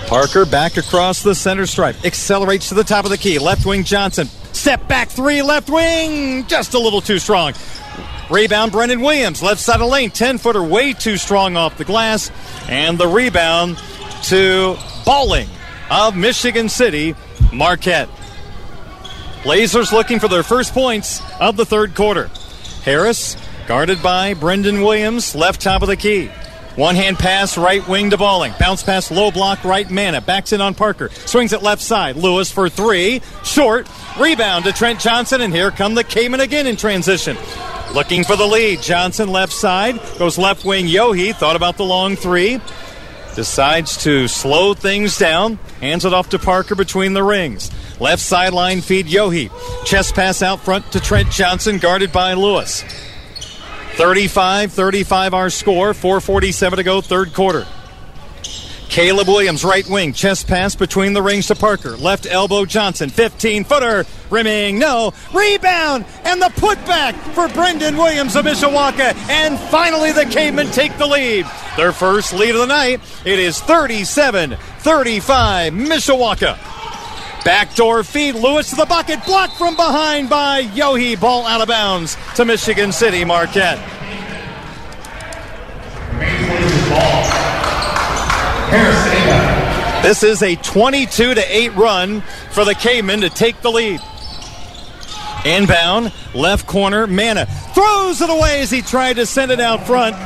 Parker 0.06 0.46
back 0.46 0.78
across 0.78 1.22
the 1.22 1.34
center 1.34 1.66
stripe. 1.66 2.02
Accelerates 2.06 2.70
to 2.70 2.74
the 2.74 2.84
top 2.84 3.04
of 3.04 3.10
the 3.10 3.18
key. 3.18 3.38
Left 3.38 3.66
wing 3.66 3.84
Johnson. 3.84 4.28
Step 4.52 4.88
back 4.88 5.10
three, 5.10 5.42
left 5.42 5.68
wing. 5.68 6.46
Just 6.46 6.72
a 6.72 6.78
little 6.78 7.02
too 7.02 7.18
strong. 7.18 7.52
Rebound 8.30 8.72
Brendan 8.72 9.02
Williams. 9.02 9.42
Left 9.42 9.60
side 9.60 9.82
of 9.82 9.90
lane. 9.90 10.10
10 10.10 10.38
footer 10.38 10.62
way 10.62 10.94
too 10.94 11.18
strong 11.18 11.58
off 11.58 11.76
the 11.76 11.84
glass. 11.84 12.30
And 12.66 12.96
the 12.96 13.08
rebound 13.08 13.76
to 14.24 14.78
Balling 15.04 15.48
of 15.90 16.16
Michigan 16.16 16.70
City, 16.70 17.14
Marquette. 17.52 18.08
Blazers 19.42 19.92
looking 19.92 20.18
for 20.18 20.28
their 20.28 20.42
first 20.42 20.72
points 20.72 21.20
of 21.38 21.58
the 21.58 21.66
third 21.66 21.94
quarter. 21.94 22.30
Harris 22.84 23.36
Guarded 23.70 24.02
by 24.02 24.34
Brendan 24.34 24.82
Williams, 24.82 25.36
left 25.36 25.60
top 25.60 25.82
of 25.82 25.86
the 25.86 25.94
key. 25.94 26.26
One 26.74 26.96
hand 26.96 27.20
pass, 27.20 27.56
right 27.56 27.86
wing 27.86 28.10
to 28.10 28.16
Balling. 28.16 28.52
Bounce 28.58 28.82
pass, 28.82 29.12
low 29.12 29.30
block, 29.30 29.62
right 29.62 29.88
Mana. 29.88 30.20
Backs 30.20 30.52
in 30.52 30.60
on 30.60 30.74
Parker. 30.74 31.08
Swings 31.10 31.52
it 31.52 31.62
left 31.62 31.80
side. 31.80 32.16
Lewis 32.16 32.50
for 32.50 32.68
three. 32.68 33.22
Short. 33.44 33.88
Rebound 34.18 34.64
to 34.64 34.72
Trent 34.72 34.98
Johnson, 34.98 35.40
and 35.40 35.54
here 35.54 35.70
come 35.70 35.94
the 35.94 36.02
Caveman 36.02 36.40
again 36.40 36.66
in 36.66 36.74
transition. 36.74 37.36
Looking 37.94 38.24
for 38.24 38.34
the 38.34 38.44
lead. 38.44 38.82
Johnson 38.82 39.28
left 39.28 39.52
side. 39.52 40.00
Goes 40.18 40.36
left 40.36 40.64
wing. 40.64 40.86
Yohe 40.86 41.32
thought 41.32 41.54
about 41.54 41.76
the 41.76 41.84
long 41.84 42.16
three. 42.16 42.60
Decides 43.36 44.02
to 44.02 44.26
slow 44.26 44.74
things 44.74 45.16
down. 45.16 45.60
Hands 45.80 46.04
it 46.04 46.12
off 46.12 46.30
to 46.30 46.40
Parker 46.40 46.74
between 46.74 47.12
the 47.12 47.22
rings. 47.22 47.70
Left 48.00 48.20
sideline 48.20 48.80
feed 48.80 49.06
Yohe. 49.06 49.48
Chest 49.84 50.16
pass 50.16 50.42
out 50.42 50.58
front 50.58 50.90
to 50.90 50.98
Trent 50.98 51.30
Johnson, 51.30 51.78
guarded 51.78 52.10
by 52.10 52.34
Lewis. 52.34 52.82
35 54.00 54.72
35 54.72 55.34
our 55.34 55.50
score, 55.50 55.92
447 55.92 56.78
to 56.78 56.82
go, 56.82 57.02
third 57.02 57.34
quarter. 57.34 57.66
Caleb 58.88 59.28
Williams, 59.28 59.62
right 59.62 59.86
wing, 59.86 60.14
chest 60.14 60.48
pass 60.48 60.74
between 60.74 61.12
the 61.12 61.20
rings 61.20 61.48
to 61.48 61.54
Parker. 61.54 61.98
Left 61.98 62.24
elbow 62.24 62.64
Johnson, 62.64 63.10
15 63.10 63.64
footer, 63.64 64.06
rimming, 64.30 64.78
no. 64.78 65.12
Rebound, 65.34 66.06
and 66.24 66.40
the 66.40 66.46
putback 66.46 67.12
for 67.34 67.48
Brendan 67.48 67.98
Williams 67.98 68.36
of 68.36 68.46
Mishawaka. 68.46 69.14
And 69.28 69.58
finally, 69.58 70.12
the 70.12 70.24
Cavemen 70.24 70.68
take 70.68 70.96
the 70.96 71.06
lead. 71.06 71.44
Their 71.76 71.92
first 71.92 72.32
lead 72.32 72.52
of 72.52 72.62
the 72.62 72.66
night. 72.66 73.02
It 73.26 73.38
is 73.38 73.60
37 73.60 74.56
35 74.78 75.74
Mishawaka. 75.74 76.69
Backdoor 77.44 78.04
feed, 78.04 78.34
Lewis 78.34 78.70
to 78.70 78.76
the 78.76 78.84
bucket, 78.84 79.24
blocked 79.24 79.54
from 79.56 79.74
behind 79.74 80.28
by 80.28 80.62
Yohe. 80.62 81.18
Ball 81.18 81.46
out 81.46 81.60
of 81.60 81.68
bounds 81.68 82.16
to 82.36 82.44
Michigan 82.44 82.92
City 82.92 83.24
Marquette. 83.24 83.78
This 90.02 90.22
is 90.22 90.42
a 90.42 90.56
22 90.56 91.34
to 91.34 91.56
8 91.56 91.74
run 91.74 92.20
for 92.50 92.64
the 92.64 92.74
Caveman 92.74 93.20
to 93.20 93.30
take 93.30 93.60
the 93.62 93.70
lead. 93.70 94.00
Inbound, 95.44 96.12
left 96.34 96.66
corner, 96.66 97.06
Mana 97.06 97.46
throws 97.74 98.20
it 98.20 98.28
away 98.28 98.60
as 98.60 98.70
he 98.70 98.82
tried 98.82 99.14
to 99.14 99.26
send 99.26 99.50
it 99.50 99.60
out 99.60 99.86
front 99.86 100.16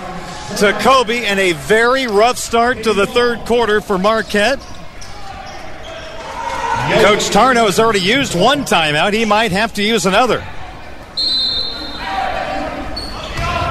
to 0.58 0.72
Kobe, 0.80 1.24
and 1.24 1.40
a 1.40 1.52
very 1.52 2.06
rough 2.06 2.38
start 2.38 2.82
to 2.84 2.92
the 2.92 3.06
third 3.06 3.40
quarter 3.40 3.80
for 3.80 3.98
Marquette. 3.98 4.58
Coach 6.84 7.30
Tarno 7.30 7.64
has 7.64 7.80
already 7.80 8.00
used 8.00 8.38
one 8.38 8.60
timeout. 8.64 9.12
He 9.12 9.24
might 9.24 9.52
have 9.52 9.72
to 9.74 9.82
use 9.82 10.06
another. 10.06 10.40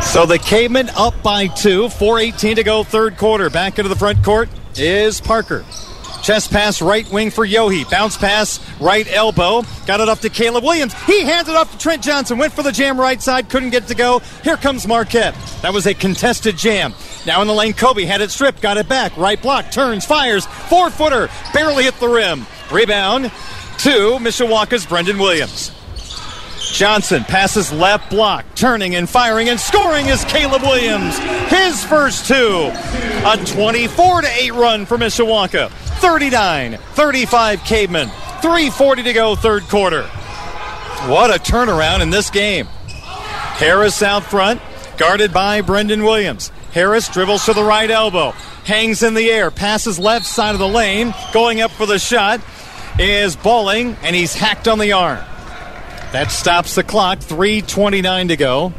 So 0.02 0.26
the 0.26 0.40
Cavemen 0.40 0.90
up 0.96 1.22
by 1.24 1.48
two, 1.48 1.84
4.18 1.86 2.56
to 2.56 2.64
go, 2.64 2.84
third 2.84 3.18
quarter. 3.18 3.50
Back 3.50 3.80
into 3.80 3.90
the 3.90 3.96
front 3.96 4.24
court 4.24 4.50
is 4.76 5.22
Parker. 5.22 5.64
Chest 6.24 6.52
pass 6.52 6.82
right 6.82 7.10
wing 7.12 7.32
for 7.32 7.46
Yohe. 7.46 7.90
Bounce 7.90 8.16
pass 8.16 8.60
right 8.80 9.06
elbow. 9.12 9.64
Got 9.86 10.00
it 10.00 10.08
up 10.08 10.20
to 10.20 10.30
Caleb 10.30 10.64
Williams. 10.64 10.94
He 11.04 11.22
hands 11.22 11.50
it 11.50 11.56
off 11.56 11.72
to 11.72 11.78
Trent 11.78 12.02
Johnson. 12.02 12.38
Went 12.38 12.54
for 12.54 12.64
the 12.64 12.72
jam 12.72 13.00
right 13.00 13.22
side. 13.22 13.50
Couldn't 13.50 13.72
get 13.72 13.88
to 13.88 13.96
go. 13.96 14.20
Here 14.42 14.56
comes 14.56 14.88
Marquette. 14.88 15.36
That 15.62 15.74
was 15.74 15.86
a 15.86 15.94
contested 15.94 16.58
jam. 16.58 16.94
Now 17.26 17.42
in 17.42 17.48
the 17.48 17.54
lane, 17.54 17.74
Kobe 17.74 18.06
had 18.06 18.22
it 18.22 18.32
stripped. 18.32 18.62
Got 18.62 18.78
it 18.78 18.88
back. 18.88 19.18
Right 19.18 19.42
block. 19.42 19.70
Turns. 19.70 20.06
Fires. 20.06 20.46
Four 20.46 20.90
footer. 20.90 21.30
Barely 21.54 21.84
hit 21.84 22.00
the 22.00 22.08
rim. 22.08 22.46
Rebound 22.74 23.26
to 23.26 24.18
Mishawaka's 24.20 24.88
Brendan 24.88 25.20
Williams. 25.20 25.72
Johnson 26.72 27.24
passes 27.24 27.72
left 27.72 28.10
block, 28.10 28.46
turning 28.56 28.96
and 28.96 29.08
firing 29.08 29.48
and 29.50 29.60
scoring 29.60 30.08
is 30.08 30.26
Caleb 30.26 30.64
Williams. 30.64 31.16
His 31.52 31.84
first 31.86 32.28
two. 32.28 32.72
A 33.26 33.38
24 33.46 34.22
to 34.22 34.28
8 34.28 34.54
run 34.54 34.86
for 34.88 34.98
Mishawaka. 34.98 35.70
39 35.70 36.78
35 36.78 37.64
Cavemen. 37.64 38.08
3.40 38.08 39.04
to 39.04 39.14
go, 39.14 39.36
third 39.36 39.64
quarter. 39.64 40.04
What 41.08 41.30
a 41.30 41.40
turnaround 41.40 42.02
in 42.02 42.10
this 42.10 42.32
game. 42.32 42.66
Harris 42.66 44.02
out 44.02 44.24
front, 44.24 44.60
guarded 44.98 45.32
by 45.32 45.62
Brendan 45.62 46.04
Williams. 46.04 46.52
Harris 46.72 47.08
dribbles 47.08 47.46
to 47.46 47.54
the 47.54 47.64
right 47.64 47.92
elbow, 47.92 48.32
hangs 48.66 49.04
in 49.04 49.14
the 49.14 49.30
air, 49.30 49.52
passes 49.52 50.00
left 50.00 50.26
side 50.26 50.56
of 50.56 50.60
the 50.60 50.68
lane, 50.68 51.14
going 51.34 51.62
up 51.62 51.70
for 51.70 51.86
the 51.86 52.00
shot 52.00 52.42
is 53.00 53.36
Balling, 53.36 53.98
and 54.04 54.16
he's 54.16 54.34
hacked 54.36 54.68
on 54.68 54.80
the 54.80 54.92
arm. 54.92 55.20
That 56.12 56.32
stops 56.32 56.76
the 56.76 56.84
clock. 56.84 57.20
3.29 57.20 58.28
to 58.28 58.38
go 58.38 58.74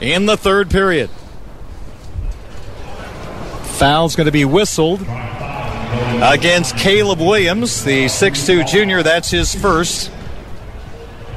in 0.00 0.26
the 0.26 0.36
third 0.36 0.70
period. 0.70 1.10
Foul's 3.78 4.16
going 4.16 4.26
to 4.26 4.32
be 4.32 4.44
whistled 4.44 5.02
against 6.22 6.76
Caleb 6.76 7.20
Williams, 7.20 7.84
the 7.84 8.06
6'2 8.06 8.66
junior. 8.66 9.02
That's 9.02 9.30
his 9.30 9.54
first. 9.54 10.10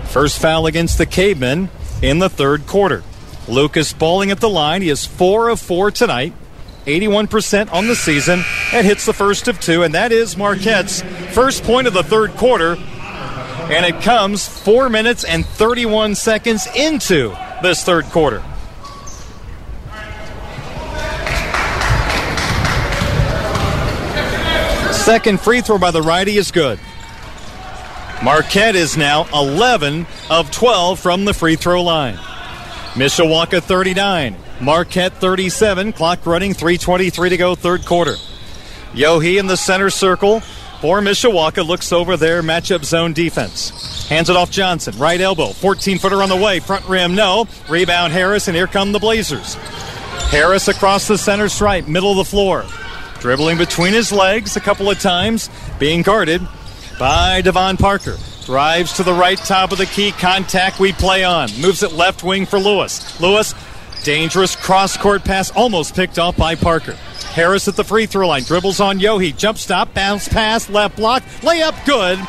First 0.06 0.40
foul 0.40 0.66
against 0.66 0.98
the 0.98 1.06
Cavemen 1.06 1.70
in 2.02 2.20
the 2.20 2.30
third 2.30 2.66
quarter. 2.68 3.04
Lucas 3.48 3.94
Balling 3.94 4.32
at 4.32 4.40
the 4.40 4.50
line. 4.50 4.82
He 4.82 4.90
is 4.90 5.06
four 5.06 5.50
of 5.50 5.60
four 5.60 5.92
tonight. 5.92 6.34
81% 6.86 7.72
on 7.72 7.88
the 7.88 7.96
season 7.96 8.44
and 8.74 8.86
hits 8.86 9.06
the 9.06 9.14
first 9.14 9.48
of 9.48 9.60
two, 9.60 9.84
and 9.84 9.94
that 9.94 10.12
is 10.12 10.36
Marquette's 10.36 11.02
first 11.34 11.64
point 11.64 11.88
of 11.88 11.94
the 11.94 12.04
third 12.04 12.32
quarter. 12.32 12.76
And 12.76 13.86
it 13.86 14.02
comes 14.02 14.48
four 14.48 14.90
minutes 14.90 15.24
and 15.24 15.46
31 15.46 16.16
seconds 16.16 16.68
into 16.76 17.36
this 17.62 17.84
third 17.84 18.06
quarter. 18.06 18.44
Second 24.92 25.40
free 25.40 25.62
throw 25.62 25.78
by 25.78 25.92
the 25.92 26.02
righty 26.02 26.38
is 26.38 26.52
good. 26.52 26.80
Marquette 28.24 28.76
is 28.76 28.98
now 28.98 29.26
11 29.34 30.06
of 30.30 30.52
12 30.52 31.00
from 31.00 31.26
the 31.26 31.34
free 31.34 31.56
throw 31.56 31.82
line. 31.82 32.16
Mishawaka 32.94 33.64
39, 33.64 34.36
Marquette 34.62 35.14
37, 35.14 35.92
clock 35.94 36.26
running 36.26 36.54
3.23 36.54 37.30
to 37.30 37.38
go, 37.38 37.56
third 37.56 37.86
quarter. 37.86 38.16
Yohe 38.94 39.40
in 39.40 39.48
the 39.48 39.58
center 39.58 39.90
circle 39.90 40.42
for 40.82 41.00
Mishawaka 41.02 41.66
looks 41.66 41.92
over 41.92 42.16
their 42.16 42.44
matchup 42.44 42.84
zone 42.84 43.14
defense. 43.14 44.08
Hands 44.08 44.30
it 44.30 44.36
off 44.36 44.52
Johnson, 44.52 44.98
right 45.00 45.20
elbow, 45.20 45.48
14 45.48 45.98
footer 45.98 46.22
on 46.22 46.30
the 46.30 46.36
way, 46.36 46.60
front 46.60 46.88
rim, 46.88 47.16
no. 47.16 47.48
Rebound 47.70 48.14
Harris, 48.14 48.48
and 48.48 48.56
here 48.56 48.68
come 48.68 48.92
the 48.92 49.00
Blazers. 49.00 49.56
Harris 50.30 50.68
across 50.68 51.08
the 51.08 51.18
center 51.18 51.50
stripe, 51.50 51.88
middle 51.88 52.12
of 52.12 52.18
the 52.18 52.26
floor. 52.26 52.64
Dribbling 53.20 53.58
between 53.58 53.94
his 53.94 54.12
legs 54.12 54.56
a 54.58 54.60
couple 54.60 54.90
of 54.90 55.00
times, 55.00 55.50
being 55.80 56.02
guarded 56.04 56.42
by 57.00 57.42
Devon 57.42 57.78
Parker. 57.78 58.18
Drives 58.46 58.94
to 58.94 59.04
the 59.04 59.14
right 59.14 59.38
top 59.38 59.72
of 59.72 59.78
the 59.78 59.86
key. 59.86 60.12
Contact 60.12 60.80
we 60.80 60.92
play 60.94 61.24
on. 61.24 61.50
Moves 61.62 61.84
it 61.84 61.94
left 61.94 62.24
wing 62.24 62.46
for 62.46 62.58
Lewis. 62.58 63.20
Lewis, 63.22 63.54
dangerous 64.04 64.56
cross 64.56 64.98
court 64.98 65.24
pass, 65.24 65.52
almost 65.52 65.96
picked 65.96 66.20
off 66.20 66.38
by 66.38 66.56
Parker. 66.56 66.98
Harris 67.34 67.68
at 67.68 67.76
the 67.76 67.84
free 67.84 68.06
throw 68.06 68.28
line. 68.28 68.44
Dribbles 68.44 68.80
on 68.80 69.00
Yohe. 69.00 69.36
Jump 69.36 69.58
stop. 69.58 69.94
Bounce 69.94 70.28
pass. 70.28 70.70
Left 70.70 70.98
block. 70.98 71.24
Layup 71.42 71.86
good 71.86 72.20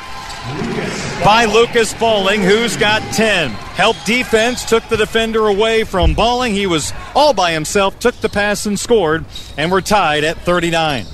by 1.24 1.44
Lucas 1.44 1.94
Balling, 1.94 2.42
who's 2.42 2.76
got 2.76 3.00
10. 3.12 3.50
Help 3.50 3.96
defense. 4.04 4.64
Took 4.64 4.88
the 4.88 4.96
defender 4.96 5.46
away 5.48 5.84
from 5.84 6.14
Balling. 6.14 6.52
He 6.52 6.66
was 6.66 6.92
all 7.14 7.32
by 7.32 7.52
himself. 7.52 7.98
Took 7.98 8.14
the 8.16 8.28
pass 8.28 8.66
and 8.66 8.78
scored. 8.78 9.24
And 9.56 9.70
we're 9.70 9.80
tied 9.80 10.24
at 10.24 10.38
39. 10.38 11.06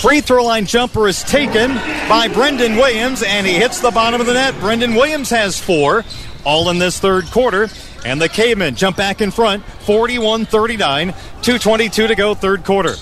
Free 0.00 0.20
throw 0.20 0.44
line 0.44 0.66
jumper 0.66 1.08
is 1.08 1.22
taken 1.22 1.74
by 2.08 2.28
Brendan 2.28 2.76
Williams, 2.76 3.22
and 3.22 3.46
he 3.46 3.54
hits 3.54 3.80
the 3.80 3.90
bottom 3.90 4.20
of 4.20 4.26
the 4.26 4.34
net. 4.34 4.54
Brendan 4.60 4.94
Williams 4.94 5.30
has 5.30 5.58
four, 5.58 6.04
all 6.44 6.68
in 6.68 6.78
this 6.78 7.00
third 7.00 7.24
quarter. 7.26 7.68
And 8.04 8.20
the 8.20 8.28
Cavemen 8.28 8.76
jump 8.76 8.96
back 8.96 9.20
in 9.20 9.30
front, 9.30 9.64
41 9.64 10.46
39, 10.46 11.10
2.22 11.10 12.08
to 12.08 12.14
go, 12.14 12.34
third 12.34 12.64
quarter. 12.64 12.94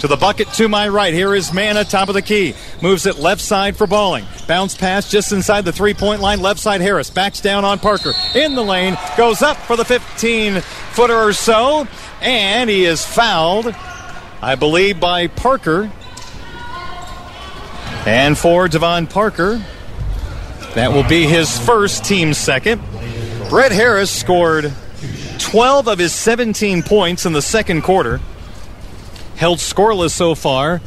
To 0.00 0.08
the 0.08 0.16
bucket 0.16 0.48
to 0.54 0.68
my 0.68 0.86
right. 0.88 1.14
Here 1.14 1.34
is 1.34 1.52
Mana, 1.52 1.82
top 1.82 2.08
of 2.08 2.14
the 2.14 2.20
key. 2.20 2.54
Moves 2.82 3.06
it 3.06 3.16
left 3.18 3.40
side 3.40 3.74
for 3.74 3.86
Balling. 3.86 4.26
Bounce 4.46 4.76
pass 4.76 5.10
just 5.10 5.32
inside 5.32 5.64
the 5.64 5.72
three 5.72 5.94
point 5.94 6.20
line. 6.20 6.42
Left 6.42 6.60
side 6.60 6.82
Harris. 6.82 7.08
Backs 7.08 7.40
down 7.40 7.64
on 7.64 7.78
Parker. 7.78 8.12
In 8.34 8.54
the 8.54 8.62
lane. 8.62 8.98
Goes 9.16 9.40
up 9.40 9.56
for 9.56 9.76
the 9.76 9.84
15 9.84 10.60
footer 10.60 11.16
or 11.16 11.32
so. 11.32 11.88
And 12.20 12.68
he 12.68 12.84
is 12.84 13.02
fouled, 13.02 13.74
I 14.42 14.56
believe, 14.56 15.00
by 15.00 15.28
Parker. 15.28 15.90
And 18.04 18.36
for 18.36 18.68
Devon 18.68 19.06
Parker, 19.06 19.64
that 20.74 20.92
will 20.92 21.08
be 21.08 21.22
his 21.22 21.56
first 21.56 22.04
team 22.04 22.34
second. 22.34 22.82
Britt 23.48 23.72
Harris 23.72 24.10
scored 24.10 24.72
12 25.38 25.88
of 25.88 25.98
his 25.98 26.12
17 26.12 26.82
points 26.82 27.26
in 27.26 27.32
the 27.32 27.42
second 27.42 27.82
quarter, 27.82 28.20
held 29.36 29.58
scoreless 29.58 30.10
so 30.10 30.34
far 30.34 30.80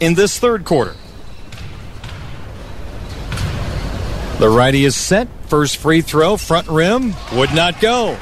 in 0.00 0.14
this 0.14 0.38
third 0.38 0.64
quarter. 0.64 0.94
The 4.38 4.48
righty 4.48 4.84
is 4.84 4.96
set. 4.96 5.28
First 5.46 5.76
free 5.76 6.00
throw, 6.00 6.36
front 6.36 6.68
rim, 6.68 7.14
would 7.32 7.54
not 7.54 7.80
go. 7.80 8.18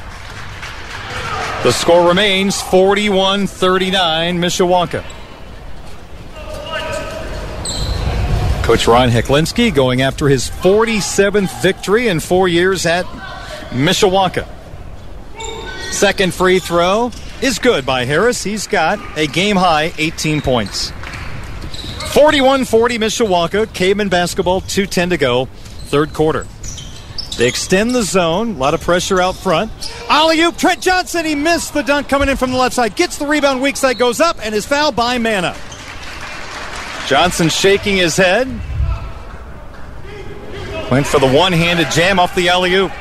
The 1.63 1.73
score 1.73 2.09
remains 2.09 2.61
41 2.61 3.47
39 3.47 4.39
Mishawaka. 4.39 5.05
Coach 8.63 8.87
Ron 8.87 9.11
Heclinski 9.11 9.75
going 9.75 10.03
after 10.03 10.29
his 10.29 10.49
47th 10.49 11.63
victory 11.63 12.09
in 12.09 12.21
four 12.21 12.47
years 12.47 12.87
at 12.87 13.07
Mishawaka. 13.73 14.47
Second 15.93 16.35
free 16.35 16.59
throw 16.59 17.11
is 17.41 17.59
good 17.59 17.85
by 17.85 18.05
Harris. 18.05 18.43
He's 18.43 18.67
got 18.67 18.99
a 19.17 19.27
game 19.27 19.57
high 19.57 19.93
18 19.99 20.41
points. 20.41 20.93
41 22.13 22.65
40 22.65 22.99
Mishawaka. 22.99 23.73
Caveman 23.73 24.09
basketball, 24.09 24.61
2.10 24.61 25.11
to 25.11 25.17
go, 25.17 25.47
third 25.47 26.13
quarter. 26.13 26.47
They 27.39 27.49
extend 27.49 27.95
the 27.95 28.03
zone. 28.03 28.57
A 28.57 28.59
lot 28.59 28.75
of 28.75 28.83
pressure 28.83 29.21
out 29.21 29.35
front. 29.35 29.73
Alley 30.09 30.41
oop. 30.43 30.59
Trent 30.59 30.83
Johnson. 30.83 31.25
He 31.25 31.35
missed 31.35 31.73
the 31.73 31.83
dunk 31.83 32.09
coming 32.09 32.29
in 32.29 32.37
from 32.37 32.53
the 32.53 32.59
left 32.59 32.75
side. 32.75 32.95
Gets 32.95 33.17
the 33.17 33.27
rebound. 33.27 33.63
Weak 33.63 33.77
side 33.77 33.97
goes 33.97 34.21
up 34.21 34.37
and 34.43 34.55
is 34.55 34.67
fouled 34.67 34.95
by 34.95 35.17
Mana. 35.17 35.57
Johnson 37.07 37.49
shaking 37.49 37.97
his 37.97 38.17
head. 38.17 38.49
Went 40.91 41.07
for 41.07 41.19
the 41.19 41.33
one 41.33 41.53
handed 41.53 41.91
jam 41.91 42.19
off 42.19 42.35
the 42.35 42.51
alley 42.51 42.75
oop. 42.75 42.93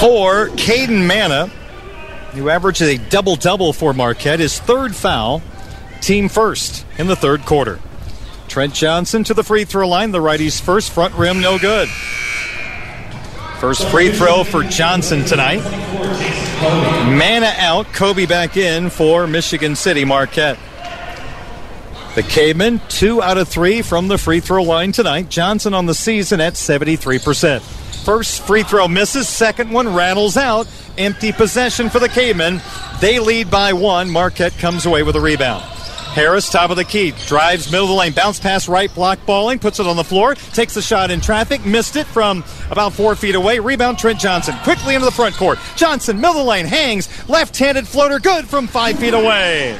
For 0.00 0.48
Caden 0.56 1.06
Mana, 1.06 1.46
who 2.32 2.48
averages 2.48 2.88
a 2.88 2.98
double 3.08 3.36
double 3.36 3.72
for 3.72 3.92
Marquette, 3.92 4.40
his 4.40 4.58
third 4.58 4.96
foul, 4.96 5.42
team 6.00 6.28
first 6.28 6.84
in 6.98 7.06
the 7.06 7.16
third 7.16 7.46
quarter. 7.46 7.78
Trent 8.48 8.74
Johnson 8.74 9.24
to 9.24 9.34
the 9.34 9.44
free 9.44 9.64
throw 9.64 9.88
line. 9.88 10.10
The 10.10 10.20
righty's 10.20 10.60
first 10.60 10.90
front 10.90 11.14
rim, 11.14 11.40
no 11.40 11.58
good. 11.58 11.88
First 13.60 13.86
free 13.88 14.10
throw 14.10 14.44
for 14.44 14.64
Johnson 14.64 15.24
tonight. 15.24 15.62
Mana 17.16 17.54
out, 17.58 17.86
Kobe 17.92 18.26
back 18.26 18.56
in 18.56 18.90
for 18.90 19.26
Michigan 19.26 19.76
City 19.76 20.04
Marquette. 20.04 20.58
The 22.14 22.22
Cavemen, 22.22 22.82
two 22.90 23.22
out 23.22 23.38
of 23.38 23.48
three 23.48 23.80
from 23.80 24.08
the 24.08 24.18
free 24.18 24.40
throw 24.40 24.62
line 24.62 24.92
tonight. 24.92 25.30
Johnson 25.30 25.72
on 25.72 25.86
the 25.86 25.94
season 25.94 26.42
at 26.42 26.54
73%. 26.54 27.62
First 28.04 28.42
free 28.42 28.64
throw 28.64 28.86
misses, 28.86 29.28
second 29.28 29.70
one 29.70 29.94
rattles 29.94 30.36
out. 30.36 30.68
Empty 30.98 31.32
possession 31.32 31.88
for 31.88 32.00
the 32.00 32.10
Cavemen. 32.10 32.60
They 33.00 33.18
lead 33.18 33.50
by 33.50 33.72
one. 33.72 34.10
Marquette 34.10 34.58
comes 34.58 34.84
away 34.84 35.02
with 35.02 35.16
a 35.16 35.20
rebound. 35.22 35.62
Harris, 36.12 36.50
top 36.50 36.68
of 36.68 36.76
the 36.76 36.84
key, 36.84 37.12
drives 37.26 37.72
middle 37.72 37.86
of 37.86 37.88
the 37.88 37.96
lane, 37.96 38.12
bounce 38.12 38.38
pass 38.38 38.68
right, 38.68 38.94
block 38.94 39.18
balling, 39.24 39.58
puts 39.58 39.80
it 39.80 39.86
on 39.86 39.96
the 39.96 40.04
floor, 40.04 40.34
takes 40.34 40.74
the 40.74 40.82
shot 40.82 41.10
in 41.10 41.22
traffic, 41.22 41.64
missed 41.64 41.96
it 41.96 42.06
from 42.06 42.44
about 42.70 42.92
four 42.92 43.16
feet 43.16 43.34
away. 43.34 43.58
Rebound, 43.58 43.98
Trent 43.98 44.20
Johnson, 44.20 44.54
quickly 44.62 44.94
into 44.94 45.06
the 45.06 45.10
front 45.10 45.34
court. 45.36 45.58
Johnson, 45.74 46.16
middle 46.16 46.32
of 46.32 46.44
the 46.44 46.50
lane, 46.50 46.66
hangs, 46.66 47.08
left 47.30 47.56
handed 47.56 47.88
floater, 47.88 48.18
good 48.18 48.46
from 48.46 48.66
five 48.66 48.98
feet 48.98 49.14
away. 49.14 49.78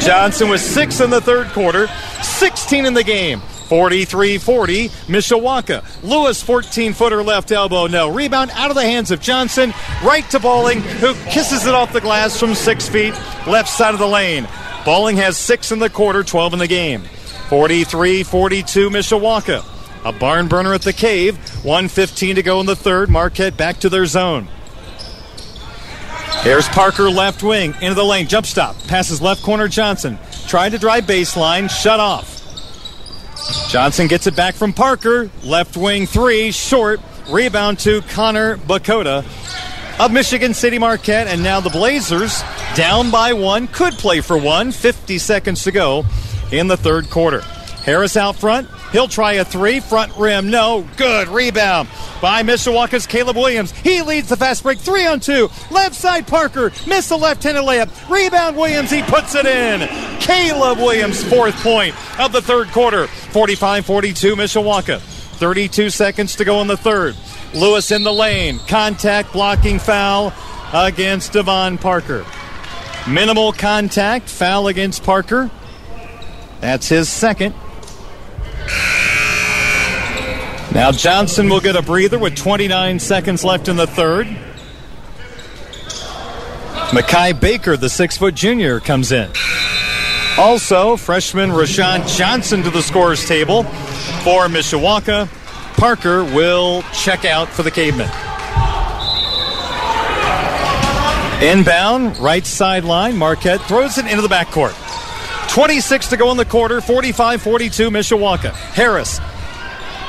Johnson 0.00 0.48
was 0.48 0.62
six 0.62 1.00
in 1.00 1.10
the 1.10 1.20
third 1.20 1.48
quarter, 1.48 1.88
16 2.22 2.86
in 2.86 2.94
the 2.94 3.04
game. 3.04 3.40
43 3.40 4.38
40, 4.38 4.88
Mishawaka. 4.88 5.84
Lewis, 6.04 6.40
14 6.42 6.92
footer 6.92 7.22
left 7.22 7.50
elbow, 7.50 7.86
no. 7.86 8.12
Rebound 8.12 8.50
out 8.54 8.70
of 8.70 8.76
the 8.76 8.82
hands 8.82 9.10
of 9.10 9.20
Johnson, 9.20 9.74
right 10.04 10.28
to 10.30 10.38
Balling, 10.38 10.80
who 10.80 11.14
kisses 11.30 11.66
it 11.66 11.74
off 11.74 11.92
the 11.92 12.00
glass 12.00 12.38
from 12.38 12.54
six 12.54 12.88
feet, 12.88 13.14
left 13.46 13.68
side 13.68 13.94
of 13.94 13.98
the 13.98 14.06
lane. 14.06 14.46
Balling 14.84 15.16
has 15.16 15.36
six 15.36 15.72
in 15.72 15.80
the 15.80 15.90
quarter, 15.90 16.22
12 16.22 16.52
in 16.52 16.58
the 16.60 16.68
game. 16.68 17.02
43 17.48 18.22
42, 18.22 18.90
Mishawaka. 18.90 19.64
A 20.04 20.12
barn 20.12 20.46
burner 20.46 20.72
at 20.72 20.82
the 20.82 20.92
cave. 20.92 21.36
115 21.64 22.36
to 22.36 22.42
go 22.44 22.60
in 22.60 22.66
the 22.66 22.76
third. 22.76 23.10
Marquette 23.10 23.56
back 23.56 23.80
to 23.80 23.88
their 23.88 24.06
zone. 24.06 24.46
Here's 26.46 26.68
Parker 26.68 27.10
left 27.10 27.42
wing 27.42 27.74
into 27.82 27.94
the 27.94 28.04
lane. 28.04 28.28
Jump 28.28 28.46
stop. 28.46 28.76
Passes 28.86 29.20
left 29.20 29.42
corner 29.42 29.66
Johnson. 29.66 30.16
Tried 30.46 30.68
to 30.68 30.78
drive 30.78 31.02
baseline. 31.02 31.68
Shut 31.68 31.98
off. 31.98 32.40
Johnson 33.68 34.06
gets 34.06 34.28
it 34.28 34.36
back 34.36 34.54
from 34.54 34.72
Parker. 34.72 35.28
Left 35.42 35.76
wing 35.76 36.06
three. 36.06 36.52
Short. 36.52 37.00
Rebound 37.28 37.80
to 37.80 38.00
Connor 38.02 38.58
Bakota 38.58 39.24
of 39.98 40.12
Michigan 40.12 40.54
City 40.54 40.78
Marquette. 40.78 41.26
And 41.26 41.42
now 41.42 41.58
the 41.58 41.68
Blazers 41.68 42.44
down 42.76 43.10
by 43.10 43.32
one. 43.32 43.66
Could 43.66 43.94
play 43.94 44.20
for 44.20 44.38
one. 44.38 44.70
50 44.70 45.18
seconds 45.18 45.64
to 45.64 45.72
go 45.72 46.04
in 46.52 46.68
the 46.68 46.76
third 46.76 47.10
quarter. 47.10 47.40
Harris 47.82 48.16
out 48.16 48.36
front. 48.36 48.68
He'll 48.96 49.08
try 49.08 49.34
a 49.34 49.44
three. 49.44 49.80
Front 49.80 50.16
rim. 50.16 50.48
No. 50.48 50.88
Good. 50.96 51.28
Rebound 51.28 51.86
by 52.22 52.42
Mishawaka's 52.42 53.06
Caleb 53.06 53.36
Williams. 53.36 53.70
He 53.72 54.00
leads 54.00 54.30
the 54.30 54.38
fast 54.38 54.62
break. 54.62 54.78
Three 54.78 55.06
on 55.06 55.20
two. 55.20 55.50
Left 55.70 55.94
side 55.94 56.26
Parker. 56.26 56.72
Missed 56.86 57.10
the 57.10 57.18
left 57.18 57.42
handed 57.42 57.64
layup. 57.64 57.90
Rebound 58.08 58.56
Williams. 58.56 58.90
He 58.90 59.02
puts 59.02 59.34
it 59.34 59.44
in. 59.44 59.86
Caleb 60.20 60.78
Williams, 60.78 61.22
fourth 61.22 61.54
point 61.62 61.94
of 62.18 62.32
the 62.32 62.40
third 62.40 62.68
quarter. 62.68 63.06
45 63.06 63.84
42 63.84 64.34
Mishawaka. 64.34 64.98
32 64.98 65.90
seconds 65.90 66.34
to 66.36 66.46
go 66.46 66.62
in 66.62 66.66
the 66.66 66.78
third. 66.78 67.14
Lewis 67.52 67.90
in 67.90 68.02
the 68.02 68.14
lane. 68.14 68.58
Contact 68.60 69.30
blocking 69.34 69.78
foul 69.78 70.32
against 70.72 71.34
Devon 71.34 71.76
Parker. 71.76 72.24
Minimal 73.06 73.52
contact 73.52 74.30
foul 74.30 74.68
against 74.68 75.04
Parker. 75.04 75.50
That's 76.62 76.88
his 76.88 77.10
second. 77.10 77.54
Now 80.76 80.92
Johnson 80.92 81.48
will 81.48 81.60
get 81.60 81.74
a 81.74 81.80
breather 81.80 82.18
with 82.18 82.36
29 82.36 82.98
seconds 82.98 83.42
left 83.42 83.68
in 83.68 83.76
the 83.76 83.86
third. 83.86 84.26
Makai 86.92 87.40
Baker, 87.40 87.78
the 87.78 87.88
six 87.88 88.18
foot 88.18 88.34
junior, 88.34 88.78
comes 88.80 89.10
in. 89.10 89.30
Also, 90.36 90.98
freshman 90.98 91.48
Rashawn 91.48 92.06
Johnson 92.14 92.62
to 92.62 92.68
the 92.68 92.82
scorers 92.82 93.26
table 93.26 93.62
for 93.62 94.48
Mishawaka. 94.48 95.28
Parker 95.78 96.22
will 96.24 96.82
check 96.92 97.24
out 97.24 97.48
for 97.48 97.62
the 97.62 97.70
Cavemen. 97.70 98.10
Inbound, 101.42 102.18
right 102.18 102.44
sideline. 102.44 103.16
Marquette 103.16 103.62
throws 103.62 103.96
it 103.96 104.04
into 104.04 104.20
the 104.20 104.28
backcourt. 104.28 104.74
26 105.48 106.08
to 106.08 106.18
go 106.18 106.30
in 106.32 106.36
the 106.36 106.44
quarter, 106.44 106.82
45 106.82 107.40
42 107.40 107.90
Mishawaka. 107.90 108.52
Harris. 108.52 109.20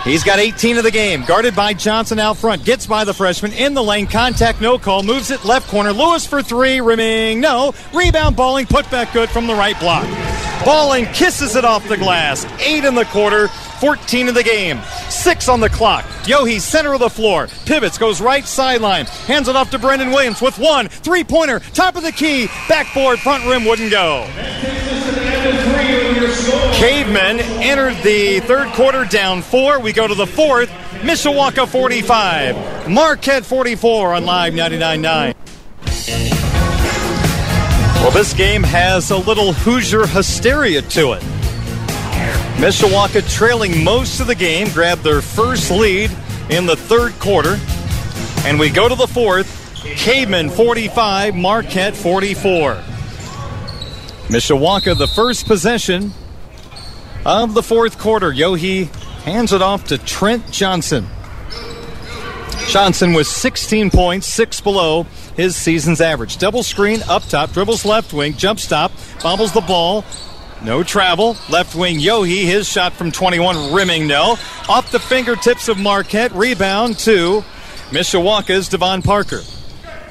He's 0.03 0.23
got 0.23 0.39
18 0.39 0.77
of 0.77 0.83
the 0.83 0.91
game. 0.91 1.23
Guarded 1.25 1.55
by 1.55 1.73
Johnson 1.73 2.17
out 2.19 2.37
front. 2.37 2.63
Gets 2.63 2.87
by 2.87 3.03
the 3.03 3.13
freshman 3.13 3.51
in 3.53 3.73
the 3.73 3.83
lane. 3.83 4.07
Contact, 4.07 4.61
no 4.61 4.77
call. 4.79 5.03
Moves 5.03 5.31
it 5.31 5.43
left 5.43 5.67
corner. 5.69 5.91
Lewis 5.91 6.25
for 6.25 6.41
three. 6.41 6.79
Rimming, 6.79 7.41
no. 7.41 7.73
Rebound, 7.93 8.35
Balling. 8.35 8.67
Put 8.67 8.89
back 8.89 9.11
good 9.11 9.29
from 9.29 9.47
the 9.47 9.53
right 9.55 9.77
block. 9.79 10.05
Balling 10.63 11.05
kisses 11.07 11.55
it 11.55 11.65
off 11.65 11.87
the 11.87 11.97
glass. 11.97 12.45
Eight 12.61 12.85
in 12.85 12.95
the 12.95 13.05
quarter. 13.05 13.47
14 13.79 14.27
in 14.29 14.33
the 14.33 14.43
game. 14.43 14.79
Six 15.09 15.47
on 15.49 15.59
the 15.59 15.69
clock. 15.69 16.03
Yohe, 16.23 16.59
center 16.59 16.93
of 16.93 16.99
the 16.99 17.09
floor. 17.09 17.47
Pivots, 17.65 17.97
goes 17.97 18.21
right 18.21 18.45
sideline. 18.45 19.05
Hands 19.05 19.47
it 19.47 19.55
off 19.55 19.69
to 19.71 19.79
Brendan 19.79 20.09
Williams 20.11 20.41
with 20.41 20.57
one. 20.57 20.87
Three 20.87 21.23
pointer. 21.23 21.59
Top 21.59 21.95
of 21.95 22.03
the 22.03 22.11
key. 22.11 22.47
Backboard. 22.67 23.19
Front 23.19 23.45
rim 23.45 23.65
wouldn't 23.65 23.91
go. 23.91 24.25
Cavemen 26.47 27.41
entered 27.41 28.01
the 28.03 28.39
third 28.39 28.71
quarter 28.73 29.03
down 29.03 29.41
four. 29.41 29.81
We 29.81 29.91
go 29.91 30.07
to 30.07 30.15
the 30.15 30.25
fourth. 30.25 30.69
Mishawaka 31.01 31.67
45. 31.67 32.89
Marquette 32.89 33.45
44 33.45 34.13
on 34.13 34.25
Live 34.25 34.53
99.9. 34.53 35.33
Well, 38.01 38.11
this 38.11 38.33
game 38.33 38.63
has 38.63 39.11
a 39.11 39.17
little 39.17 39.51
Hoosier 39.51 40.07
hysteria 40.07 40.81
to 40.83 41.13
it. 41.13 41.21
Mishawaka 42.61 43.29
trailing 43.29 43.83
most 43.83 44.21
of 44.21 44.27
the 44.27 44.35
game, 44.35 44.69
grabbed 44.71 45.03
their 45.03 45.21
first 45.21 45.69
lead 45.69 46.11
in 46.49 46.65
the 46.65 46.77
third 46.77 47.11
quarter. 47.19 47.59
And 48.45 48.57
we 48.57 48.69
go 48.69 48.87
to 48.87 48.95
the 48.95 49.07
fourth. 49.07 49.53
Cavemen 49.83 50.49
45, 50.49 51.35
Marquette 51.35 51.95
44. 51.95 52.75
Mishawaka, 54.29 54.97
the 54.97 55.07
first 55.07 55.45
possession 55.45 56.13
of 57.27 57.53
the 57.53 57.61
fourth 57.61 57.99
quarter. 57.99 58.31
Yohe 58.31 58.87
hands 59.23 59.51
it 59.51 59.61
off 59.61 59.87
to 59.87 59.97
Trent 59.97 60.49
Johnson. 60.49 61.05
Johnson 62.69 63.13
with 63.13 63.27
16 63.27 63.91
points, 63.91 64.25
six 64.25 64.61
below 64.61 65.03
his 65.35 65.55
season's 65.55 66.01
average. 66.01 66.37
Double 66.37 66.63
screen 66.63 67.01
up 67.09 67.23
top, 67.23 67.51
dribbles 67.51 67.85
left 67.85 68.13
wing, 68.13 68.33
jump 68.33 68.59
stop, 68.59 68.91
bobbles 69.21 69.51
the 69.51 69.61
ball. 69.61 70.05
No 70.63 70.81
travel. 70.83 71.37
Left 71.49 71.75
wing 71.75 71.99
Yohe, 71.99 72.43
his 72.43 72.67
shot 72.67 72.93
from 72.93 73.11
21, 73.11 73.73
rimming 73.73 74.07
no. 74.07 74.37
Off 74.67 74.91
the 74.91 74.99
fingertips 74.99 75.67
of 75.67 75.77
Marquette. 75.77 76.31
Rebound 76.31 76.97
to 76.99 77.43
Mishawaka's 77.91 78.67
Devon 78.67 79.03
Parker. 79.03 79.41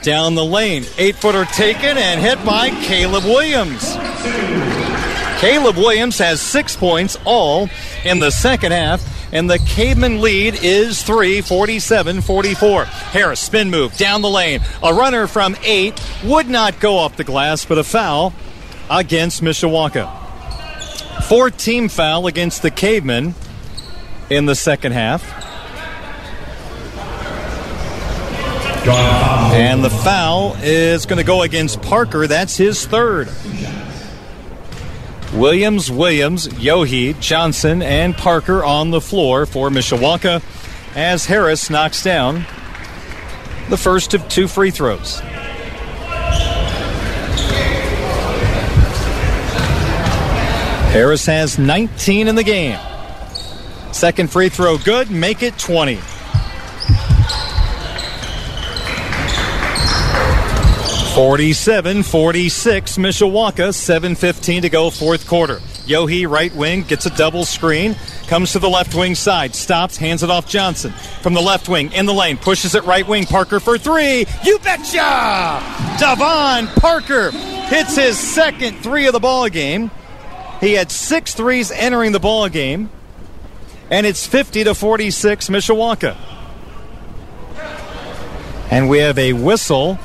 Down 0.03 0.37
the 0.37 0.45
lane. 0.45 0.85
Eight 0.99 1.17
footer 1.17 1.47
taken 1.47 1.99
and 1.99 2.21
hit 2.21 2.45
by 2.45 2.71
Caleb 2.71 3.25
Williams. 3.25 3.97
Caleb 5.39 5.77
Williams 5.77 6.17
has 6.19 6.41
six 6.41 6.75
points 6.77 7.19
all 7.27 7.69
in 8.05 8.21
the 8.21 8.31
second 8.31 8.73
half, 8.73 9.05
and 9.35 9.51
the 9.51 9.59
Caveman 9.59 10.23
lead 10.23 10.59
is 10.63 11.03
3 11.03 11.43
47 11.43 12.23
44. 12.23 12.85
Harris, 12.87 13.41
spin 13.41 13.71
move 13.71 13.95
down 13.99 14.23
the 14.23 14.31
lane. 14.31 14.61
A 14.83 14.95
runner 14.95 15.27
from 15.27 15.55
eight 15.63 16.01
would 16.25 16.49
not 16.49 16.81
go 16.81 16.97
off 16.97 17.17
the 17.17 17.25
glass, 17.25 17.67
but 17.67 17.77
a 17.77 17.85
foul 17.85 18.33
against 18.89 19.43
Mishawaka. 19.43 20.11
Four 21.25 21.51
team 21.51 21.89
foul 21.89 22.27
against 22.27 22.63
the 22.63 22.71
Cavemen 22.71 23.35
in 24.31 24.47
the 24.47 24.55
second 24.55 24.93
half. 24.93 25.23
And 28.89 29.85
the 29.85 29.91
foul 29.91 30.57
is 30.61 31.05
going 31.05 31.19
to 31.19 31.25
go 31.25 31.43
against 31.43 31.83
Parker. 31.83 32.27
That's 32.27 32.57
his 32.57 32.87
third. 32.87 33.29
Williams, 35.37 35.91
Williams, 35.91 36.49
Yohe, 36.49 37.19
Johnson, 37.21 37.83
and 37.83 38.17
Parker 38.17 38.65
on 38.65 38.91
the 38.91 39.03
floor 39.03 39.45
for 39.45 39.69
Mishawaka 39.69 40.43
as 40.97 41.27
Harris 41.27 41.69
knocks 41.69 42.03
down 42.03 42.47
the 43.69 43.77
first 43.77 44.15
of 44.15 44.27
two 44.29 44.49
free 44.49 44.71
throws. 44.71 45.21
Harris 50.91 51.27
has 51.27 51.59
19 51.59 52.29
in 52.29 52.35
the 52.35 52.43
game. 52.43 52.79
Second 53.93 54.31
free 54.31 54.49
throw 54.49 54.79
good, 54.79 55.11
make 55.11 55.43
it 55.43 55.59
20. 55.59 55.99
Forty-seven, 61.17 62.03
forty-six, 62.03 62.99
Mishawaka, 62.99 63.71
7.15 63.71 64.61
to 64.61 64.69
go, 64.69 64.91
fourth 64.91 65.27
quarter. 65.27 65.61
Yohe, 65.87 66.29
right 66.29 66.55
wing, 66.55 66.83
gets 66.83 67.07
a 67.07 67.17
double 67.17 67.47
screen, 67.47 67.97
comes 68.27 68.53
to 68.53 68.59
the 68.59 68.69
left 68.69 68.95
wing 68.95 69.15
side, 69.15 69.55
stops, 69.55 69.97
hands 69.97 70.23
it 70.23 70.29
off 70.29 70.47
Johnson. 70.47 70.93
From 71.23 71.33
the 71.33 71.41
left 71.41 71.71
wing, 71.71 71.91
in 71.93 72.05
the 72.05 72.13
lane, 72.13 72.37
pushes 72.37 72.75
it 72.75 72.85
right 72.85 73.09
wing, 73.09 73.25
Parker 73.25 73.61
for 73.61 73.79
three. 73.79 74.27
You 74.45 74.59
betcha! 74.59 75.63
Davon 75.99 76.67
Parker 76.79 77.31
hits 77.31 77.97
his 77.97 78.19
second 78.19 78.83
three 78.83 79.07
of 79.07 79.15
the 79.15 79.19
ball 79.19 79.49
game. 79.49 79.91
He 80.61 80.75
had 80.75 80.91
six 80.91 81.35
threes 81.35 81.71
entering 81.71 82.13
the 82.13 82.21
ball 82.21 82.51
game, 82.51 82.91
and 83.91 84.05
it's 84.05 84.27
50 84.27 84.65
to 84.65 84.75
46 84.75 85.49
Mishawaka. 85.49 86.15
And 88.71 88.91
we 88.91 88.99
have 88.99 89.19
a 89.19 89.33
whistle, 89.33 89.99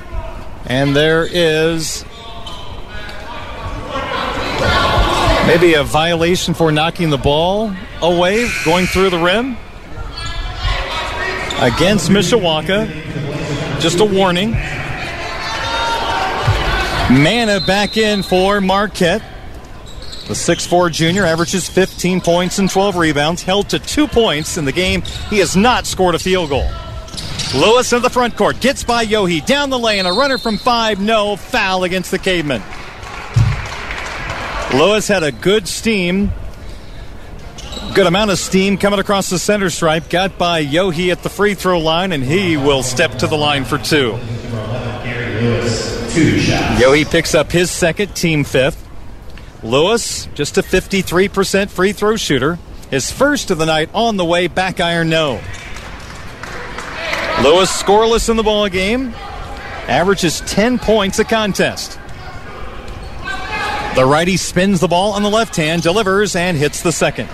and 0.72 0.96
there 0.96 1.28
is 1.30 2.06
maybe 5.46 5.74
a 5.74 5.84
violation 5.84 6.54
for 6.54 6.72
knocking 6.72 7.10
the 7.10 7.18
ball 7.18 7.76
away, 8.02 8.50
going 8.64 8.86
through 8.86 9.10
the 9.10 9.18
rim 9.18 9.58
against 11.60 12.10
Mishawaka. 12.10 12.88
Just 13.82 14.00
a 14.00 14.06
warning. 14.06 14.52
Mana 17.12 17.60
back 17.68 17.98
in 17.98 18.24
for 18.24 18.62
Marquette. 18.62 19.22
The 20.30 20.36
6'4 20.36 20.90
junior 20.90 21.26
averages 21.26 21.68
15 21.68 22.22
points 22.22 22.60
and 22.60 22.70
12 22.70 22.96
rebounds, 22.96 23.44
held 23.44 23.68
to 23.72 23.80
two 23.80 24.08
points 24.08 24.58
in 24.58 24.64
the 24.64 24.72
game. 24.72 25.02
He 25.30 25.40
has 25.40 25.58
not 25.58 25.86
scored 25.86 26.16
a 26.16 26.20
field 26.20 26.50
goal. 26.50 26.70
Lewis 27.54 27.92
in 27.92 28.02
the 28.02 28.10
front 28.10 28.38
court 28.38 28.62
gets 28.62 28.86
by 28.86 29.06
Yohe 29.06 29.46
down 29.46 29.70
the 29.70 29.78
lane. 29.78 30.06
A 30.06 30.14
runner 30.14 30.38
from 30.38 30.58
five, 30.58 31.02
no 31.02 31.36
foul 31.36 31.84
against 31.84 32.10
the 32.10 32.20
Cavemen. 32.20 32.62
Lewis 34.74 35.06
had 35.10 35.24
a 35.24 35.34
good 35.34 35.68
steam, 35.68 36.32
good 37.94 38.08
amount 38.08 38.32
of 38.32 38.40
steam 38.40 38.78
coming 38.78 39.00
across 39.00 39.30
the 39.30 39.38
center 39.38 39.70
stripe. 39.70 40.10
Got 40.10 40.38
by 40.38 40.64
Yohe 40.64 41.12
at 41.12 41.24
the 41.24 41.30
free 41.30 41.54
throw 41.54 41.80
line, 41.80 42.14
and 42.14 42.24
he 42.24 42.56
will 42.56 42.84
step 42.84 43.18
to 43.20 43.28
the 43.28 43.38
line 43.38 43.66
for 43.66 43.78
two. 43.78 44.14
Yohe 46.80 47.10
picks 47.12 47.36
up 47.36 47.52
his 47.52 47.70
second, 47.70 48.16
team 48.16 48.46
fifth. 48.46 48.88
Lewis, 49.62 50.28
just 50.36 50.58
a 50.58 50.62
53% 50.62 51.70
free 51.70 51.92
throw 51.92 52.16
shooter. 52.16 52.60
His 52.90 53.12
first 53.12 53.52
of 53.52 53.58
the 53.58 53.66
night 53.66 53.90
on 53.94 54.16
the 54.16 54.26
way, 54.26 54.48
back 54.48 54.80
iron 54.80 55.10
no. 55.10 55.42
Lewis 57.44 57.72
scoreless 57.72 58.30
in 58.30 58.38
the 58.38 58.44
ball 58.44 58.70
game, 58.70 59.16
averages 59.88 60.42
10 60.42 60.78
points 60.78 61.18
a 61.18 61.24
contest. 61.24 62.00
The 63.96 64.06
righty 64.06 64.38
spins 64.38 64.80
the 64.80 64.88
ball 64.88 65.14
on 65.14 65.24
the 65.24 65.30
left 65.30 65.56
hand, 65.56 65.82
delivers, 65.82 66.36
and 66.36 66.56
hits 66.56 66.84
the 66.84 66.92
second. 66.92 67.30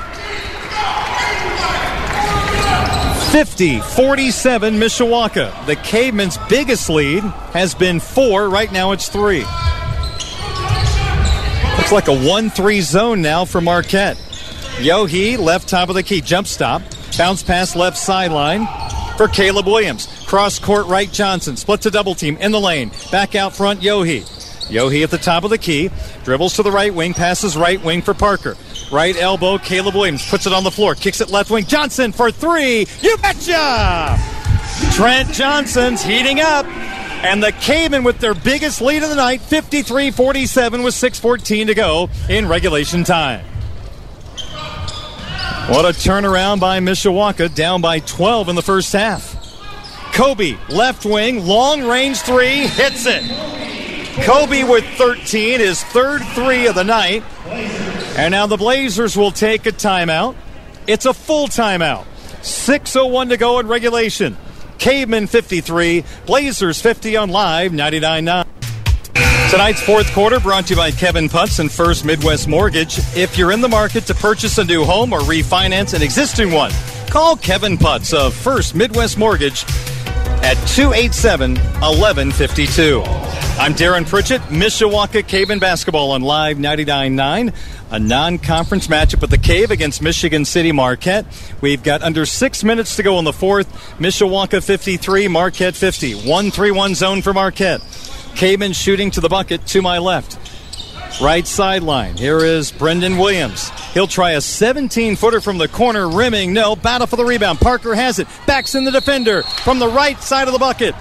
50 3.34 3.82
47 3.82 4.76
Mishawaka. 4.76 5.66
The 5.66 5.76
Cavemen's 5.76 6.38
biggest 6.48 6.90
lead 6.90 7.24
has 7.52 7.76
been 7.76 8.00
four. 8.00 8.50
Right 8.50 8.72
now 8.72 8.94
it's 8.94 9.10
three. 9.10 9.42
Looks 11.76 11.92
like 11.92 12.08
a 12.08 12.18
1 12.18 12.50
3 12.50 12.80
zone 12.80 13.22
now 13.22 13.44
for 13.44 13.60
Marquette. 13.60 14.16
Yohe, 14.78 15.38
left 15.38 15.68
top 15.68 15.90
of 15.90 15.96
the 15.96 16.04
key, 16.04 16.22
jump 16.22 16.48
stop. 16.48 16.82
Bounce 17.18 17.44
pass 17.44 17.76
left 17.76 17.98
sideline 17.98 18.68
for 19.18 19.28
Caleb 19.28 19.66
Williams. 19.66 20.08
Cross 20.28 20.60
court 20.60 20.88
right 20.88 21.12
Johnson. 21.12 21.58
Split 21.58 21.82
to 21.82 21.92
double 21.92 22.16
team 22.16 22.38
in 22.38 22.52
the 22.52 22.60
lane. 22.60 22.92
Back 23.12 23.36
out 23.36 23.56
front 23.56 23.82
Yohe. 23.82 24.22
Yohe 24.70 25.04
at 25.04 25.10
the 25.10 25.18
top 25.18 25.44
of 25.44 25.50
the 25.50 25.58
key. 25.58 25.90
Dribbles 26.24 26.56
to 26.56 26.64
the 26.64 26.72
right 26.72 26.94
wing. 26.94 27.14
Passes 27.14 27.58
right 27.58 27.84
wing 27.84 28.02
for 28.02 28.14
Parker. 28.14 28.56
Right 28.92 29.16
elbow, 29.18 29.58
Caleb 29.58 29.96
Williams 29.96 30.28
puts 30.30 30.46
it 30.46 30.54
on 30.54 30.64
the 30.64 30.72
floor. 30.72 30.96
Kicks 30.96 31.20
it 31.20 31.30
left 31.30 31.50
wing. 31.50 31.66
Johnson 31.66 32.12
for 32.12 32.32
three. 32.32 32.88
You 33.02 33.18
betcha! 33.18 34.18
Trent 34.94 35.32
Johnson's 35.34 36.04
heating 36.04 36.40
up. 36.40 36.66
And 37.24 37.42
the 37.42 37.52
Caveman 37.52 38.04
with 38.04 38.20
their 38.20 38.36
biggest 38.36 38.80
lead 38.80 39.02
of 39.02 39.10
the 39.10 39.16
night, 39.16 39.42
53 39.42 40.12
47 40.12 40.84
with 40.84 40.94
6.14 40.94 41.66
to 41.66 41.74
go 41.74 42.10
in 42.30 42.48
regulation 42.48 43.04
time. 43.04 43.44
What 45.70 45.84
a 45.84 45.90
turnaround 45.90 46.62
by 46.62 46.80
Mishawaka, 46.80 47.54
down 47.54 47.82
by 47.82 48.00
12 48.00 48.48
in 48.48 48.56
the 48.56 48.62
first 48.62 48.94
half. 48.94 49.36
Kobe, 50.14 50.56
left 50.70 51.04
wing, 51.04 51.46
long 51.46 51.84
range 51.84 52.20
three, 52.20 52.68
hits 52.68 53.06
it. 53.06 53.24
Kobe 54.24 54.64
with 54.64 54.86
13, 54.98 55.60
his 55.60 55.84
third 55.84 56.22
three 56.28 56.68
of 56.68 56.76
the 56.76 56.86
night. 56.86 57.22
And 58.18 58.32
now 58.32 58.48
the 58.48 58.56
Blazers 58.56 59.18
will 59.18 59.32
take 59.32 59.66
a 59.66 59.74
timeout. 59.74 60.38
It's 60.88 61.06
a 61.06 61.14
full 61.14 61.48
timeout. 61.48 62.06
6.01 62.44 63.30
to 63.30 63.38
go 63.38 63.60
in 63.60 63.68
regulation. 63.68 64.38
Caveman 64.78 65.28
53, 65.28 66.06
Blazers 66.26 66.82
50 66.82 67.18
on 67.18 67.30
live 67.30 67.74
99.9. 67.74 68.47
Tonight's 69.50 69.82
fourth 69.82 70.12
quarter 70.12 70.42
brought 70.42 70.68
to 70.68 70.74
you 70.74 70.76
by 70.76 70.92
Kevin 70.92 71.30
Putz 71.30 71.60
and 71.60 71.72
First 71.72 72.04
Midwest 72.04 72.50
Mortgage. 72.50 73.00
If 73.16 73.38
you're 73.38 73.54
in 73.54 73.62
the 73.62 73.70
market 73.70 74.06
to 74.08 74.14
purchase 74.14 74.58
a 74.58 74.64
new 74.66 74.84
home 74.84 75.14
or 75.14 75.20
refinance 75.20 75.94
an 75.94 76.02
existing 76.02 76.52
one, 76.52 76.70
call 77.10 77.38
Kevin 77.38 77.78
Putz 77.78 78.14
of 78.14 78.34
First 78.34 78.76
Midwest 78.76 79.18
Mortgage 79.18 79.64
at 80.44 80.56
287 80.76 81.56
1152. 81.56 83.04
I'm 83.60 83.74
Darren 83.74 84.06
Pritchett, 84.06 84.42
Mishawaka 84.50 85.26
Caveman 85.26 85.60
Basketball 85.60 86.12
on 86.12 86.24
Live 86.24 86.58
99.9. 86.58 87.54
A 87.92 88.00
non 88.00 88.40
conference 88.40 88.88
matchup 88.88 89.24
at 89.24 89.30
the 89.30 89.38
Cave 89.38 89.72
against 89.72 90.02
Michigan 90.02 90.44
City 90.44 90.74
Marquette. 90.74 91.26
We've 91.62 91.82
got 91.82 92.04
under 92.04 92.26
six 92.26 92.66
minutes 92.66 92.98
to 92.98 93.04
go 93.04 93.18
in 93.18 93.24
the 93.24 93.32
fourth. 93.32 93.72
Mishawaka 93.98 94.62
53, 94.62 95.30
Marquette 95.30 95.76
50. 95.76 96.28
1 96.28 96.52
3 96.52 96.72
1 96.72 96.96
zone 96.96 97.22
for 97.22 97.34
Marquette. 97.34 97.82
Caveman 98.36 98.74
shooting 98.74 99.12
to 99.12 99.22
the 99.22 99.30
bucket 99.30 99.66
to 99.68 99.82
my 99.82 99.98
left. 99.98 100.38
Right 101.22 101.48
sideline. 101.48 102.16
Here 102.16 102.40
is 102.40 102.72
Brendan 102.72 103.18
Williams. 103.18 103.70
He'll 103.94 104.08
try 104.08 104.32
a 104.32 104.42
17 104.42 105.16
footer 105.16 105.42
from 105.42 105.58
the 105.58 105.68
corner, 105.68 106.08
rimming. 106.08 106.54
No. 106.54 106.76
Battle 106.76 107.08
for 107.08 107.16
the 107.16 107.26
rebound. 107.26 107.60
Parker 107.60 107.96
has 107.96 108.20
it. 108.20 108.28
Backs 108.46 108.76
in 108.76 108.84
the 108.84 108.92
defender 108.92 109.42
from 109.42 109.80
the 109.80 109.88
right 109.88 110.22
side 110.22 110.48
of 110.48 110.54
the 110.54 110.60
bucket. 110.60 110.94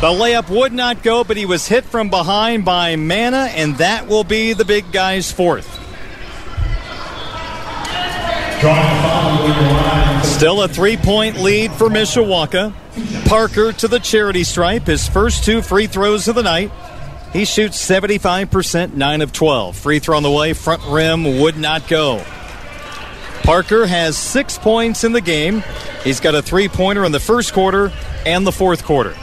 The 0.00 0.08
layup 0.08 0.50
would 0.50 0.74
not 0.74 1.02
go, 1.02 1.24
but 1.24 1.38
he 1.38 1.46
was 1.46 1.66
hit 1.68 1.84
from 1.84 2.10
behind 2.10 2.66
by 2.66 2.96
Mana, 2.96 3.48
and 3.54 3.76
that 3.78 4.08
will 4.08 4.24
be 4.24 4.52
the 4.52 4.66
big 4.66 4.92
guy's 4.92 5.32
fourth. 5.32 5.80
Still 10.34 10.62
a 10.62 10.68
three 10.68 10.96
point 10.96 11.38
lead 11.40 11.72
for 11.72 11.88
Mishawaka. 11.88 12.74
Parker 13.26 13.72
to 13.72 13.88
the 13.88 13.98
charity 13.98 14.44
stripe, 14.44 14.86
his 14.86 15.08
first 15.08 15.44
two 15.44 15.62
free 15.62 15.86
throws 15.86 16.28
of 16.28 16.34
the 16.34 16.42
night. 16.42 16.70
He 17.32 17.44
shoots 17.44 17.78
75%, 17.78 18.94
9 18.94 19.22
of 19.22 19.32
12. 19.32 19.76
Free 19.76 19.98
throw 19.98 20.16
on 20.16 20.22
the 20.22 20.30
way, 20.30 20.52
front 20.52 20.82
rim 20.86 21.40
would 21.40 21.56
not 21.56 21.88
go. 21.88 22.24
Parker 23.42 23.86
has 23.86 24.16
six 24.16 24.58
points 24.58 25.04
in 25.04 25.12
the 25.12 25.20
game. 25.20 25.62
He's 26.04 26.20
got 26.20 26.34
a 26.34 26.42
three 26.42 26.68
pointer 26.68 27.04
in 27.04 27.12
the 27.12 27.20
first 27.20 27.52
quarter 27.52 27.92
and 28.24 28.46
the 28.46 28.52
fourth 28.52 28.84
quarter. 28.84 29.14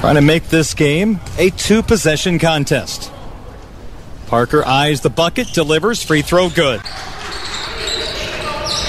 Trying 0.00 0.14
to 0.14 0.22
make 0.22 0.48
this 0.48 0.74
game 0.74 1.20
a 1.38 1.50
two 1.50 1.82
possession 1.82 2.38
contest. 2.38 3.12
Parker 4.26 4.64
eyes 4.64 5.00
the 5.00 5.10
bucket, 5.10 5.48
delivers, 5.52 6.02
free 6.02 6.22
throw 6.22 6.48
good. 6.48 6.80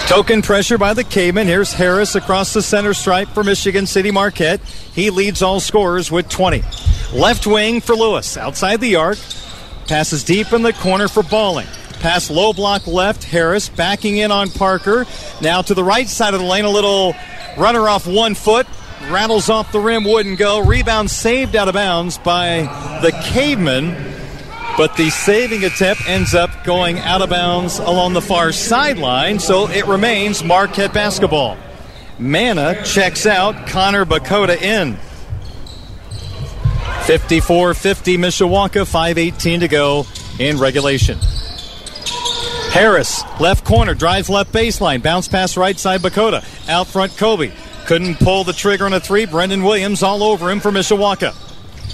Token 0.08 0.42
pressure 0.42 0.78
by 0.78 0.94
the 0.94 1.04
Caveman. 1.04 1.48
Here's 1.48 1.74
Harris 1.74 2.16
across 2.16 2.54
the 2.54 2.62
center 2.62 2.94
stripe 2.94 3.28
for 3.28 3.44
Michigan 3.44 3.86
City 3.86 4.10
Marquette. 4.10 4.62
He 4.62 5.10
leads 5.10 5.42
all 5.42 5.60
scorers 5.60 6.10
with 6.10 6.30
20. 6.30 6.64
Left 7.14 7.46
wing 7.46 7.82
for 7.82 7.94
Lewis, 7.94 8.38
outside 8.38 8.80
the 8.80 8.96
arc. 8.96 9.18
Passes 9.86 10.24
deep 10.24 10.54
in 10.54 10.62
the 10.62 10.72
corner 10.72 11.10
for 11.10 11.24
Balling. 11.24 11.68
Pass 12.00 12.30
low 12.30 12.54
block 12.54 12.88
left. 12.88 13.26
Harris 13.26 13.68
backing 13.68 14.16
in 14.16 14.32
on 14.32 14.50
Parker. 14.50 15.06
Now 15.42 15.62
to 15.64 15.74
the 15.74 15.84
right 15.84 16.08
side 16.08 16.34
of 16.34 16.40
the 16.40 16.46
lane, 16.48 16.64
a 16.64 16.70
little 16.70 17.14
runner 17.58 17.90
off 17.90 18.08
one 18.08 18.34
foot. 18.34 18.66
Rattles 19.10 19.50
off 19.50 19.74
the 19.74 19.80
rim, 19.82 20.06
wouldn't 20.06 20.40
go. 20.40 20.62
Rebound 20.62 21.12
saved 21.12 21.54
out 21.54 21.68
of 21.68 21.74
bounds 21.74 22.18
by 22.18 22.62
the 23.02 23.12
Caveman. 23.26 23.90
But 24.78 24.96
the 24.96 25.10
saving 25.10 25.64
attempt 25.64 26.08
ends 26.08 26.36
up 26.36 26.64
going 26.64 27.00
out 27.00 27.24
of 27.24 27.32
bounds 27.32 27.80
along 27.80 28.14
the 28.14 28.22
far 28.22 28.52
sideline, 28.52 29.40
so 29.40 29.68
it 29.68 29.88
remains 29.88 30.44
Marquette 30.44 30.94
basketball. 30.94 31.58
Mana 32.20 32.84
checks 32.84 33.26
out. 33.26 33.68
Connor 33.68 34.06
Bakota 34.06 34.56
in. 34.62 34.98
54 37.06 37.74
50 37.74 38.18
Mishawaka, 38.18 38.84
5.18 38.86 39.62
to 39.62 39.68
go 39.68 40.06
in 40.40 40.58
regulation. 40.60 41.18
Harris, 42.72 43.24
left 43.40 43.66
corner, 43.66 43.96
drives 43.96 44.30
left 44.30 44.52
baseline, 44.52 45.02
bounce 45.02 45.28
pass 45.28 45.58
right 45.58 45.80
side 45.80 46.02
Bakota. 46.02 46.44
Out 46.70 46.86
front, 46.86 47.16
Kobe. 47.18 47.52
Couldn't 47.88 48.20
pull 48.20 48.44
the 48.44 48.54
trigger 48.54 48.86
on 48.86 48.94
a 48.94 49.00
three. 49.00 49.26
Brendan 49.26 49.64
Williams 49.64 50.04
all 50.04 50.22
over 50.22 50.52
him 50.52 50.60
for 50.60 50.70
Mishawaka. 50.70 51.34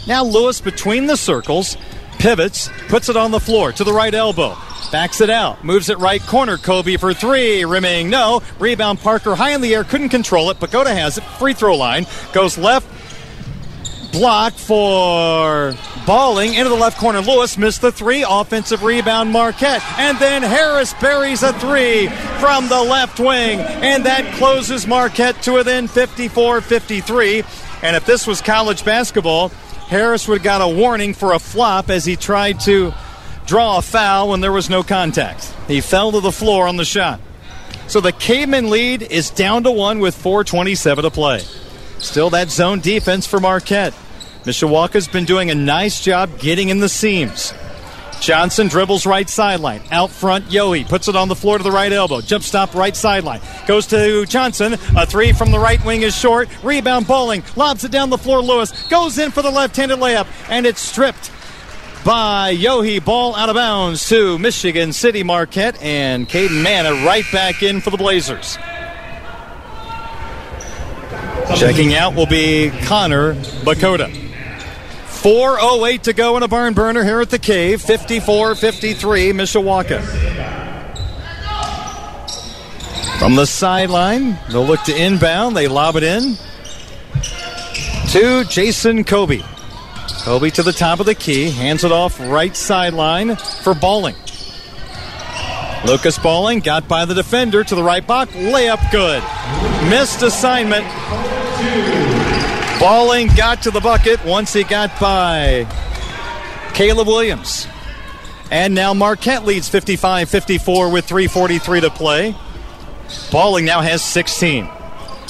Now 0.08 0.26
Lewis 0.26 0.60
between 0.60 1.06
the 1.06 1.16
circles, 1.16 1.78
pivots, 2.24 2.70
puts 2.88 3.10
it 3.10 3.18
on 3.18 3.32
the 3.32 3.40
floor 3.40 3.74
to 3.74 3.84
the 3.84 3.92
right 3.92 4.14
elbow. 4.14 4.56
Backs 4.94 5.20
it 5.20 5.30
out, 5.30 5.62
moves 5.66 5.90
it 5.90 6.00
right 6.00 6.22
corner. 6.22 6.58
Kobe 6.58 6.96
for 6.96 7.14
three, 7.14 7.66
rimming 7.66 8.10
no. 8.10 8.42
Rebound 8.60 9.00
Parker 9.00 9.36
high 9.36 9.52
in 9.52 9.60
the 9.60 9.76
air, 9.76 9.84
couldn't 9.84 10.08
control 10.08 10.50
it. 10.50 10.58
Bakota 10.58 10.96
has 10.96 11.18
it. 11.18 11.24
Free 11.38 11.54
throw 11.54 11.76
line 11.76 12.08
goes 12.32 12.58
left, 12.58 12.88
block 14.14 14.54
for 14.54 15.76
Balling 16.06 16.54
into 16.54 16.70
the 16.70 16.76
left 16.76 16.98
corner. 16.98 17.22
Lewis 17.22 17.58
missed 17.58 17.82
the 17.82 17.92
three. 17.92 18.26
Offensive 18.28 18.84
rebound, 18.84 19.32
Marquette. 19.32 19.82
And 19.98 20.20
then 20.20 20.44
Harris 20.44 20.94
buries 20.96 21.44
a 21.44 21.54
three 21.54 22.10
from 22.40 22.68
the 22.68 22.82
left 22.82 23.22
wing. 23.22 23.60
And 23.60 24.06
that 24.06 24.34
closes 24.36 24.86
Marquette 24.86 25.42
to 25.44 25.54
within 25.54 25.88
54 25.88 26.60
53. 26.60 27.44
And 27.84 27.96
if 27.96 28.06
this 28.06 28.28
was 28.28 28.42
college 28.42 28.84
basketball, 28.84 29.50
Harris 29.88 30.28
would 30.28 30.40
have 30.40 30.44
got 30.44 30.62
a 30.62 30.68
warning 30.68 31.14
for 31.14 31.34
a 31.34 31.40
flop 31.40 31.90
as 31.90 32.06
he 32.06 32.16
tried 32.16 32.60
to 32.62 32.94
draw 33.46 33.78
a 33.78 33.82
foul 33.82 34.30
when 34.30 34.42
there 34.42 34.52
was 34.52 34.70
no 34.70 34.84
contact. 34.84 35.54
He 35.68 35.82
fell 35.82 36.12
to 36.12 36.20
the 36.20 36.32
floor 36.32 36.68
on 36.68 36.78
the 36.78 36.86
shot. 36.86 37.20
So 37.88 38.00
the 38.00 38.12
Caveman 38.12 38.70
lead 38.70 39.04
is 39.04 39.30
down 39.30 39.64
to 39.64 39.72
one 39.72 40.00
with 40.00 40.16
4.27 40.16 41.02
to 41.02 41.12
play. 41.12 41.40
Still 42.00 42.30
that 42.32 42.50
zone 42.50 42.80
defense 42.80 43.28
for 43.28 43.40
Marquette. 43.40 43.94
Mishawaka's 44.44 45.08
been 45.08 45.26
doing 45.26 45.52
a 45.52 45.56
nice 45.56 46.02
job 46.02 46.40
getting 46.40 46.70
in 46.70 46.80
the 46.80 46.90
seams. 46.90 47.54
Johnson 48.24 48.70
dribbles 48.70 49.06
right 49.06 49.30
sideline. 49.30 49.82
Out 49.92 50.10
front, 50.10 50.46
Yohe 50.46 50.88
puts 50.88 51.10
it 51.10 51.16
on 51.16 51.28
the 51.28 51.36
floor 51.36 51.58
to 51.58 51.64
the 51.64 51.72
right 51.72 51.92
elbow. 51.92 52.22
Jump 52.22 52.46
stop 52.46 52.74
right 52.74 52.96
sideline. 52.96 53.42
Goes 53.68 53.86
to 53.88 54.26
Johnson. 54.26 54.76
A 54.96 55.06
three 55.06 55.34
from 55.34 55.52
the 55.52 55.60
right 55.60 55.84
wing 55.84 56.04
is 56.04 56.16
short. 56.16 56.48
Rebound 56.64 57.06
Balling. 57.06 57.44
Lobs 57.58 57.84
it 57.84 57.92
down 57.92 58.10
the 58.10 58.18
floor. 58.18 58.42
Lewis 58.42 58.88
goes 58.88 59.18
in 59.18 59.32
for 59.32 59.42
the 59.42 59.52
left 59.52 59.76
handed 59.76 60.00
layup. 60.00 60.28
And 60.48 60.66
it's 60.66 60.80
stripped 60.80 61.32
by 62.06 62.56
Yohe. 62.56 63.04
Ball 63.04 63.36
out 63.36 63.50
of 63.50 63.56
bounds 63.56 64.08
to 64.08 64.40
Michigan 64.40 64.94
City 64.94 65.24
Marquette. 65.24 65.82
And 65.82 66.30
Caden 66.30 66.64
Mana 66.64 67.06
right 67.06 67.26
back 67.34 67.62
in 67.62 67.82
for 67.82 67.90
the 67.90 67.98
Blazers. 67.98 68.58
Checking 71.58 71.94
out 71.94 72.16
will 72.16 72.26
be 72.26 72.72
Connor 72.84 73.34
Bakota. 73.66 74.33
4.08 75.24 76.02
to 76.02 76.14
go 76.14 76.36
in 76.36 76.44
a 76.44 76.50
barn 76.50 76.74
burner 76.74 77.02
here 77.02 77.22
at 77.22 77.30
the 77.30 77.40
cave. 77.40 77.82
54 77.82 78.56
53, 78.56 79.32
Mishawaka. 79.32 80.04
From 83.20 83.36
the 83.36 83.46
sideline, 83.46 84.38
they'll 84.50 84.66
look 84.66 84.84
to 84.84 84.94
inbound. 84.94 85.56
They 85.56 85.70
lob 85.70 85.96
it 85.96 86.04
in 86.04 86.36
to 88.10 88.44
Jason 88.50 89.06
Kobe. 89.06 89.42
Kobe 90.24 90.50
to 90.50 90.62
the 90.62 90.74
top 90.74 91.00
of 91.00 91.06
the 91.06 91.16
key, 91.16 91.52
hands 91.52 91.86
it 91.86 91.92
off 91.94 92.20
right 92.20 92.54
sideline 92.54 93.38
for 93.38 93.74
Balling. 93.74 94.16
Lucas 95.86 96.18
Balling 96.20 96.60
got 96.60 96.90
by 96.90 97.06
the 97.06 97.14
defender 97.14 97.64
to 97.64 97.76
the 97.76 97.84
right 97.84 98.06
block. 98.06 98.28
Layup 98.30 98.92
good. 98.92 99.24
Missed 99.90 100.22
assignment. 100.22 100.84
Balling 102.84 103.30
got 103.30 103.62
to 103.62 103.72
the 103.72 103.80
bucket 103.80 104.26
once 104.26 104.52
he 104.52 104.66
got 104.66 105.00
by 105.00 105.66
Caleb 106.74 107.08
Williams. 107.08 107.66
And 108.52 108.76
now 108.76 108.94
Marquette 108.94 109.46
leads 109.46 109.70
55 109.70 110.28
54 110.28 110.90
with 110.90 111.08
3.43 111.08 111.80
to 111.80 111.90
play. 111.90 112.36
Balling 113.32 113.64
now 113.64 113.80
has 113.80 114.02
16. 114.02 114.70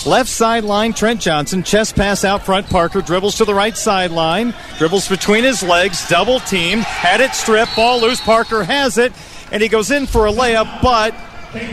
Left 0.03 0.29
sideline, 0.29 0.93
Trent 0.93 1.21
Johnson. 1.21 1.61
Chest 1.61 1.95
pass 1.95 2.23
out 2.23 2.43
front. 2.43 2.67
Parker 2.71 3.03
dribbles 3.03 3.35
to 3.35 3.45
the 3.45 3.53
right 3.53 3.77
sideline. 3.77 4.55
Dribbles 4.79 5.07
between 5.07 5.43
his 5.43 5.61
legs. 5.61 6.09
Double 6.09 6.39
team. 6.39 6.79
Had 6.79 7.21
it 7.21 7.35
stripped. 7.35 7.75
Ball 7.75 8.01
loose. 8.01 8.19
Parker 8.19 8.63
has 8.63 8.97
it. 8.97 9.13
And 9.51 9.61
he 9.61 9.69
goes 9.69 9.91
in 9.91 10.07
for 10.07 10.25
a 10.25 10.31
layup, 10.31 10.81
but 10.81 11.13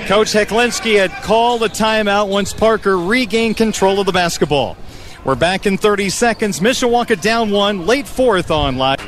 Coach 0.06 0.34
Heclinski 0.34 0.98
had 0.98 1.10
called 1.22 1.62
a 1.62 1.70
timeout 1.70 2.28
once 2.28 2.52
Parker 2.52 2.98
regained 2.98 3.56
control 3.56 3.98
of 3.98 4.04
the 4.04 4.12
basketball. 4.12 4.76
We're 5.24 5.34
back 5.34 5.66
in 5.66 5.76
30 5.76 6.08
seconds. 6.08 6.60
Mishawaka 6.60 7.20
down 7.20 7.50
one, 7.50 7.86
late 7.86 8.08
fourth 8.08 8.50
on 8.50 8.78
live. 8.78 8.98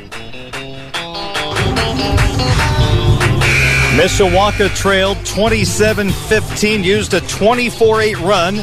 Mishawaka 3.93 4.75
trailed 4.75 5.17
27 5.25 6.11
15, 6.11 6.83
used 6.83 7.13
a 7.15 7.21
24 7.21 8.01
8 8.01 8.19
run 8.19 8.55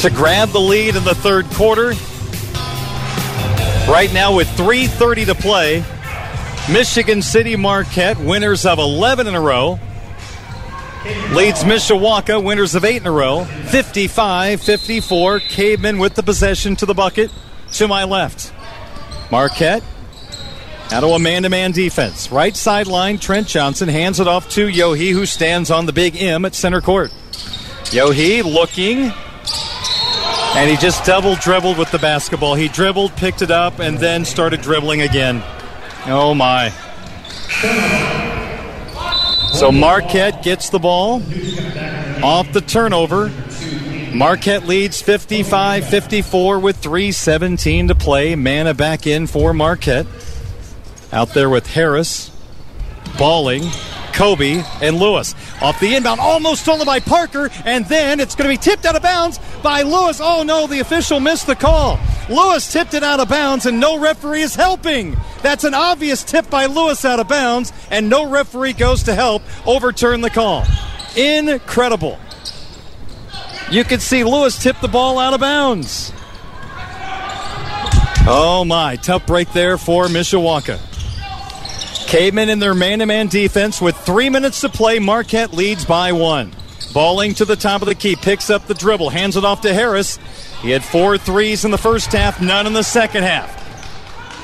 to 0.00 0.10
grab 0.10 0.48
the 0.48 0.60
lead 0.60 0.96
in 0.96 1.04
the 1.04 1.14
third 1.14 1.46
quarter. 1.50 1.90
Right 3.88 4.10
now, 4.12 4.34
with 4.34 4.48
3.30 4.48 5.26
to 5.26 5.34
play, 5.34 5.84
Michigan 6.72 7.22
City 7.22 7.54
Marquette, 7.54 8.18
winners 8.18 8.66
of 8.66 8.78
11 8.78 9.26
in 9.28 9.34
a 9.34 9.40
row, 9.40 9.78
leads 11.32 11.64
Mishawaka, 11.64 12.42
winners 12.42 12.74
of 12.74 12.84
8 12.84 13.02
in 13.02 13.06
a 13.06 13.10
row, 13.10 13.44
55 13.44 14.60
54. 14.60 15.40
Caveman 15.40 15.98
with 15.98 16.14
the 16.14 16.22
possession 16.22 16.76
to 16.76 16.86
the 16.86 16.94
bucket 16.94 17.30
to 17.72 17.88
my 17.88 18.04
left. 18.04 18.52
Marquette 19.30 19.82
out 20.92 21.04
of 21.04 21.10
a 21.10 21.18
man 21.18 21.42
to 21.42 21.48
man 21.48 21.72
defense. 21.72 22.30
Right 22.30 22.54
sideline, 22.54 23.18
Trent 23.18 23.48
Johnson 23.48 23.88
hands 23.88 24.20
it 24.20 24.28
off 24.28 24.48
to 24.50 24.66
Yohe, 24.66 25.12
who 25.12 25.24
stands 25.24 25.70
on 25.70 25.86
the 25.86 25.92
big 25.92 26.20
M 26.20 26.44
at 26.44 26.54
center 26.54 26.80
court. 26.80 27.10
Yohe 27.90 28.44
looking, 28.44 29.10
and 30.54 30.70
he 30.70 30.76
just 30.76 31.04
double 31.04 31.34
dribbled 31.36 31.78
with 31.78 31.90
the 31.90 31.98
basketball. 31.98 32.54
He 32.54 32.68
dribbled, 32.68 33.16
picked 33.16 33.40
it 33.42 33.50
up, 33.50 33.78
and 33.78 33.98
then 33.98 34.24
started 34.24 34.60
dribbling 34.60 35.00
again. 35.00 35.42
Oh 36.06 36.34
my. 36.34 36.72
So 39.52 39.70
Marquette 39.70 40.42
gets 40.42 40.70
the 40.70 40.78
ball 40.78 41.22
off 42.22 42.52
the 42.52 42.60
turnover. 42.60 43.30
Marquette 44.12 44.66
leads 44.66 45.00
55 45.00 45.88
54 45.88 46.58
with 46.58 46.82
3.17 46.82 47.88
to 47.88 47.94
play. 47.94 48.34
Mana 48.34 48.74
back 48.74 49.06
in 49.06 49.26
for 49.26 49.54
Marquette. 49.54 50.06
Out 51.12 51.34
there 51.34 51.50
with 51.50 51.66
Harris, 51.66 52.30
Balling, 53.18 53.62
Kobe, 54.12 54.62
and 54.80 54.96
Lewis. 54.96 55.34
Off 55.60 55.80
the 55.80 55.94
inbound, 55.94 56.20
almost 56.20 56.62
stolen 56.62 56.86
by 56.86 57.00
Parker, 57.00 57.50
and 57.64 57.86
then 57.86 58.20
it's 58.20 58.34
going 58.34 58.48
to 58.50 58.56
be 58.56 58.62
tipped 58.62 58.84
out 58.84 58.96
of 58.96 59.02
bounds 59.02 59.38
by 59.62 59.82
Lewis. 59.82 60.20
Oh 60.22 60.42
no, 60.42 60.66
the 60.66 60.80
official 60.80 61.20
missed 61.20 61.46
the 61.46 61.56
call. 61.56 61.98
Lewis 62.28 62.72
tipped 62.72 62.94
it 62.94 63.02
out 63.02 63.20
of 63.20 63.28
bounds, 63.28 63.66
and 63.66 63.80
no 63.80 63.98
referee 63.98 64.42
is 64.42 64.54
helping. 64.54 65.16
That's 65.42 65.64
an 65.64 65.74
obvious 65.74 66.22
tip 66.22 66.48
by 66.48 66.66
Lewis 66.66 67.04
out 67.04 67.20
of 67.20 67.28
bounds, 67.28 67.72
and 67.90 68.08
no 68.08 68.28
referee 68.28 68.74
goes 68.74 69.02
to 69.04 69.14
help 69.14 69.42
overturn 69.66 70.20
the 70.20 70.30
call. 70.30 70.64
Incredible. 71.16 72.18
You 73.70 73.84
can 73.84 74.00
see 74.00 74.22
Lewis 74.22 74.62
tip 74.62 74.78
the 74.80 74.88
ball 74.88 75.18
out 75.18 75.34
of 75.34 75.40
bounds. 75.40 76.12
Oh 78.24 78.64
my, 78.64 78.96
tough 78.96 79.26
break 79.26 79.52
there 79.52 79.78
for 79.78 80.06
Mishawaka. 80.06 80.91
Cavemen 82.12 82.50
in 82.50 82.58
their 82.58 82.74
man 82.74 82.98
to 82.98 83.06
man 83.06 83.28
defense 83.28 83.80
with 83.80 83.96
three 83.96 84.28
minutes 84.28 84.60
to 84.60 84.68
play. 84.68 84.98
Marquette 84.98 85.54
leads 85.54 85.86
by 85.86 86.12
one. 86.12 86.52
Balling 86.92 87.32
to 87.36 87.46
the 87.46 87.56
top 87.56 87.80
of 87.80 87.88
the 87.88 87.94
key, 87.94 88.16
picks 88.16 88.50
up 88.50 88.66
the 88.66 88.74
dribble, 88.74 89.08
hands 89.08 89.38
it 89.38 89.46
off 89.46 89.62
to 89.62 89.72
Harris. 89.72 90.18
He 90.60 90.68
had 90.68 90.84
four 90.84 91.16
threes 91.16 91.64
in 91.64 91.70
the 91.70 91.78
first 91.78 92.12
half, 92.12 92.38
none 92.38 92.66
in 92.66 92.74
the 92.74 92.82
second 92.82 93.22
half. 93.22 93.50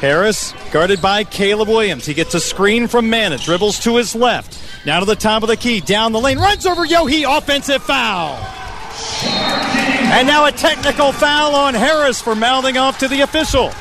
Harris 0.01 0.55
guarded 0.73 1.03
by 1.03 1.25
Caleb 1.25 1.69
Williams. 1.69 2.07
He 2.07 2.15
gets 2.15 2.33
a 2.33 2.41
screen 2.41 2.87
from 2.87 3.11
Mana, 3.11 3.37
dribbles 3.37 3.81
to 3.81 3.97
his 3.97 4.15
left. 4.15 4.59
Now 4.87 5.01
to 5.01 5.05
the 5.05 5.15
top 5.15 5.43
of 5.43 5.51
the 5.51 5.57
key, 5.59 5.83
down 5.83 6.13
the 6.13 6.21
lane, 6.21 6.39
runs 6.39 6.65
over 6.65 6.87
Yohe, 6.87 7.37
offensive 7.37 7.83
foul. 7.83 8.37
And 10.11 10.27
now 10.27 10.47
a 10.47 10.53
technical 10.53 11.13
foul 11.13 11.55
on 11.55 11.75
Harris 11.75 12.19
for 12.19 12.35
mouthing 12.35 12.79
off 12.79 12.99
to 13.01 13.09
the 13.09 13.21
official. 13.21 13.73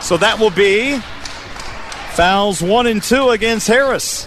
So 0.00 0.16
that 0.16 0.38
will 0.38 0.48
be 0.48 1.02
Fouls 2.16 2.62
one 2.62 2.86
and 2.86 3.02
two 3.02 3.28
against 3.28 3.68
Harris. 3.68 4.26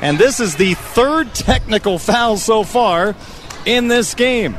And 0.00 0.18
this 0.18 0.38
is 0.38 0.54
the 0.54 0.74
third 0.74 1.34
technical 1.34 1.98
foul 1.98 2.36
so 2.36 2.62
far 2.62 3.16
in 3.64 3.88
this 3.88 4.14
game. 4.14 4.52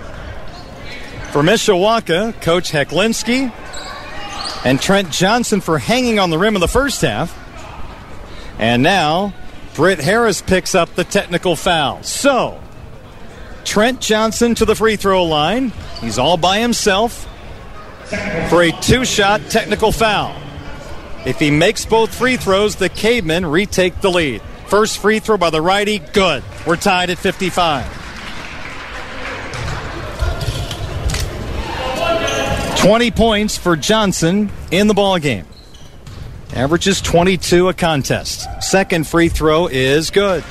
For 1.32 1.42
Mishawaka, 1.42 2.42
Coach 2.42 2.72
Heclinski 2.72 3.50
and 4.66 4.82
Trent 4.82 5.10
Johnson 5.10 5.62
for 5.62 5.80
hanging 5.80 6.20
on 6.20 6.30
the 6.30 6.38
rim 6.38 6.56
in 6.56 6.60
the 6.60 6.68
first 6.68 7.02
half. 7.02 7.34
And 8.60 8.84
now 8.84 9.34
Britt 9.74 10.00
Harris 10.00 10.42
picks 10.42 10.76
up 10.76 10.96
the 10.96 11.06
technical 11.06 11.56
foul. 11.56 12.04
So 12.04 12.62
Trent 13.64 14.02
Johnson 14.02 14.54
to 14.56 14.66
the 14.66 14.76
free 14.76 14.98
throw 14.98 15.24
line. 15.24 15.72
He's 16.02 16.18
all 16.18 16.36
by 16.36 16.60
himself 16.60 17.26
for 18.50 18.64
a 18.64 18.72
two 18.82 19.06
shot 19.06 19.40
technical 19.50 19.94
foul. 19.94 20.36
If 21.28 21.40
he 21.40 21.52
makes 21.52 21.86
both 21.86 22.16
free 22.16 22.38
throws, 22.38 22.78
the 22.78 22.88
Cavemen 22.88 23.46
retake 23.46 24.00
the 24.00 24.10
lead. 24.10 24.42
First 24.68 25.00
free 25.00 25.20
throw 25.20 25.36
by 25.36 25.50
the 25.50 25.62
righty, 25.62 26.00
good. 26.00 26.42
We're 26.66 26.78
tied 26.78 27.10
at 27.10 27.18
55. 27.18 27.86
20 32.80 33.12
points 33.12 33.58
for 33.58 33.76
Johnson 33.76 34.50
in 34.72 34.88
the 34.88 34.94
ball 34.94 35.20
game. 35.20 35.46
Averages 36.54 37.02
22 37.02 37.68
a 37.68 37.74
contest. 37.74 38.48
Second 38.64 39.06
free 39.06 39.28
throw 39.28 39.68
is 39.68 40.12
good. 40.12 40.44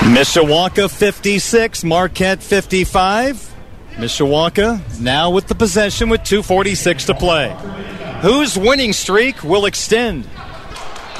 Mishawaka 0.00 0.90
56, 0.90 1.84
Marquette 1.84 2.42
55. 2.42 3.54
Mishawaka 3.96 4.98
now 4.98 5.28
with 5.30 5.46
the 5.46 5.54
possession 5.54 6.08
with 6.08 6.22
2.46 6.22 7.06
to 7.06 7.14
play. 7.14 7.97
Whose 8.20 8.58
winning 8.58 8.92
streak 8.92 9.44
will 9.44 9.64
extend? 9.64 10.26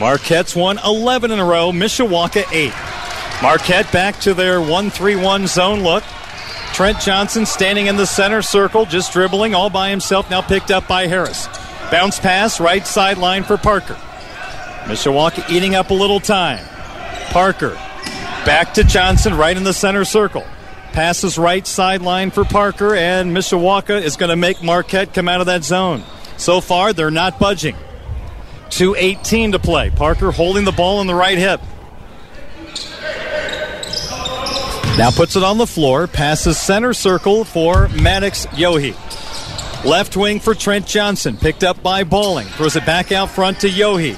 Marquette's 0.00 0.56
won 0.56 0.78
11 0.84 1.30
in 1.30 1.38
a 1.38 1.44
row, 1.44 1.70
Mishawaka 1.70 2.44
8. 2.52 2.72
Marquette 3.40 3.90
back 3.92 4.18
to 4.20 4.34
their 4.34 4.60
1 4.60 4.90
3 4.90 5.14
1 5.14 5.46
zone 5.46 5.82
look. 5.84 6.02
Trent 6.72 7.00
Johnson 7.00 7.46
standing 7.46 7.86
in 7.86 7.96
the 7.96 8.06
center 8.06 8.42
circle, 8.42 8.84
just 8.84 9.12
dribbling 9.12 9.54
all 9.54 9.70
by 9.70 9.90
himself, 9.90 10.28
now 10.28 10.42
picked 10.42 10.72
up 10.72 10.88
by 10.88 11.06
Harris. 11.06 11.46
Bounce 11.90 12.18
pass, 12.18 12.58
right 12.58 12.84
sideline 12.84 13.44
for 13.44 13.56
Parker. 13.56 13.94
Mishawaka 14.84 15.48
eating 15.50 15.76
up 15.76 15.90
a 15.90 15.94
little 15.94 16.20
time. 16.20 16.64
Parker 17.30 17.78
back 18.44 18.74
to 18.74 18.82
Johnson, 18.82 19.34
right 19.34 19.56
in 19.56 19.62
the 19.62 19.72
center 19.72 20.04
circle. 20.04 20.44
Passes 20.92 21.38
right 21.38 21.64
sideline 21.64 22.32
for 22.32 22.44
Parker, 22.44 22.94
and 22.96 23.36
Mishawaka 23.36 24.02
is 24.02 24.16
going 24.16 24.30
to 24.30 24.36
make 24.36 24.64
Marquette 24.64 25.14
come 25.14 25.28
out 25.28 25.40
of 25.40 25.46
that 25.46 25.62
zone. 25.62 26.02
So 26.38 26.60
far, 26.60 26.92
they're 26.92 27.10
not 27.10 27.38
budging. 27.38 27.76
2.18 28.70 29.52
to 29.52 29.58
play. 29.58 29.90
Parker 29.90 30.30
holding 30.30 30.64
the 30.64 30.72
ball 30.72 31.00
in 31.00 31.06
the 31.06 31.14
right 31.14 31.36
hip. 31.36 31.60
Now 34.96 35.10
puts 35.10 35.36
it 35.36 35.44
on 35.44 35.58
the 35.58 35.66
floor, 35.66 36.06
passes 36.06 36.58
center 36.58 36.92
circle 36.92 37.44
for 37.44 37.88
Maddox 37.88 38.46
Yohe. 38.46 38.96
Left 39.84 40.16
wing 40.16 40.40
for 40.40 40.54
Trent 40.54 40.86
Johnson, 40.86 41.36
picked 41.36 41.62
up 41.62 41.82
by 41.82 42.02
Balling. 42.02 42.48
Throws 42.48 42.74
it 42.74 42.84
back 42.84 43.12
out 43.12 43.30
front 43.30 43.60
to 43.60 43.68
Yohe. 43.68 44.16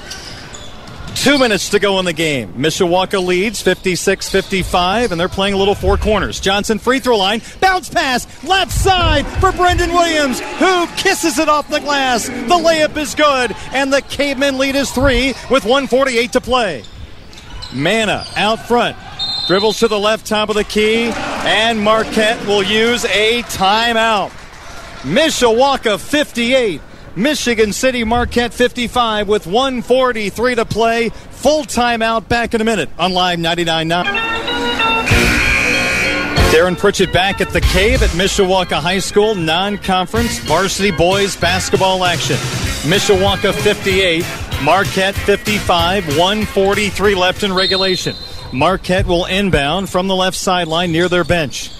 Two 1.14 1.38
minutes 1.38 1.68
to 1.70 1.78
go 1.78 1.98
in 1.98 2.04
the 2.06 2.12
game. 2.12 2.52
Mishawaka 2.54 3.24
leads 3.24 3.61
56 3.61 4.28
55, 4.28 5.12
and 5.12 5.20
they're 5.20 5.28
playing 5.28 5.54
a 5.54 5.56
little 5.56 5.74
four 5.74 5.96
corners. 5.98 6.40
Johnson, 6.40 6.78
free 6.78 6.98
throw 6.98 7.18
line, 7.18 7.42
bounce 7.61 7.90
pass, 7.90 8.26
left 8.44 8.72
side 8.72 9.26
for 9.38 9.52
Brendan 9.52 9.90
Williams, 9.90 10.40
who 10.40 10.86
kisses 10.96 11.38
it 11.38 11.48
off 11.48 11.68
the 11.68 11.80
glass. 11.80 12.26
The 12.26 12.32
layup 12.32 12.96
is 12.96 13.14
good, 13.14 13.54
and 13.72 13.92
the 13.92 14.00
Cavemen 14.02 14.56
lead 14.56 14.76
is 14.76 14.90
three 14.90 15.34
with 15.50 15.64
148 15.64 16.32
to 16.32 16.40
play. 16.40 16.84
Mana 17.74 18.24
out 18.36 18.66
front, 18.66 18.96
dribbles 19.46 19.78
to 19.80 19.88
the 19.88 19.98
left 19.98 20.26
top 20.26 20.48
of 20.48 20.54
the 20.54 20.64
key, 20.64 21.11
and 21.14 21.78
Marquette 21.78 22.44
will 22.46 22.62
use 22.62 23.04
a 23.04 23.42
timeout. 23.42 24.30
Mishawaka 25.02 26.00
58, 26.00 26.80
Michigan 27.20 27.74
City 27.74 28.02
Marquette 28.02 28.54
55 28.54 29.28
with 29.28 29.46
143 29.46 30.54
to 30.54 30.64
play. 30.64 31.10
Full 31.10 31.64
timeout 31.64 32.28
back 32.28 32.54
in 32.54 32.62
a 32.62 32.64
minute 32.64 32.88
on 32.98 33.12
Live 33.12 33.38
99.9. 33.38 34.04
Darren 36.50 36.78
Pritchett 36.78 37.12
back 37.12 37.42
at 37.42 37.50
the 37.50 37.60
cave 37.60 38.02
at 38.02 38.08
Mishawaka 38.10 38.80
High 38.80 39.00
School 39.00 39.34
non 39.34 39.76
conference 39.76 40.38
varsity 40.38 40.90
boys 40.90 41.36
basketball 41.36 42.04
action. 42.04 42.36
Mishawaka 42.88 43.52
58, 43.52 44.24
Marquette 44.62 45.14
55, 45.14 46.16
143 46.16 47.14
left 47.14 47.42
in 47.42 47.52
regulation. 47.52 48.16
Marquette 48.50 49.06
will 49.06 49.26
inbound 49.26 49.90
from 49.90 50.08
the 50.08 50.16
left 50.16 50.38
sideline 50.38 50.90
near 50.90 51.08
their 51.08 51.24
bench. 51.24 51.70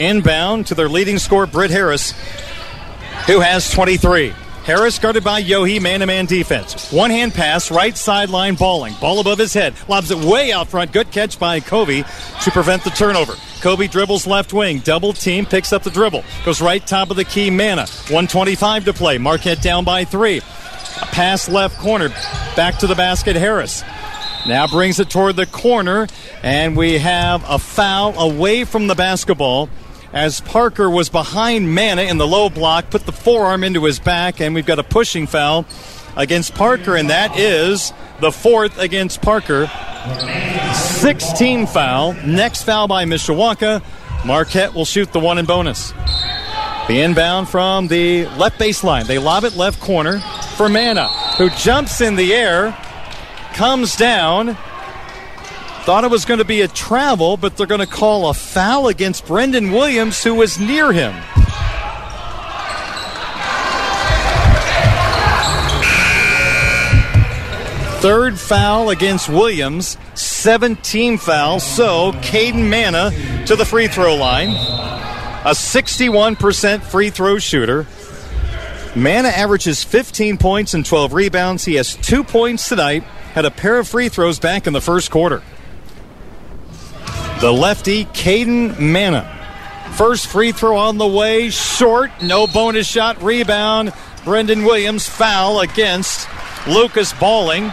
Inbound 0.00 0.66
to 0.66 0.74
their 0.74 0.88
leading 0.88 1.18
scorer, 1.18 1.46
Britt 1.46 1.70
Harris, 1.70 2.12
who 3.26 3.38
has 3.38 3.70
23. 3.70 4.34
Harris 4.68 4.98
guarded 4.98 5.24
by 5.24 5.42
Yohe, 5.42 5.80
man 5.80 6.00
to 6.00 6.06
man 6.06 6.26
defense. 6.26 6.92
One 6.92 7.08
hand 7.08 7.32
pass, 7.32 7.70
right 7.70 7.96
sideline 7.96 8.54
Balling. 8.54 8.92
Ball 9.00 9.18
above 9.18 9.38
his 9.38 9.54
head. 9.54 9.72
Lobs 9.88 10.10
it 10.10 10.18
way 10.18 10.52
out 10.52 10.68
front. 10.68 10.92
Good 10.92 11.10
catch 11.10 11.38
by 11.38 11.60
Kobe 11.60 12.02
to 12.42 12.50
prevent 12.50 12.84
the 12.84 12.90
turnover. 12.90 13.32
Kobe 13.62 13.86
dribbles 13.86 14.26
left 14.26 14.52
wing. 14.52 14.80
Double 14.80 15.14
team, 15.14 15.46
picks 15.46 15.72
up 15.72 15.84
the 15.84 15.90
dribble. 15.90 16.22
Goes 16.44 16.60
right 16.60 16.86
top 16.86 17.08
of 17.08 17.16
the 17.16 17.24
key, 17.24 17.48
Mana. 17.48 17.86
125 18.10 18.84
to 18.84 18.92
play. 18.92 19.16
Marquette 19.16 19.62
down 19.62 19.84
by 19.84 20.04
three. 20.04 20.36
A 20.36 21.06
pass 21.06 21.48
left 21.48 21.78
corner. 21.78 22.10
Back 22.54 22.76
to 22.80 22.86
the 22.86 22.94
basket, 22.94 23.36
Harris. 23.36 23.82
Now 24.46 24.66
brings 24.66 25.00
it 25.00 25.08
toward 25.08 25.36
the 25.36 25.46
corner, 25.46 26.08
and 26.42 26.76
we 26.76 26.98
have 26.98 27.42
a 27.48 27.58
foul 27.58 28.18
away 28.18 28.64
from 28.64 28.86
the 28.86 28.94
basketball 28.94 29.70
as 30.12 30.40
Parker 30.40 30.88
was 30.88 31.08
behind 31.08 31.74
Mana 31.74 32.02
in 32.02 32.18
the 32.18 32.26
low 32.26 32.48
block, 32.48 32.90
put 32.90 33.06
the 33.06 33.12
forearm 33.12 33.64
into 33.64 33.84
his 33.84 33.98
back, 33.98 34.40
and 34.40 34.54
we've 34.54 34.66
got 34.66 34.78
a 34.78 34.84
pushing 34.84 35.26
foul 35.26 35.66
against 36.16 36.54
Parker, 36.54 36.96
and 36.96 37.10
that 37.10 37.38
is 37.38 37.92
the 38.20 38.32
fourth 38.32 38.78
against 38.78 39.22
Parker. 39.22 39.70
16 40.74 41.66
foul. 41.66 42.14
Next 42.24 42.64
foul 42.64 42.88
by 42.88 43.04
Mishawaka. 43.04 43.82
Marquette 44.24 44.74
will 44.74 44.84
shoot 44.84 45.12
the 45.12 45.20
one 45.20 45.38
in 45.38 45.46
bonus. 45.46 45.92
The 46.88 47.00
inbound 47.00 47.48
from 47.48 47.88
the 47.88 48.26
left 48.36 48.58
baseline. 48.58 49.06
They 49.06 49.18
lob 49.18 49.44
it 49.44 49.56
left 49.56 49.80
corner 49.80 50.20
for 50.56 50.68
Mana, 50.68 51.08
who 51.36 51.50
jumps 51.50 52.00
in 52.00 52.16
the 52.16 52.34
air, 52.34 52.76
comes 53.52 53.94
down, 53.94 54.56
Thought 55.88 56.04
it 56.04 56.10
was 56.10 56.26
going 56.26 56.36
to 56.36 56.44
be 56.44 56.60
a 56.60 56.68
travel, 56.68 57.38
but 57.38 57.56
they're 57.56 57.66
going 57.66 57.80
to 57.80 57.86
call 57.86 58.28
a 58.28 58.34
foul 58.34 58.88
against 58.88 59.24
Brendan 59.24 59.72
Williams, 59.72 60.22
who 60.22 60.34
was 60.34 60.58
near 60.58 60.92
him. 60.92 61.14
Third 68.02 68.38
foul 68.38 68.90
against 68.90 69.30
Williams, 69.30 69.96
17 70.12 71.16
fouls. 71.16 71.64
So 71.64 72.12
Caden 72.20 72.68
Mana 72.68 73.46
to 73.46 73.56
the 73.56 73.64
free 73.64 73.88
throw 73.88 74.14
line. 74.14 74.50
A 74.50 75.52
61% 75.52 76.82
free 76.82 77.08
throw 77.08 77.38
shooter. 77.38 77.86
Mana 78.94 79.28
averages 79.28 79.82
15 79.84 80.36
points 80.36 80.74
and 80.74 80.84
12 80.84 81.14
rebounds. 81.14 81.64
He 81.64 81.76
has 81.76 81.94
two 81.96 82.24
points 82.24 82.68
tonight. 82.68 83.04
Had 83.32 83.46
a 83.46 83.50
pair 83.50 83.78
of 83.78 83.88
free 83.88 84.10
throws 84.10 84.38
back 84.38 84.66
in 84.66 84.74
the 84.74 84.82
first 84.82 85.10
quarter. 85.10 85.42
The 87.40 87.52
lefty, 87.52 88.04
Caden 88.06 88.80
Mana. 88.80 89.34
First 89.94 90.26
free 90.26 90.50
throw 90.50 90.76
on 90.76 90.98
the 90.98 91.06
way, 91.06 91.50
short, 91.50 92.10
no 92.20 92.48
bonus 92.48 92.88
shot, 92.88 93.22
rebound. 93.22 93.92
Brendan 94.24 94.64
Williams 94.64 95.08
foul 95.08 95.60
against 95.60 96.28
Lucas 96.66 97.12
Balling, 97.12 97.68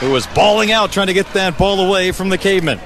who 0.00 0.10
was 0.10 0.26
balling 0.28 0.72
out 0.72 0.92
trying 0.92 1.06
to 1.06 1.14
get 1.14 1.26
that 1.32 1.56
ball 1.56 1.80
away 1.80 2.12
from 2.12 2.28
the 2.28 2.36
caveman. 2.36 2.78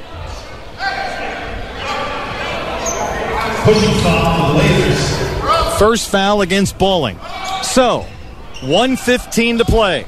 First 5.78 6.08
foul 6.08 6.40
against 6.40 6.78
Balling. 6.78 7.18
So, 7.64 8.06
115 8.60 9.58
to 9.58 9.64
play. 9.64 10.06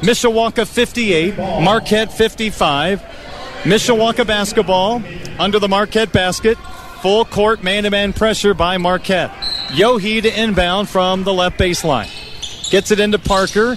Mishawaka 0.00 0.64
58, 0.66 1.36
Marquette 1.36 2.12
55. 2.12 3.15
Mishawaka 3.66 4.24
basketball 4.24 5.02
under 5.40 5.58
the 5.58 5.66
Marquette 5.66 6.12
basket. 6.12 6.56
Full 7.02 7.24
court 7.24 7.64
man 7.64 7.82
to 7.82 7.90
man 7.90 8.12
pressure 8.12 8.54
by 8.54 8.78
Marquette. 8.78 9.30
Yohe 9.70 10.22
to 10.22 10.40
inbound 10.40 10.88
from 10.88 11.24
the 11.24 11.34
left 11.34 11.58
baseline. 11.58 12.08
Gets 12.70 12.92
it 12.92 13.00
into 13.00 13.18
Parker. 13.18 13.76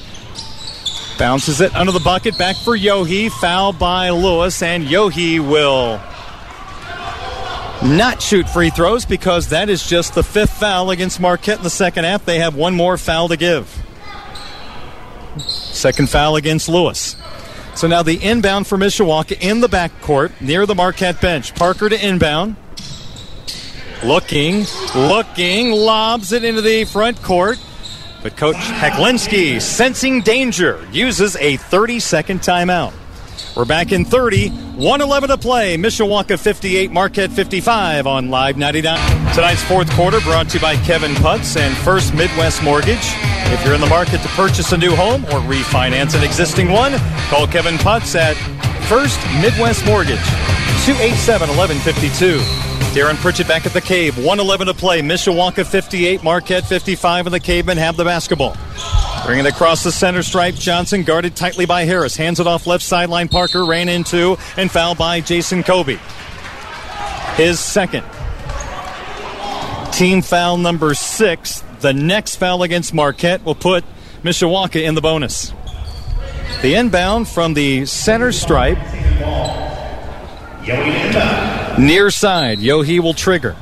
Bounces 1.18 1.60
it 1.60 1.76
under 1.76 1.92
the 1.92 2.00
bucket. 2.00 2.38
Back 2.38 2.56
for 2.58 2.78
Yohe. 2.78 3.32
Foul 3.32 3.74
by 3.74 4.12
Lewis. 4.12 4.62
And 4.62 4.86
Yohe 4.86 5.40
will 5.40 6.00
not 7.82 8.22
shoot 8.22 8.48
free 8.48 8.70
throws 8.70 9.06
because 9.06 9.50
that 9.50 9.70
is 9.70 9.88
just 9.88 10.14
the 10.14 10.22
fifth 10.22 10.60
foul 10.60 10.92
against 10.92 11.20
Marquette 11.20 11.58
in 11.58 11.64
the 11.64 11.70
second 11.72 12.04
half. 12.04 12.26
They 12.26 12.38
have 12.38 12.54
one 12.56 12.76
more 12.76 12.96
foul 12.96 13.28
to 13.30 13.38
give. 13.38 13.76
Second 15.40 16.12
foul 16.12 16.36
against 16.36 16.70
Lewis. 16.70 17.16
So 17.80 17.88
now 17.88 18.04
the 18.04 18.22
inbound 18.22 18.68
for 18.68 18.78
Mishawaka 18.78 19.40
in 19.40 19.62
the 19.62 19.70
backcourt 19.70 20.42
near 20.42 20.66
the 20.66 20.76
Marquette 20.76 21.22
bench. 21.22 21.56
Parker 21.56 21.88
to 21.88 22.08
inbound. 22.08 22.58
Looking, 24.04 24.66
looking, 24.94 25.72
lobs 25.72 26.34
it 26.34 26.44
into 26.44 26.62
the 26.62 26.84
front 26.84 27.22
court. 27.22 27.58
But 28.22 28.36
Coach 28.36 28.58
Heclinski, 28.58 29.62
sensing 29.62 30.20
danger, 30.20 30.86
uses 30.92 31.38
a 31.38 31.56
30 31.56 32.02
second 32.02 32.42
timeout. 32.42 32.92
We're 33.56 33.64
back 33.64 33.94
in 33.94 34.04
30. 34.04 34.50
111 34.50 35.30
to 35.30 35.38
play. 35.38 35.78
Mishawaka 35.78 36.38
58, 36.38 36.92
Marquette 36.92 37.32
55 37.32 38.08
on 38.08 38.30
Live 38.30 38.58
99. 38.58 39.34
Tonight's 39.34 39.64
fourth 39.64 39.90
quarter 39.92 40.20
brought 40.20 40.50
to 40.50 40.58
you 40.58 40.62
by 40.62 40.76
Kevin 40.84 41.12
Putz 41.12 41.56
and 41.56 41.74
First 41.78 42.14
Midwest 42.14 42.62
Mortgage. 42.62 43.39
If 43.52 43.66
you're 43.66 43.74
in 43.74 43.82
the 43.82 43.88
market 43.88 44.22
to 44.22 44.28
purchase 44.30 44.72
a 44.74 44.78
new 44.78 44.96
home 44.96 45.26
or 45.26 45.40
refinance 45.42 46.16
an 46.16 46.24
existing 46.24 46.72
one, 46.72 46.94
call 47.30 47.48
Kevin 47.48 47.76
Putz 47.76 48.16
at 48.16 48.36
First 48.88 49.20
Midwest 49.42 49.86
Mortgage, 49.86 50.24
287 50.86 51.50
1152. 51.58 52.38
Darren 52.94 53.16
Pritchett 53.18 53.48
back 53.48 53.66
at 53.66 53.74
the 53.74 53.82
cave. 53.82 54.18
111 54.18 54.68
to 54.68 54.74
play. 54.74 55.02
Mishawaka 55.02 55.66
58, 55.66 56.24
Marquette 56.24 56.66
55, 56.66 57.28
and 57.28 57.34
the 57.34 57.40
Cavemen 57.40 57.78
have 57.78 57.98
the 57.98 58.04
basketball. 58.04 58.56
Bringing 59.26 59.46
it 59.46 59.54
across 59.54 59.84
the 59.84 59.92
center 59.92 60.24
stripe. 60.24 60.56
Johnson 60.56 61.04
guarded 61.04 61.36
tightly 61.36 61.66
by 61.66 61.86
Harris. 61.86 62.16
Hands 62.16 62.40
it 62.40 62.48
off 62.48 62.66
left 62.66 62.84
sideline. 62.84 63.28
Parker 63.28 63.66
ran 63.66 63.90
into 63.90 64.38
and 64.58 64.72
fouled 64.72 64.98
by 64.98 65.22
Jason 65.22 65.62
Kobe. 65.62 65.98
His 67.36 67.60
second. 67.60 68.06
Team 69.92 70.22
foul 70.22 70.58
number 70.58 70.94
six. 70.94 71.64
The 71.82 71.94
next 71.94 72.36
foul 72.36 72.64
against 72.64 72.94
Marquette 72.94 73.46
will 73.46 73.56
put 73.56 73.86
Mishawaka 74.24 74.84
in 74.84 74.96
the 74.96 75.02
bonus. 75.02 75.54
The 76.62 76.76
inbound 76.76 77.30
from 77.30 77.54
the 77.54 77.86
center 77.86 78.34
stripe. 78.34 78.78
Near 81.80 82.12
side. 82.12 82.60
Yohe 82.60 83.00
will 83.00 83.14
trigger. 83.14 83.56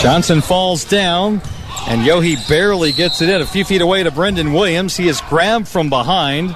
Johnson 0.00 0.40
falls 0.40 0.84
down, 0.84 1.42
and 1.88 2.02
Yohe 2.02 2.48
barely 2.48 2.92
gets 2.92 3.20
it 3.20 3.28
in. 3.28 3.40
A 3.40 3.46
few 3.46 3.64
feet 3.64 3.80
away 3.80 4.04
to 4.04 4.12
Brendan 4.12 4.52
Williams. 4.52 4.96
He 4.96 5.08
is 5.08 5.20
grabbed 5.22 5.66
from 5.66 5.88
behind. 5.88 6.54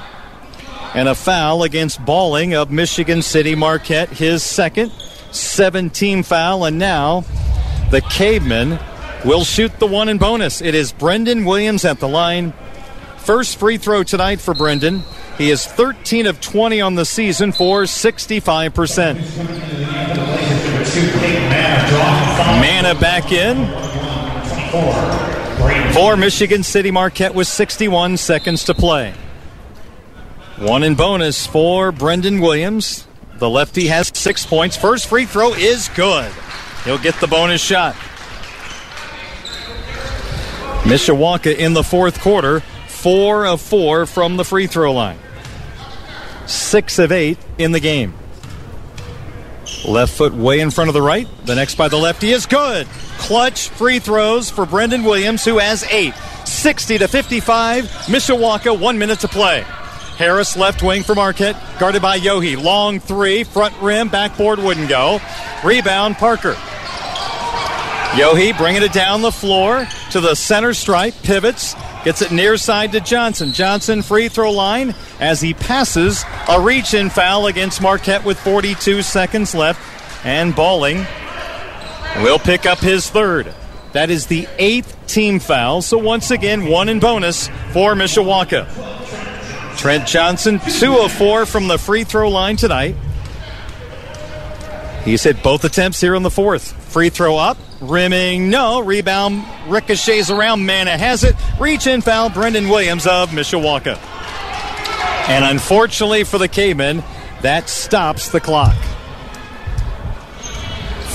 And 0.95 1.09
a 1.09 1.15
foul 1.15 1.65
against 1.65 2.05
Balling 2.05 2.55
of 2.55 2.71
Michigan 2.71 3.23
City 3.23 3.55
Marquette, 3.55 4.11
his 4.11 4.43
second. 4.43 4.93
17 5.33 6.23
foul, 6.23 6.65
and 6.65 6.79
now 6.79 7.25
the 7.91 8.01
Cavemen 8.01 8.79
will 9.25 9.45
shoot 9.45 9.79
the 9.79 9.87
one 9.87 10.09
in 10.09 10.19
bonus. 10.19 10.61
It 10.61 10.75
is 10.75 10.93
Brendan 10.93 11.45
Williams 11.45 11.85
at 11.85 12.01
the 12.01 12.09
line. 12.09 12.53
First 13.19 13.59
free 13.59 13.79
throw 13.79 14.03
tonight 14.03 14.41
for 14.41 14.55
Brendan. 14.55 15.03
He 15.37 15.51
is 15.51 15.67
13 15.67 16.27
of 16.27 16.41
20 16.41 16.81
on 16.81 16.95
the 16.95 17.05
season 17.05 17.53
for 17.53 17.83
65%. 17.85 19.15
Mana 22.61 22.95
back 22.99 23.33
in. 23.33 23.67
For 25.93 26.17
Michigan 26.17 26.63
City 26.63 26.91
Marquette 26.91 27.35
with 27.35 27.49
61 27.49 28.17
seconds 28.17 28.65
to 28.65 28.75
play. 28.75 29.15
One 30.59 30.83
in 30.83 30.95
bonus 30.95 31.47
for 31.47 31.93
Brendan 31.93 32.41
Williams. 32.41 33.07
The 33.39 33.49
lefty 33.49 33.87
has 33.87 34.11
six 34.15 34.45
points. 34.45 34.77
First 34.77 35.07
free 35.07 35.25
throw 35.25 35.55
is 35.55 35.89
good. 35.95 36.33
He'll 36.85 36.99
get 36.99 37.19
the 37.21 37.27
bonus 37.27 37.63
shot. 37.63 37.95
Mishawaka 40.85 41.55
in 41.55 41.75
the 41.75 41.85
fourth 41.85 42.21
quarter, 42.21 42.61
four 42.87 43.47
of 43.47 43.61
four 43.61 44.07
from 44.07 44.37
the 44.37 44.45
free 44.45 44.67
throw 44.67 44.93
line. 44.93 45.19
Six 46.47 46.99
of 46.99 47.13
eight 47.13 47.39
in 47.59 47.73
the 47.73 47.81
game. 47.81 48.15
Left 49.87 50.13
foot 50.13 50.33
way 50.33 50.61
in 50.61 50.71
front 50.71 50.89
of 50.89 50.95
the 50.95 51.03
right. 51.03 51.29
The 51.45 51.55
next 51.55 51.75
by 51.75 51.89
the 51.89 51.99
lefty 51.99 52.31
is 52.31 52.47
good. 52.47 52.87
Clutch 53.19 53.69
free 53.69 53.99
throws 53.99 54.49
for 54.49 54.65
Brendan 54.65 55.05
Williams, 55.05 55.45
who 55.45 55.59
has 55.59 55.85
eight. 55.91 56.15
60 56.47 56.99
to 56.99 57.09
55. 57.09 57.85
Mishawaka, 57.85 58.79
one 58.79 58.99
minute 58.99 59.21
to 59.21 59.29
play. 59.29 59.65
Harris 60.19 60.57
left 60.57 60.83
wing 60.83 61.05
for 61.05 61.15
Marquette, 61.15 61.57
guarded 61.79 62.03
by 62.03 62.19
Yohe. 62.19 62.61
Long 62.61 62.99
three, 62.99 63.45
front 63.45 63.73
rim, 63.81 64.09
backboard 64.09 64.59
wouldn't 64.59 64.89
go. 64.89 65.21
Rebound, 65.65 66.17
Parker. 66.17 66.55
Yohe 68.15 68.57
bringing 68.59 68.83
it 68.83 68.93
down 68.93 69.23
the 69.23 69.31
floor 69.31 69.87
to 70.11 70.21
the 70.21 70.35
center 70.35 70.75
stripe, 70.75 71.15
pivots, 71.23 71.75
gets 72.03 72.21
it 72.21 72.33
near 72.33 72.57
side 72.57 72.91
to 72.93 73.01
Johnson. 73.01 73.53
Johnson 73.53 74.03
free 74.03 74.29
throw 74.29 74.51
line 74.51 74.93
as 75.21 75.41
he 75.41 75.55
passes 75.55 76.25
a 76.49 76.61
reach 76.61 76.95
in 76.95 77.11
foul 77.11 77.47
against 77.47 77.81
Marquette 77.81 78.25
with 78.25 78.41
42 78.41 79.03
seconds 79.03 79.55
left. 79.55 79.81
And 80.27 80.53
Balling 80.53 81.07
will 82.17 82.41
pick 82.41 82.67
up 82.67 82.81
his 82.81 83.09
third. 83.09 83.55
That 83.93 84.11
is 84.11 84.27
the 84.27 84.49
eighth 84.59 84.97
team 85.07 85.39
foul. 85.39 85.81
So 85.81 85.97
once 85.97 86.33
again, 86.33 86.67
one 86.67 86.89
in 86.89 86.99
bonus 86.99 87.47
for 87.73 87.95
Mishawaka. 87.95 88.67
Trent 89.79 90.09
Johnson, 90.09 90.59
two 90.79 90.99
of 90.99 91.13
four 91.13 91.47
from 91.47 91.69
the 91.69 91.79
free 91.79 92.03
throw 92.03 92.29
line 92.29 92.57
tonight. 92.57 92.97
He's 95.05 95.23
hit 95.23 95.41
both 95.41 95.65
attempts 95.65 96.01
here 96.01 96.17
in 96.17 96.25
the 96.25 96.31
fourth. 96.31 96.73
Free 96.93 97.11
throw 97.11 97.37
up, 97.37 97.57
rimming, 97.81 98.51
no. 98.51 98.81
Rebound 98.81 99.45
ricochets 99.69 100.31
around. 100.31 100.67
Mana 100.67 100.99
has 100.99 101.23
it. 101.23 101.37
Reach 101.61 101.87
in 101.87 102.01
foul, 102.01 102.29
Brendan 102.29 102.69
Williams 102.69 103.07
of 103.07 103.31
Mishawaka. 103.31 103.97
And 105.29 105.45
unfortunately 105.45 106.25
for 106.25 106.39
the 106.39 106.49
Cavemen, 106.49 107.05
that 107.43 107.69
stops 107.69 108.31
the 108.31 108.41
clock. 108.41 108.75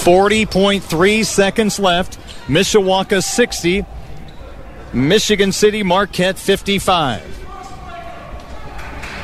40.3 0.03 1.26
seconds 1.26 1.80
left. 1.80 2.18
Mishawaka 2.47 3.22
60. 3.22 3.86
Michigan 4.93 5.51
City 5.51 5.84
Marquette 5.84 6.39
55. 6.39 7.42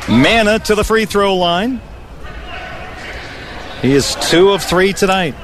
Mana 0.10 0.58
to 0.58 0.74
the 0.74 0.84
free 0.84 1.06
throw 1.06 1.36
line. 1.36 1.80
He 3.84 3.94
is 3.94 4.16
two 4.30 4.50
of 4.50 4.64
three 4.64 4.92
tonight. 4.92 5.36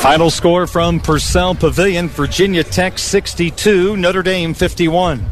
Final 0.00 0.30
score 0.30 0.66
from 0.66 0.98
Purcell 0.98 1.54
Pavilion 1.54 2.08
Virginia 2.08 2.64
Tech 2.64 2.98
62, 2.98 3.96
Notre 3.96 4.24
Dame 4.24 4.52
51. 4.52 5.24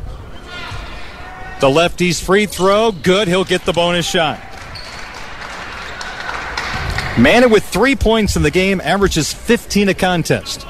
The 1.58 1.68
lefty's 1.68 2.20
free 2.20 2.46
throw, 2.46 2.92
good. 2.92 3.26
He'll 3.26 3.44
get 3.44 3.64
the 3.64 3.72
bonus 3.72 4.08
shot. 4.08 4.38
Mana 7.18 7.48
with 7.48 7.64
three 7.64 7.96
points 7.96 8.36
in 8.36 8.42
the 8.42 8.50
game, 8.50 8.80
averages 8.80 9.32
15 9.32 9.88
a 9.88 9.94
contest. 9.94 10.66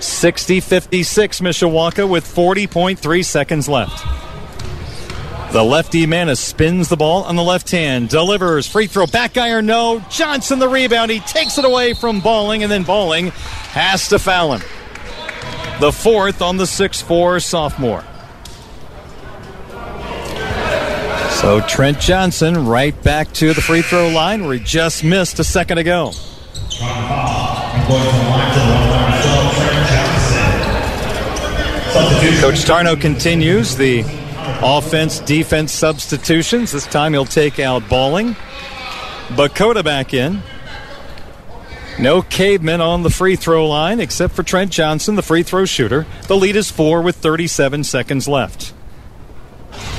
60 0.00 0.60
56 0.60 1.40
Mishawaka 1.40 2.08
with 2.08 2.24
40.3 2.24 3.24
seconds 3.24 3.68
left. 3.68 4.25
The 5.52 5.62
lefty 5.62 6.06
Mana 6.06 6.36
spins 6.36 6.88
the 6.88 6.96
ball 6.96 7.22
on 7.24 7.36
the 7.36 7.42
left 7.42 7.70
hand, 7.70 8.08
delivers 8.08 8.66
free 8.66 8.88
throw, 8.88 9.06
back 9.06 9.36
iron, 9.38 9.66
no. 9.66 10.04
Johnson 10.10 10.58
the 10.58 10.68
rebound. 10.68 11.10
He 11.10 11.20
takes 11.20 11.56
it 11.56 11.64
away 11.64 11.94
from 11.94 12.20
Balling, 12.20 12.62
and 12.62 12.70
then 12.70 12.82
Balling 12.82 13.30
has 13.70 14.08
to 14.08 14.18
foul 14.18 14.54
him. 14.54 14.62
The 15.80 15.92
fourth 15.92 16.42
on 16.42 16.56
the 16.56 16.66
6 16.66 17.00
4 17.00 17.40
sophomore. 17.40 18.04
So 21.40 21.60
Trent 21.68 22.00
Johnson 22.00 22.66
right 22.66 23.00
back 23.02 23.32
to 23.34 23.52
the 23.52 23.60
free 23.60 23.82
throw 23.82 24.08
line 24.08 24.44
where 24.46 24.54
he 24.54 24.64
just 24.64 25.04
missed 25.04 25.38
a 25.38 25.44
second 25.44 25.78
ago. 25.78 26.12
Coach 32.40 32.64
Tarno 32.64 33.00
continues 33.00 33.76
the 33.76 34.02
offense 34.62 35.20
defense 35.20 35.72
substitutions. 35.72 36.72
This 36.72 36.86
time 36.86 37.12
he'll 37.12 37.24
take 37.24 37.58
out 37.58 37.88
Balling. 37.88 38.34
Bakota 39.28 39.84
back 39.84 40.14
in. 40.14 40.42
No 41.98 42.20
cavemen 42.22 42.80
on 42.80 43.02
the 43.02 43.10
free 43.10 43.36
throw 43.36 43.68
line 43.68 44.00
except 44.00 44.34
for 44.34 44.42
Trent 44.42 44.70
Johnson, 44.70 45.14
the 45.14 45.22
free 45.22 45.42
throw 45.42 45.64
shooter. 45.64 46.06
The 46.28 46.36
lead 46.36 46.56
is 46.56 46.70
four 46.70 47.00
with 47.02 47.16
37 47.16 47.84
seconds 47.84 48.28
left. 48.28 48.74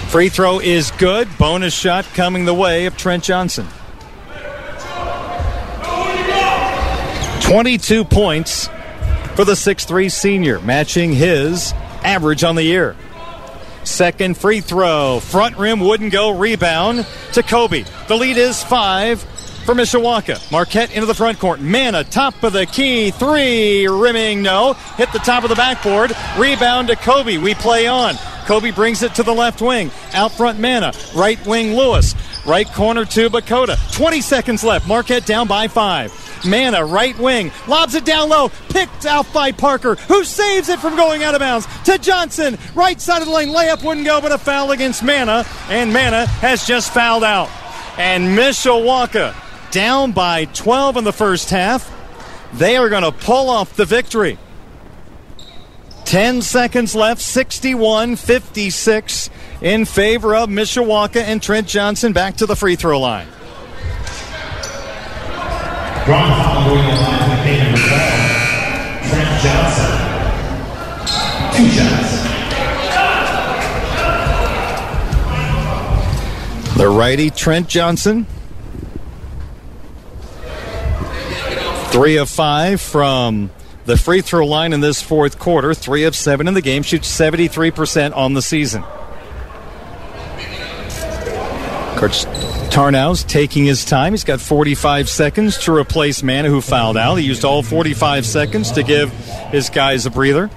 Free 0.10 0.30
throw 0.30 0.60
is 0.60 0.92
good. 0.92 1.28
Bonus 1.38 1.74
shot 1.74 2.06
coming 2.14 2.46
the 2.46 2.54
way 2.54 2.86
of 2.86 2.96
Trent 2.96 3.24
Johnson. 3.24 3.68
22 7.42 8.04
points 8.04 8.68
for 9.36 9.46
the 9.46 9.54
6'3 9.54 10.12
senior, 10.12 10.60
matching 10.60 11.14
his 11.14 11.74
average 12.04 12.44
on 12.44 12.56
the 12.56 12.64
year. 12.64 12.96
Second 13.88 14.38
free 14.38 14.60
throw. 14.60 15.20
Front 15.22 15.58
rim 15.58 15.80
wouldn't 15.80 16.12
go. 16.12 16.38
Rebound 16.38 17.08
to 17.34 17.42
Kobe. 17.42 17.86
The 18.08 18.16
lead 18.16 18.38
is 18.38 18.62
five 18.62 19.22
for 19.22 19.74
Mishawaka. 19.74 20.52
Marquette 20.52 20.94
into 20.94 21.06
the 21.06 21.16
front 21.16 21.40
court. 21.40 21.62
Mana, 21.62 22.04
top 22.04 22.44
of 22.44 22.54
the 22.54 22.66
key. 22.66 23.12
Three. 23.12 23.88
Rimming, 23.88 24.44
no. 24.44 24.74
Hit 24.98 25.12
the 25.14 25.20
top 25.20 25.44
of 25.44 25.50
the 25.50 25.56
backboard. 25.56 26.12
Rebound 26.38 26.90
to 26.90 26.96
Kobe. 26.98 27.38
We 27.38 27.56
play 27.56 27.88
on. 27.88 28.16
Kobe 28.46 28.72
brings 28.72 29.04
it 29.04 29.16
to 29.16 29.24
the 29.24 29.34
left 29.34 29.62
wing. 29.62 29.90
Out 30.14 30.32
front, 30.32 30.60
Mana. 30.60 30.92
Right 31.16 31.44
wing, 31.48 31.74
Lewis. 31.74 32.14
Right 32.48 32.68
corner 32.72 33.04
to 33.04 33.30
Bakota. 33.30 33.78
20 33.94 34.22
seconds 34.22 34.64
left. 34.64 34.88
Marquette 34.88 35.26
down 35.26 35.48
by 35.48 35.68
five. 35.68 36.14
Mana, 36.46 36.86
right 36.86 37.18
wing, 37.20 37.52
lobs 37.68 37.96
it 37.96 38.06
down 38.06 38.30
low, 38.30 38.50
picked 38.70 39.06
out 39.06 39.32
by 39.34 39.52
Parker, 39.52 39.96
who 39.96 40.24
saves 40.24 40.70
it 40.70 40.80
from 40.80 40.96
going 40.96 41.24
out 41.24 41.34
of 41.34 41.40
bounds 41.40 41.68
to 41.84 41.98
Johnson. 41.98 42.58
Right 42.76 43.02
side 43.02 43.22
of 43.22 43.28
the 43.28 43.34
lane, 43.34 43.50
layup 43.50 43.84
wouldn't 43.84 44.06
go, 44.06 44.22
but 44.22 44.32
a 44.32 44.38
foul 44.38 44.72
against 44.72 45.04
Mana, 45.04 45.46
and 45.68 45.92
Mana 45.92 46.28
has 46.28 46.66
just 46.66 46.94
fouled 46.94 47.24
out. 47.24 47.50
And 47.98 48.38
Mishawaka 48.38 49.36
down 49.72 50.12
by 50.12 50.46
12 50.46 50.98
in 50.98 51.04
the 51.04 51.14
first 51.14 51.50
half. 51.50 51.94
They 52.54 52.78
are 52.78 52.90
going 52.90 53.04
to 53.04 53.12
pull 53.12 53.50
off 53.50 53.76
the 53.76 53.86
victory. 53.86 54.38
10 56.08 56.42
seconds 56.42 56.96
left, 56.96 57.22
61 57.22 58.16
56 58.16 59.30
in 59.62 59.84
favor 59.84 60.34
of 60.38 60.48
Mishawaka 60.48 61.18
and 61.18 61.44
Trent 61.44 61.68
Johnson 61.68 62.14
back 62.14 62.38
to 62.38 62.46
the 62.46 62.56
free 62.56 62.78
throw 62.78 62.98
line. 62.98 63.28
Drawn 66.06 66.30
foul 66.30 66.70
going 66.70 66.80
in 66.80 66.96
line 66.96 67.20
to 67.20 67.36
the 67.44 67.58
number 67.62 67.78
12, 67.78 67.92
Trent 69.10 69.42
Johnson. 69.44 69.92
Two 71.58 71.68
shots. 71.76 72.28
The 76.78 76.88
righty, 76.88 77.30
Trent 77.32 77.68
Johnson. 77.68 78.26
Three 81.92 82.16
of 82.16 82.30
five 82.30 82.80
from 82.80 83.50
the 83.88 83.98
free 83.98 84.22
throw 84.22 84.46
line 84.46 84.74
in 84.74 84.82
this 84.82 85.02
fourth 85.02 85.40
quarter. 85.40 85.74
Three 85.74 86.04
of 86.04 86.16
seven 86.16 86.48
in 86.48 86.54
the 86.54 86.62
game. 86.62 86.84
Shoots 86.84 87.10
73% 87.10 88.16
on 88.16 88.34
the 88.34 88.42
season. 88.42 88.84
Coach 91.98 92.26
Tarnow's 92.70 93.24
taking 93.24 93.66
his 93.66 93.86
time. 93.86 94.14
He's 94.14 94.26
got 94.26 94.42
45 94.42 95.10
seconds 95.10 95.58
to 95.60 95.74
replace 95.74 96.22
Mana, 96.22 96.50
who 96.50 96.62
fouled 96.62 96.98
out. 96.98 97.16
He 97.16 97.26
used 97.26 97.46
all 97.46 97.64
45 97.64 98.26
seconds 98.26 98.72
to 98.74 98.84
give 98.84 99.10
his 99.52 99.70
guys 99.70 100.06
a 100.06 100.12
breather. 100.12 100.50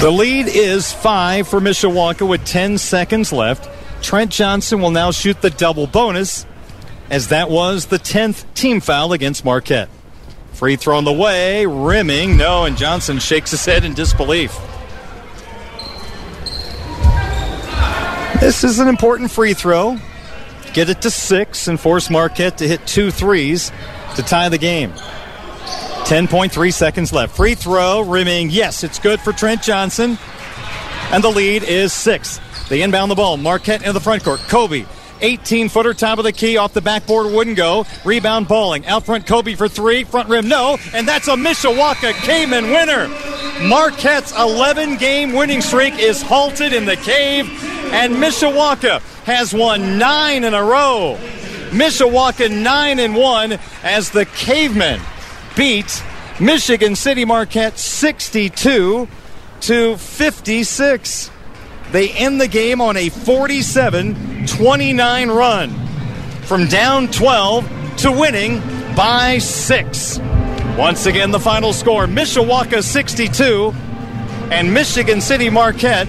The 0.00 0.10
lead 0.10 0.46
is 0.48 0.90
five 0.90 1.46
for 1.46 1.60
Mishawaka 1.60 2.26
with 2.26 2.42
10 2.46 2.78
seconds 2.78 3.34
left. 3.34 3.68
Trent 4.02 4.30
Johnson 4.30 4.80
will 4.80 4.90
now 4.90 5.10
shoot 5.10 5.42
the 5.42 5.50
double 5.50 5.86
bonus, 5.86 6.46
as 7.10 7.28
that 7.28 7.50
was 7.50 7.86
the 7.86 7.98
10th 7.98 8.44
team 8.54 8.80
foul 8.80 9.12
against 9.12 9.44
Marquette. 9.44 9.88
Free 10.52 10.76
throw 10.76 10.96
on 10.96 11.04
the 11.04 11.12
way, 11.12 11.66
rimming, 11.66 12.36
no, 12.36 12.64
and 12.64 12.76
Johnson 12.76 13.18
shakes 13.18 13.50
his 13.50 13.64
head 13.64 13.84
in 13.84 13.94
disbelief. 13.94 14.58
This 18.40 18.64
is 18.64 18.78
an 18.78 18.88
important 18.88 19.30
free 19.30 19.54
throw. 19.54 19.98
Get 20.72 20.88
it 20.88 21.02
to 21.02 21.10
six 21.10 21.66
and 21.66 21.78
force 21.78 22.08
Marquette 22.08 22.58
to 22.58 22.68
hit 22.68 22.86
two 22.86 23.10
threes 23.10 23.72
to 24.16 24.22
tie 24.22 24.48
the 24.48 24.58
game. 24.58 24.92
10.3 26.10 26.72
seconds 26.72 27.12
left. 27.12 27.36
Free 27.36 27.54
throw, 27.54 28.00
rimming. 28.00 28.50
Yes, 28.50 28.82
it's 28.82 28.98
good 28.98 29.20
for 29.20 29.32
Trent 29.32 29.62
Johnson. 29.62 30.18
And 31.12 31.22
the 31.22 31.28
lead 31.28 31.64
is 31.64 31.92
six. 31.92 32.40
They 32.68 32.82
inbound 32.82 33.10
the 33.10 33.14
ball. 33.14 33.36
Marquette 33.36 33.82
in 33.82 33.94
the 33.94 34.00
front 34.00 34.24
court. 34.24 34.40
Kobe, 34.40 34.86
18 35.22 35.68
footer, 35.68 35.94
top 35.94 36.18
of 36.18 36.24
the 36.24 36.32
key, 36.32 36.56
off 36.56 36.72
the 36.72 36.80
backboard, 36.80 37.32
wouldn't 37.32 37.56
go. 37.56 37.86
Rebound 38.04 38.48
Balling. 38.48 38.86
Out 38.86 39.04
front, 39.04 39.26
Kobe 39.26 39.54
for 39.54 39.68
three. 39.68 40.04
Front 40.04 40.28
rim, 40.28 40.48
no. 40.48 40.78
And 40.92 41.06
that's 41.06 41.28
a 41.28 41.34
Mishawaka 41.34 42.12
Caveman 42.12 42.70
winner. 42.70 43.08
Marquette's 43.66 44.32
11 44.38 44.96
game 44.96 45.32
winning 45.32 45.60
streak 45.60 45.98
is 45.98 46.22
halted 46.22 46.72
in 46.72 46.86
the 46.86 46.96
cave, 46.96 47.46
and 47.92 48.14
Mishawaka 48.14 49.00
has 49.24 49.52
won 49.52 49.98
nine 49.98 50.44
in 50.44 50.54
a 50.54 50.62
row. 50.62 51.18
Mishawaka 51.70 52.50
9 52.50 52.98
and 52.98 53.14
1 53.14 53.58
as 53.84 54.10
the 54.10 54.26
Cavemen 54.26 55.00
beat 55.56 56.02
Michigan 56.40 56.96
City 56.96 57.24
Marquette 57.24 57.78
62 57.78 59.06
to 59.60 59.96
56. 59.96 61.30
They 61.92 62.10
end 62.10 62.40
the 62.40 62.48
game 62.48 62.80
on 62.80 62.96
a 62.96 63.08
47 63.08 64.46
29 64.46 65.30
run 65.30 65.70
from 66.42 66.66
down 66.66 67.08
12 67.08 67.96
to 67.98 68.12
winning 68.12 68.60
by 68.96 69.38
6. 69.38 70.18
Once 70.78 71.06
again, 71.06 71.30
the 71.30 71.40
final 71.40 71.72
score 71.72 72.06
Mishawaka 72.06 72.82
62 72.82 73.72
and 74.52 74.72
Michigan 74.72 75.20
City 75.20 75.50
Marquette 75.50 76.08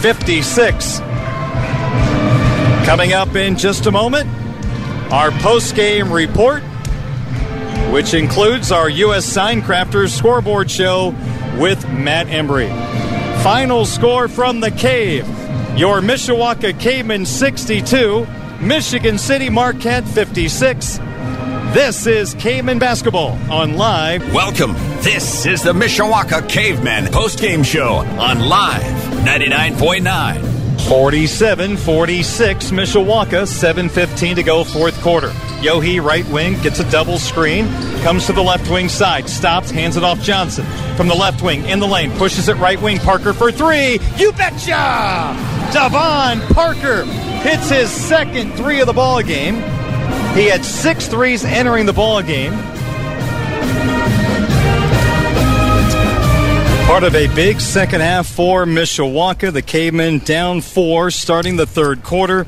56. 0.00 1.00
Coming 2.86 3.12
up 3.12 3.34
in 3.34 3.56
just 3.56 3.86
a 3.86 3.90
moment, 3.90 4.28
our 5.12 5.30
post 5.30 5.74
game 5.74 6.12
report, 6.12 6.62
which 7.92 8.14
includes 8.14 8.72
our 8.72 8.88
U.S. 8.88 9.24
Sign 9.24 9.62
Crafters 9.62 10.10
scoreboard 10.10 10.70
show 10.70 11.14
with 11.58 11.88
Matt 11.88 12.26
Embry. 12.26 13.01
Final 13.42 13.84
score 13.84 14.28
from 14.28 14.60
the 14.60 14.70
cave 14.70 15.26
your 15.76 16.00
Mishawaka 16.00 16.78
Cavemen 16.78 17.24
62, 17.26 18.26
Michigan 18.60 19.18
City 19.18 19.48
Marquette 19.48 20.06
56. 20.06 20.98
This 21.72 22.06
is 22.06 22.34
Caveman 22.34 22.78
Basketball 22.78 23.38
on 23.50 23.76
Live. 23.76 24.22
Welcome. 24.34 24.74
This 25.02 25.46
is 25.46 25.62
the 25.62 25.72
Mishawaka 25.72 26.48
Cavemen 26.48 27.06
postgame 27.06 27.64
show 27.64 27.94
on 27.94 28.40
Live 28.40 28.82
99.9. 29.24 30.51
47 30.88 31.76
46, 31.76 32.70
Mishawaka, 32.70 33.42
7.15 33.42 34.34
to 34.36 34.42
go, 34.42 34.64
fourth 34.64 35.00
quarter. 35.00 35.28
Yohe, 35.60 36.02
right 36.02 36.26
wing, 36.28 36.60
gets 36.60 36.80
a 36.80 36.90
double 36.90 37.18
screen, 37.18 37.66
comes 38.02 38.26
to 38.26 38.32
the 38.32 38.42
left 38.42 38.70
wing 38.70 38.88
side, 38.88 39.28
stops, 39.28 39.70
hands 39.70 39.96
it 39.96 40.04
off 40.04 40.20
Johnson. 40.20 40.66
From 40.96 41.08
the 41.08 41.14
left 41.14 41.42
wing, 41.42 41.64
in 41.66 41.78
the 41.80 41.86
lane, 41.86 42.10
pushes 42.18 42.48
it 42.48 42.54
right 42.56 42.80
wing, 42.80 42.98
Parker 42.98 43.32
for 43.32 43.52
three. 43.52 44.00
You 44.16 44.32
betcha! 44.32 45.36
Davon 45.72 46.40
Parker 46.54 47.04
hits 47.04 47.70
his 47.70 47.90
second 47.90 48.52
three 48.54 48.80
of 48.80 48.86
the 48.86 48.92
ball 48.92 49.22
game. 49.22 49.54
He 50.34 50.46
had 50.46 50.64
six 50.64 51.06
threes 51.06 51.44
entering 51.44 51.86
the 51.86 51.92
ball 51.92 52.22
game. 52.22 52.52
Part 56.92 57.04
of 57.04 57.14
a 57.14 57.26
big 57.34 57.58
second 57.58 58.02
half 58.02 58.26
for 58.26 58.66
Mishawaka. 58.66 59.50
The 59.50 59.62
Cavemen 59.62 60.18
down 60.18 60.60
four 60.60 61.10
starting 61.10 61.56
the 61.56 61.64
third 61.64 62.02
quarter, 62.02 62.46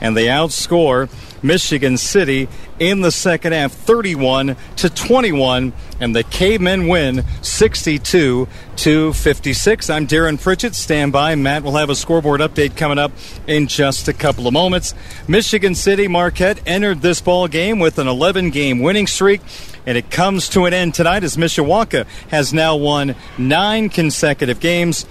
and 0.00 0.16
they 0.16 0.26
outscore 0.26 1.10
Michigan 1.42 1.96
City 1.96 2.46
in 2.78 3.00
the 3.00 3.10
second 3.10 3.52
half 3.52 3.72
31 3.72 4.54
to 4.76 4.90
21 4.90 5.72
and 5.98 6.14
the 6.14 6.22
Cavemen 6.22 6.86
win 6.86 7.24
62 7.42 8.46
to 8.76 9.12
56. 9.12 9.90
I'm 9.90 10.06
Darren 10.06 10.40
Pritchett. 10.40 10.76
Stand 10.76 11.12
by. 11.12 11.34
Matt 11.34 11.64
will 11.64 11.76
have 11.76 11.90
a 11.90 11.96
scoreboard 11.96 12.40
update 12.40 12.76
coming 12.76 12.98
up 12.98 13.10
in 13.48 13.66
just 13.66 14.06
a 14.06 14.12
couple 14.12 14.46
of 14.46 14.52
moments. 14.52 14.94
Michigan 15.26 15.74
City 15.74 16.06
Marquette 16.06 16.60
entered 16.64 17.02
this 17.02 17.20
ball 17.20 17.48
game 17.48 17.80
with 17.80 17.98
an 17.98 18.06
11 18.06 18.50
game 18.50 18.78
winning 18.78 19.08
streak 19.08 19.40
and 19.86 19.96
it 19.96 20.10
comes 20.10 20.48
to 20.50 20.66
an 20.66 20.74
end 20.74 20.94
tonight 20.94 21.24
as 21.24 21.36
Mishawaka 21.36 22.06
has 22.28 22.52
now 22.52 22.76
won 22.76 23.14
9 23.38 23.88
consecutive 23.88 24.60
games 24.60 25.06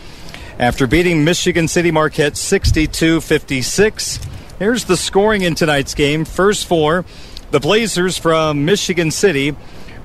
after 0.57 0.87
beating 0.87 1.23
Michigan 1.23 1.67
City 1.67 1.91
Marquette 1.91 2.33
62-56. 2.33 4.25
Here's 4.59 4.83
the 4.85 4.97
scoring 4.97 5.41
in 5.41 5.55
tonight's 5.55 5.93
game. 5.93 6.25
First 6.25 6.65
four, 6.65 7.05
the 7.51 7.59
Blazers 7.59 8.17
from 8.17 8.65
Michigan 8.65 9.11
City, 9.11 9.55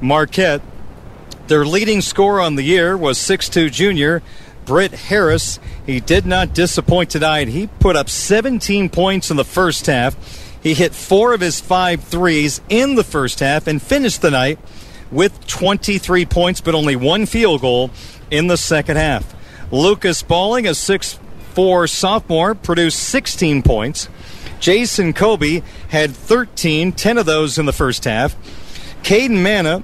Marquette. 0.01 0.63
Their 1.49 1.67
leading 1.67 2.01
scorer 2.01 2.41
on 2.41 2.55
the 2.55 2.63
year 2.63 2.97
was 2.97 3.19
6'2 3.19 3.71
junior 3.71 4.23
Britt 4.65 4.93
Harris. 4.93 5.59
He 5.85 6.01
did 6.01 6.25
not 6.25 6.55
disappoint 6.55 7.11
tonight. 7.11 7.49
He 7.49 7.67
put 7.67 7.97
up 7.97 8.09
17 8.09 8.89
points 8.89 9.31
in 9.31 9.37
the 9.37 9.45
first 9.45 9.87
half. 9.87 10.17
He 10.65 10.73
hit 10.73 10.95
four 10.95 11.35
of 11.35 11.43
his 11.43 11.61
five 11.61 12.03
threes 12.03 12.63
in 12.71 12.95
the 12.95 13.05
first 13.05 13.41
half 13.41 13.67
and 13.67 13.83
finished 13.83 14.23
the 14.23 14.31
night 14.31 14.59
with 15.13 15.47
23 15.47 16.25
points, 16.25 16.63
but 16.63 16.75
only 16.75 16.97
one 16.97 17.27
field 17.27 17.61
goal 17.61 17.91
in 18.31 18.47
the 18.47 18.57
second 18.57 18.97
half. 18.97 19.35
Lucas 19.71 20.23
Balling, 20.23 20.67
a 20.67 20.71
6'4 20.71 21.91
sophomore, 21.91 22.55
produced 22.55 22.99
16 22.99 23.63
points. 23.63 24.09
Jason 24.59 25.13
Kobe 25.13 25.61
had 25.91 26.13
13, 26.13 26.93
10 26.93 27.19
of 27.19 27.27
those 27.27 27.59
in 27.59 27.67
the 27.67 27.73
first 27.73 28.05
half. 28.05 28.35
Caden 29.03 29.43
Mana 29.43 29.83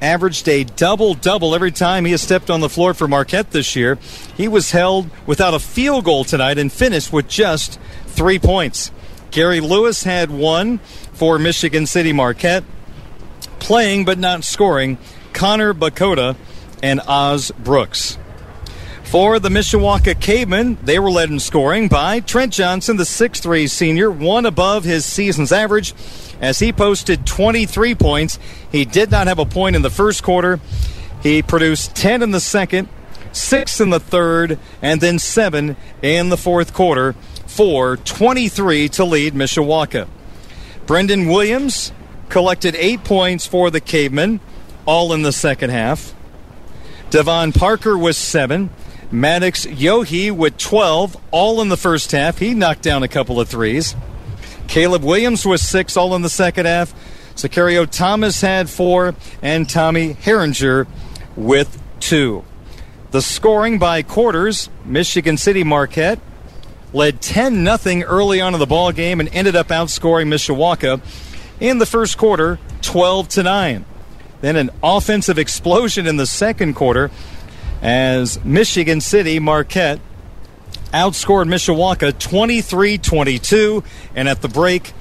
averaged 0.00 0.48
a 0.48 0.64
double 0.64 1.12
double 1.12 1.54
every 1.54 1.72
time 1.72 2.06
he 2.06 2.12
has 2.12 2.22
stepped 2.22 2.48
on 2.48 2.60
the 2.60 2.70
floor 2.70 2.94
for 2.94 3.06
Marquette 3.06 3.50
this 3.50 3.76
year. 3.76 3.98
He 4.38 4.48
was 4.48 4.70
held 4.70 5.10
without 5.26 5.52
a 5.52 5.58
field 5.58 6.06
goal 6.06 6.24
tonight 6.24 6.56
and 6.56 6.72
finished 6.72 7.12
with 7.12 7.28
just 7.28 7.78
three 8.06 8.38
points. 8.38 8.90
Gary 9.30 9.60
Lewis 9.60 10.04
had 10.04 10.30
one 10.30 10.78
for 11.12 11.38
Michigan 11.38 11.86
City 11.86 12.12
Marquette. 12.12 12.64
Playing 13.58 14.04
but 14.04 14.18
not 14.18 14.44
scoring, 14.44 14.98
Connor 15.32 15.74
Bakota 15.74 16.36
and 16.82 17.00
Oz 17.06 17.50
Brooks. 17.58 18.18
For 19.04 19.38
the 19.38 19.48
Mishawaka 19.48 20.20
Cavemen, 20.20 20.76
they 20.82 20.98
were 20.98 21.10
led 21.10 21.30
in 21.30 21.40
scoring 21.40 21.88
by 21.88 22.20
Trent 22.20 22.52
Johnson, 22.52 22.98
the 22.98 23.04
6'3 23.04 23.68
senior, 23.68 24.10
one 24.10 24.44
above 24.44 24.84
his 24.84 25.04
season's 25.04 25.50
average, 25.50 25.94
as 26.40 26.58
he 26.58 26.72
posted 26.72 27.26
23 27.26 27.94
points. 27.94 28.38
He 28.70 28.84
did 28.84 29.10
not 29.10 29.26
have 29.26 29.38
a 29.38 29.46
point 29.46 29.76
in 29.76 29.82
the 29.82 29.90
first 29.90 30.22
quarter. 30.22 30.60
He 31.22 31.42
produced 31.42 31.96
10 31.96 32.22
in 32.22 32.32
the 32.32 32.40
second, 32.40 32.88
6 33.32 33.80
in 33.80 33.90
the 33.90 34.00
third, 34.00 34.58
and 34.82 35.00
then 35.00 35.18
7 35.18 35.76
in 36.02 36.28
the 36.28 36.36
fourth 36.36 36.74
quarter 36.74 37.14
for 37.58 37.96
23 37.96 38.88
to 38.88 39.04
lead 39.04 39.34
Mishawaka. 39.34 40.06
Brendan 40.86 41.26
Williams 41.26 41.90
collected 42.28 42.76
8 42.76 43.02
points 43.02 43.48
for 43.48 43.68
the 43.68 43.80
Cavemen, 43.80 44.38
all 44.86 45.12
in 45.12 45.22
the 45.22 45.32
second 45.32 45.70
half. 45.70 46.14
Devon 47.10 47.50
Parker 47.50 47.98
was 47.98 48.16
7. 48.16 48.70
Maddox 49.10 49.66
Yohe 49.66 50.30
with 50.30 50.56
12, 50.56 51.16
all 51.32 51.60
in 51.60 51.68
the 51.68 51.76
first 51.76 52.12
half. 52.12 52.38
He 52.38 52.54
knocked 52.54 52.82
down 52.82 53.02
a 53.02 53.08
couple 53.08 53.40
of 53.40 53.48
threes. 53.48 53.96
Caleb 54.68 55.02
Williams 55.02 55.44
was 55.44 55.60
six, 55.60 55.96
all 55.96 56.14
in 56.14 56.22
the 56.22 56.30
second 56.30 56.66
half. 56.66 56.94
Sicario 57.34 57.90
Thomas 57.90 58.40
had 58.40 58.70
four, 58.70 59.16
and 59.42 59.68
Tommy 59.68 60.14
Herringer 60.14 60.86
with 61.34 61.82
two. 61.98 62.44
The 63.10 63.20
scoring 63.20 63.80
by 63.80 64.02
quarters, 64.02 64.70
Michigan 64.84 65.36
City 65.36 65.64
Marquette 65.64 66.20
led 66.92 67.20
10 67.20 67.64
0 67.78 68.02
early 68.06 68.40
on 68.40 68.54
in 68.54 68.60
the 68.60 68.66
ball 68.66 68.92
game 68.92 69.20
and 69.20 69.28
ended 69.32 69.56
up 69.56 69.68
outscoring 69.68 70.28
Mishawaka 70.28 71.00
in 71.60 71.78
the 71.78 71.86
first 71.86 72.18
quarter 72.18 72.58
12 72.82 73.28
to 73.28 73.42
9. 73.42 73.84
Then 74.40 74.56
an 74.56 74.70
offensive 74.82 75.38
explosion 75.38 76.06
in 76.06 76.16
the 76.16 76.26
second 76.26 76.74
quarter 76.74 77.10
as 77.82 78.42
Michigan 78.44 79.00
City 79.00 79.38
Marquette 79.38 80.00
outscored 80.92 81.48
Mishawaka 81.48 82.18
23 82.18 82.98
22. 82.98 83.82
And 84.14 84.28
at 84.28 84.42
the 84.42 84.48
break, 84.48 84.92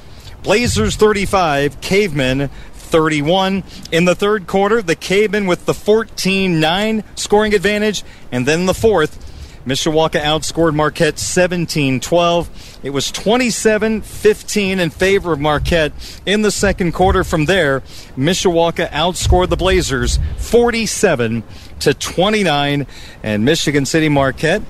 Blazers 0.44 0.96
35, 0.96 1.82
Cavemen 1.82 2.50
31. 2.74 3.64
In 3.92 4.06
the 4.06 4.16
third 4.16 4.48
quarter, 4.48 4.82
the 4.82 4.96
Cavemen 4.96 5.46
with 5.46 5.66
the 5.66 5.74
14 5.74 6.60
9 6.60 7.04
scoring 7.16 7.54
advantage. 7.54 8.04
And 8.32 8.46
then 8.46 8.66
the 8.66 8.74
fourth, 8.74 9.27
Mishawaka 9.68 10.22
outscored 10.22 10.74
Marquette 10.74 11.20
17 11.20 12.00
12. 12.00 12.80
It 12.84 12.92
was 12.92 13.12
27 13.12 14.02
15 14.02 14.80
in 14.80 14.90
favor 14.90 15.34
of 15.34 15.42
Marquette 15.42 15.92
in 16.26 16.42
the 16.42 16.52
second 16.52 16.94
quarter. 16.94 17.26
From 17.26 17.46
there, 17.46 17.82
Mishawaka 18.16 18.90
outscored 18.92 19.50
the 19.50 19.58
Blazers 19.58 20.20
47 20.38 21.44
to 21.82 21.94
29. 21.94 22.88
And 23.24 23.44
Michigan 23.44 23.86
City 23.86 24.08
Marquette 24.08 24.62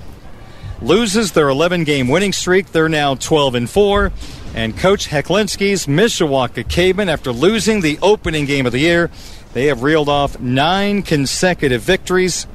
loses 0.81 1.33
their 1.33 1.49
11 1.49 1.83
game 1.83 2.07
winning 2.07 2.33
streak. 2.33 2.71
They're 2.71 2.89
now 2.89 3.13
12 3.13 3.53
and 3.53 3.69
4. 3.69 4.11
And 4.55 4.75
Coach 4.75 5.09
Heclinski's 5.09 5.85
Mishawaka 5.85 6.67
Cavemen, 6.67 7.07
after 7.07 7.31
losing 7.31 7.81
the 7.81 7.99
opening 8.01 8.45
game 8.45 8.65
of 8.65 8.71
the 8.71 8.79
year, 8.79 9.11
they 9.53 9.67
have 9.67 9.83
reeled 9.83 10.09
off 10.09 10.39
nine 10.39 11.03
consecutive 11.03 11.83
victories. 11.83 12.47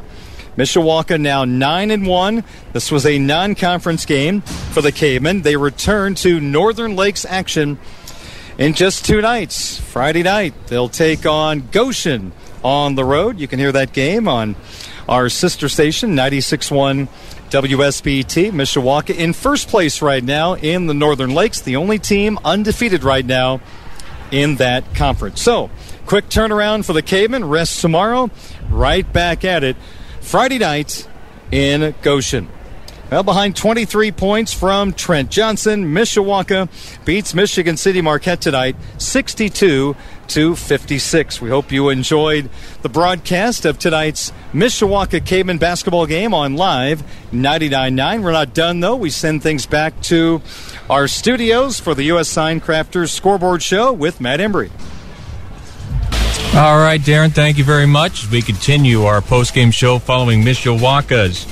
Mishawaka 0.56 1.18
now 1.18 1.44
9 1.44 1.90
and 1.90 2.06
1. 2.06 2.44
This 2.72 2.90
was 2.90 3.06
a 3.06 3.18
non 3.18 3.54
conference 3.54 4.04
game 4.04 4.42
for 4.42 4.82
the 4.82 4.92
Cavemen. 4.92 5.42
They 5.42 5.56
return 5.56 6.14
to 6.16 6.40
Northern 6.40 6.94
Lakes 6.94 7.24
action 7.24 7.78
in 8.58 8.74
just 8.74 9.06
two 9.06 9.22
nights. 9.22 9.78
Friday 9.78 10.22
night, 10.22 10.54
they'll 10.66 10.90
take 10.90 11.24
on 11.24 11.68
Goshen 11.70 12.32
on 12.62 12.96
the 12.96 13.04
road. 13.04 13.40
You 13.40 13.48
can 13.48 13.58
hear 13.58 13.72
that 13.72 13.92
game 13.94 14.28
on 14.28 14.54
our 15.08 15.30
sister 15.30 15.68
station, 15.70 16.14
96.1 16.14 17.08
WSBT. 17.48 18.50
Mishawaka 18.50 19.16
in 19.16 19.32
first 19.32 19.68
place 19.68 20.02
right 20.02 20.22
now 20.22 20.54
in 20.54 20.86
the 20.86 20.94
Northern 20.94 21.34
Lakes, 21.34 21.62
the 21.62 21.76
only 21.76 21.98
team 21.98 22.38
undefeated 22.44 23.04
right 23.04 23.24
now 23.24 23.60
in 24.30 24.56
that 24.56 24.94
conference. 24.94 25.40
So, 25.40 25.70
quick 26.06 26.28
turnaround 26.28 26.84
for 26.84 26.92
the 26.92 27.02
Cavemen. 27.02 27.46
Rest 27.46 27.80
tomorrow. 27.80 28.30
Right 28.70 29.10
back 29.10 29.44
at 29.44 29.64
it 29.64 29.76
Friday 30.22 30.58
night 30.58 31.06
in 31.50 31.94
Goshen. 32.00 32.48
Well, 33.10 33.22
behind 33.22 33.54
23 33.56 34.10
points 34.12 34.54
from 34.54 34.94
Trent 34.94 35.30
Johnson, 35.30 35.92
Mishawaka 35.92 36.70
beats 37.04 37.34
Michigan 37.34 37.76
City 37.76 38.00
Marquette 38.00 38.40
tonight 38.40 38.74
62 38.96 39.94
to 40.28 40.56
56. 40.56 41.42
We 41.42 41.50
hope 41.50 41.70
you 41.70 41.90
enjoyed 41.90 42.48
the 42.80 42.88
broadcast 42.88 43.66
of 43.66 43.78
tonight's 43.78 44.32
Mishawaka 44.54 45.26
Caveman 45.26 45.58
basketball 45.58 46.06
game 46.06 46.32
on 46.32 46.56
live 46.56 47.02
99.9. 47.32 48.22
We're 48.22 48.32
not 48.32 48.54
done 48.54 48.80
though. 48.80 48.96
We 48.96 49.10
send 49.10 49.42
things 49.42 49.66
back 49.66 50.00
to 50.04 50.40
our 50.88 51.06
studios 51.06 51.78
for 51.78 51.94
the 51.94 52.04
U.S. 52.04 52.28
Sign 52.28 52.62
Crafters 52.62 53.10
scoreboard 53.10 53.62
show 53.62 53.92
with 53.92 54.22
Matt 54.22 54.40
Embry. 54.40 54.70
All 56.54 56.76
right, 56.76 57.00
Darren, 57.00 57.32
thank 57.32 57.56
you 57.56 57.64
very 57.64 57.86
much. 57.86 58.30
We 58.30 58.42
continue 58.42 59.04
our 59.04 59.22
post-game 59.22 59.70
show 59.70 59.98
following 59.98 60.42
Mishawaka's 60.42 61.46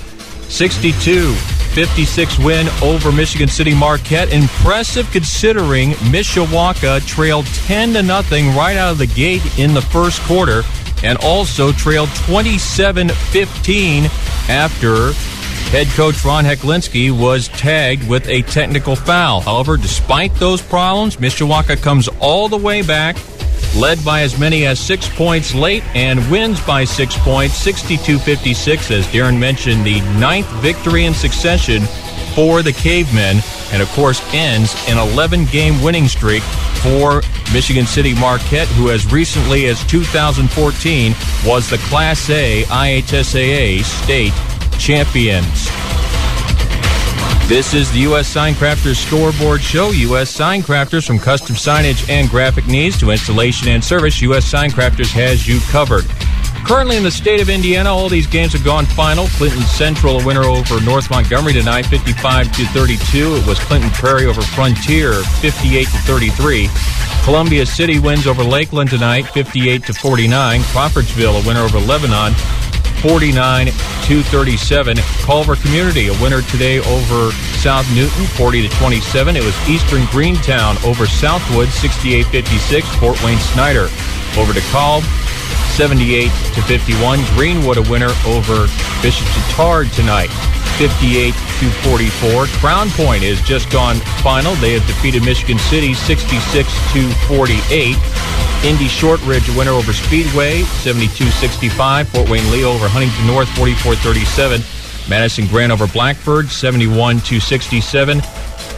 62 0.53 1.33
56 1.33 2.39
win 2.41 2.69
over 2.83 3.11
Michigan 3.11 3.49
City 3.49 3.75
Marquette. 3.75 4.31
Impressive 4.31 5.11
considering 5.11 5.93
Mishawaka 6.13 7.07
trailed 7.07 7.47
10 7.47 7.95
to 7.95 8.03
nothing 8.03 8.49
right 8.55 8.77
out 8.77 8.93
of 8.93 8.99
the 8.99 9.07
gate 9.07 9.41
in 9.59 9.73
the 9.73 9.81
first 9.81 10.21
quarter 10.25 10.65
and 11.03 11.17
also 11.23 11.73
trailed 11.73 12.11
27 12.27 13.09
15 13.09 14.05
after 14.51 15.13
head 15.71 15.87
coach 15.97 16.23
Ron 16.27 16.45
Heclinski 16.45 17.11
was 17.11 17.49
tagged 17.49 18.07
with 18.07 18.29
a 18.29 18.43
technical 18.43 18.97
foul. 18.97 19.41
However, 19.41 19.79
despite 19.79 20.35
those 20.35 20.61
problems, 20.61 21.17
Mishawaka 21.17 21.81
comes 21.81 22.07
all 22.21 22.51
the 22.51 22.59
way 22.59 22.83
back 22.83 23.17
led 23.77 24.05
by 24.05 24.23
as 24.23 24.39
many 24.39 24.67
as 24.67 24.79
six 24.81 25.09
points 25.09 25.55
late 25.55 25.85
and 25.95 26.29
wins 26.31 26.61
by 26.61 26.85
six 26.85 27.17
points, 27.19 27.55
62 27.55 28.19
56, 28.19 28.91
as 28.91 29.07
Darren 29.09 29.39
mentioned, 29.39 29.85
the 29.85 30.01
ninth 30.19 30.49
victory 30.61 31.05
in 31.05 31.15
succession 31.15 31.83
for 32.35 32.63
the 32.63 32.73
Cavemen, 32.73 33.39
and 33.73 33.83
of 33.83 33.89
course 33.91 34.23
ends 34.33 34.75
an 34.89 34.99
11 34.99 35.47
game 35.47 35.83
winning 35.83 36.09
streak 36.09 36.43
for 36.83 37.23
Michigan 37.53 37.87
City 37.87 38.15
Marquette, 38.15 38.69
who 38.69 38.91
as 38.91 39.11
recently 39.13 39.67
as 39.67 39.85
2014 39.87 41.15
was 41.45 41.69
the 41.69 41.79
Class 41.79 42.31
A 42.31 42.65
IHSAA 42.65 43.83
state 43.83 44.33
champions. 44.79 45.90
This 47.51 47.75
is 47.75 47.91
the 47.91 47.99
U.S. 48.03 48.29
Sign 48.29 48.55
Crafters 48.55 49.05
Scoreboard 49.05 49.61
Show. 49.61 49.91
U.S. 49.91 50.31
Sign 50.31 50.63
Crafters, 50.63 51.05
from 51.05 51.19
custom 51.19 51.57
signage 51.57 52.09
and 52.09 52.31
graphic 52.31 52.69
needs 52.69 52.97
to 53.01 53.11
installation 53.11 53.67
and 53.67 53.83
service, 53.83 54.23
U.S. 54.23 54.45
Sign 54.45 54.71
Crafters 54.71 55.11
has 55.11 55.49
you 55.49 55.59
covered. 55.63 56.05
Currently 56.65 56.97
in 56.97 57.03
the 57.03 57.11
state 57.11 57.41
of 57.41 57.49
Indiana, 57.51 57.91
all 57.91 58.09
these 58.09 58.29
games 58.29 58.53
have 58.53 58.65
gone 58.65 58.87
final. 58.87 59.27
Clinton 59.31 59.63
Central 59.63 60.21
a 60.21 60.25
winner 60.25 60.45
over 60.45 60.81
North 60.81 61.11
Montgomery 61.11 61.53
tonight, 61.53 61.87
55 61.87 62.53
to 62.53 62.67
32. 62.67 63.35
It 63.35 63.47
was 63.49 63.59
Clinton 63.59 63.91
Prairie 63.91 64.27
over 64.27 64.43
Frontier, 64.43 65.15
58 65.41 65.87
to 65.87 65.99
33. 66.07 66.69
Columbia 67.25 67.67
City 67.67 67.99
wins 67.99 68.29
over 68.29 68.45
Lakeland 68.45 68.91
tonight, 68.91 69.23
58 69.23 69.83
to 69.87 69.93
49. 69.93 70.61
Crawfordsville 70.63 71.43
a 71.43 71.45
winner 71.45 71.63
over 71.63 71.81
Lebanon, 71.81 72.33
49 73.01 73.67
to 73.67 74.23
37. 74.23 74.97
Culver 75.25 75.57
Community, 75.57 76.09
a 76.09 76.13
winner 76.21 76.43
today 76.43 76.79
over 76.81 77.31
South 77.61 77.89
Newton, 77.95 78.27
40 78.37 78.69
to 78.69 78.77
27. 78.77 79.37
It 79.37 79.45
was 79.45 79.57
Eastern 79.69 80.05
Greentown 80.07 80.77
over 80.85 81.07
Southwood, 81.07 81.69
68 81.69 82.27
56. 82.27 82.87
Fort 82.97 83.23
Wayne 83.25 83.39
Snyder 83.39 83.89
over 84.37 84.53
DeKalb, 84.53 85.03
78 85.71 86.25
to 86.55 86.63
51. 86.63 87.19
Greenwood, 87.35 87.79
a 87.79 87.83
winner 87.91 88.11
over 88.27 88.67
Bishop 89.03 89.27
Chatard 89.29 89.91
tonight, 89.93 90.31
58 90.79 91.33
to 91.61 91.71
44. 91.87 92.47
Crown 92.59 92.89
Point 92.91 93.23
has 93.23 93.41
just 93.43 93.71
gone 93.71 93.97
final. 94.23 94.55
They 94.57 94.73
have 94.79 94.87
defeated 94.87 95.25
Michigan 95.25 95.59
City 95.59 95.95
66 95.95 96.69
to 96.93 97.09
48. 97.27 97.97
Indy 98.65 98.89
Shortridge 98.89 99.49
a 99.49 99.57
winner 99.57 99.73
over 99.73 99.93
Speedway 99.93 100.63
72-65. 100.85 102.07
Fort 102.09 102.29
Wayne 102.29 102.51
Lee 102.51 102.65
over 102.65 102.89
Huntington 102.89 103.27
North 103.27 103.49
44-37. 103.51 105.09
Madison 105.09 105.47
Grant 105.47 105.73
over 105.73 105.87
Blackford 105.87 106.49
71 106.49 107.21
to 107.21 107.41
67. 107.41 108.21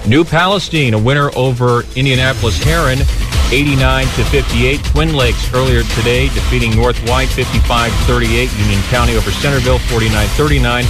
New 0.07 0.25
Palestine 0.25 0.95
a 0.95 0.99
winner 0.99 1.31
over 1.37 1.83
Indianapolis 1.97 2.63
Herron 2.63 2.99
89 3.53 4.07
to 4.17 4.25
58. 4.25 4.83
Twin 4.85 5.15
Lakes 5.15 5.53
earlier 5.53 5.83
today 5.95 6.29
defeating 6.29 6.75
North 6.75 6.99
White 7.09 7.29
55 7.29 7.93
38. 7.93 8.51
Union 8.59 8.83
County 8.85 9.15
over 9.15 9.31
Centerville 9.31 9.79
49 9.79 10.27
39. 10.29 10.85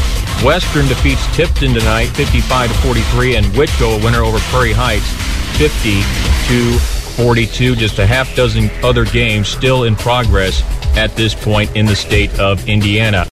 Western 0.45 0.87
defeats 0.87 1.27
Tipton 1.37 1.75
tonight 1.75 2.07
55 2.07 2.71
to 2.71 2.79
43. 2.79 3.37
And 3.37 3.47
Whitko 3.47 4.01
a 4.01 4.05
winner 4.05 4.23
over 4.23 4.39
Prairie 4.51 4.73
Heights 4.73 5.11
50 5.59 6.03
to 6.49 6.79
42. 7.17 7.75
Just 7.75 7.99
a 7.99 8.07
half 8.07 8.35
dozen 8.37 8.71
other 8.85 9.05
games 9.07 9.49
still 9.49 9.85
in 9.85 9.97
progress 9.97 10.63
at 10.97 11.15
this 11.17 11.35
point 11.35 11.75
in 11.75 11.85
the 11.85 11.97
state 11.97 12.39
of 12.39 12.69
Indiana. 12.69 13.32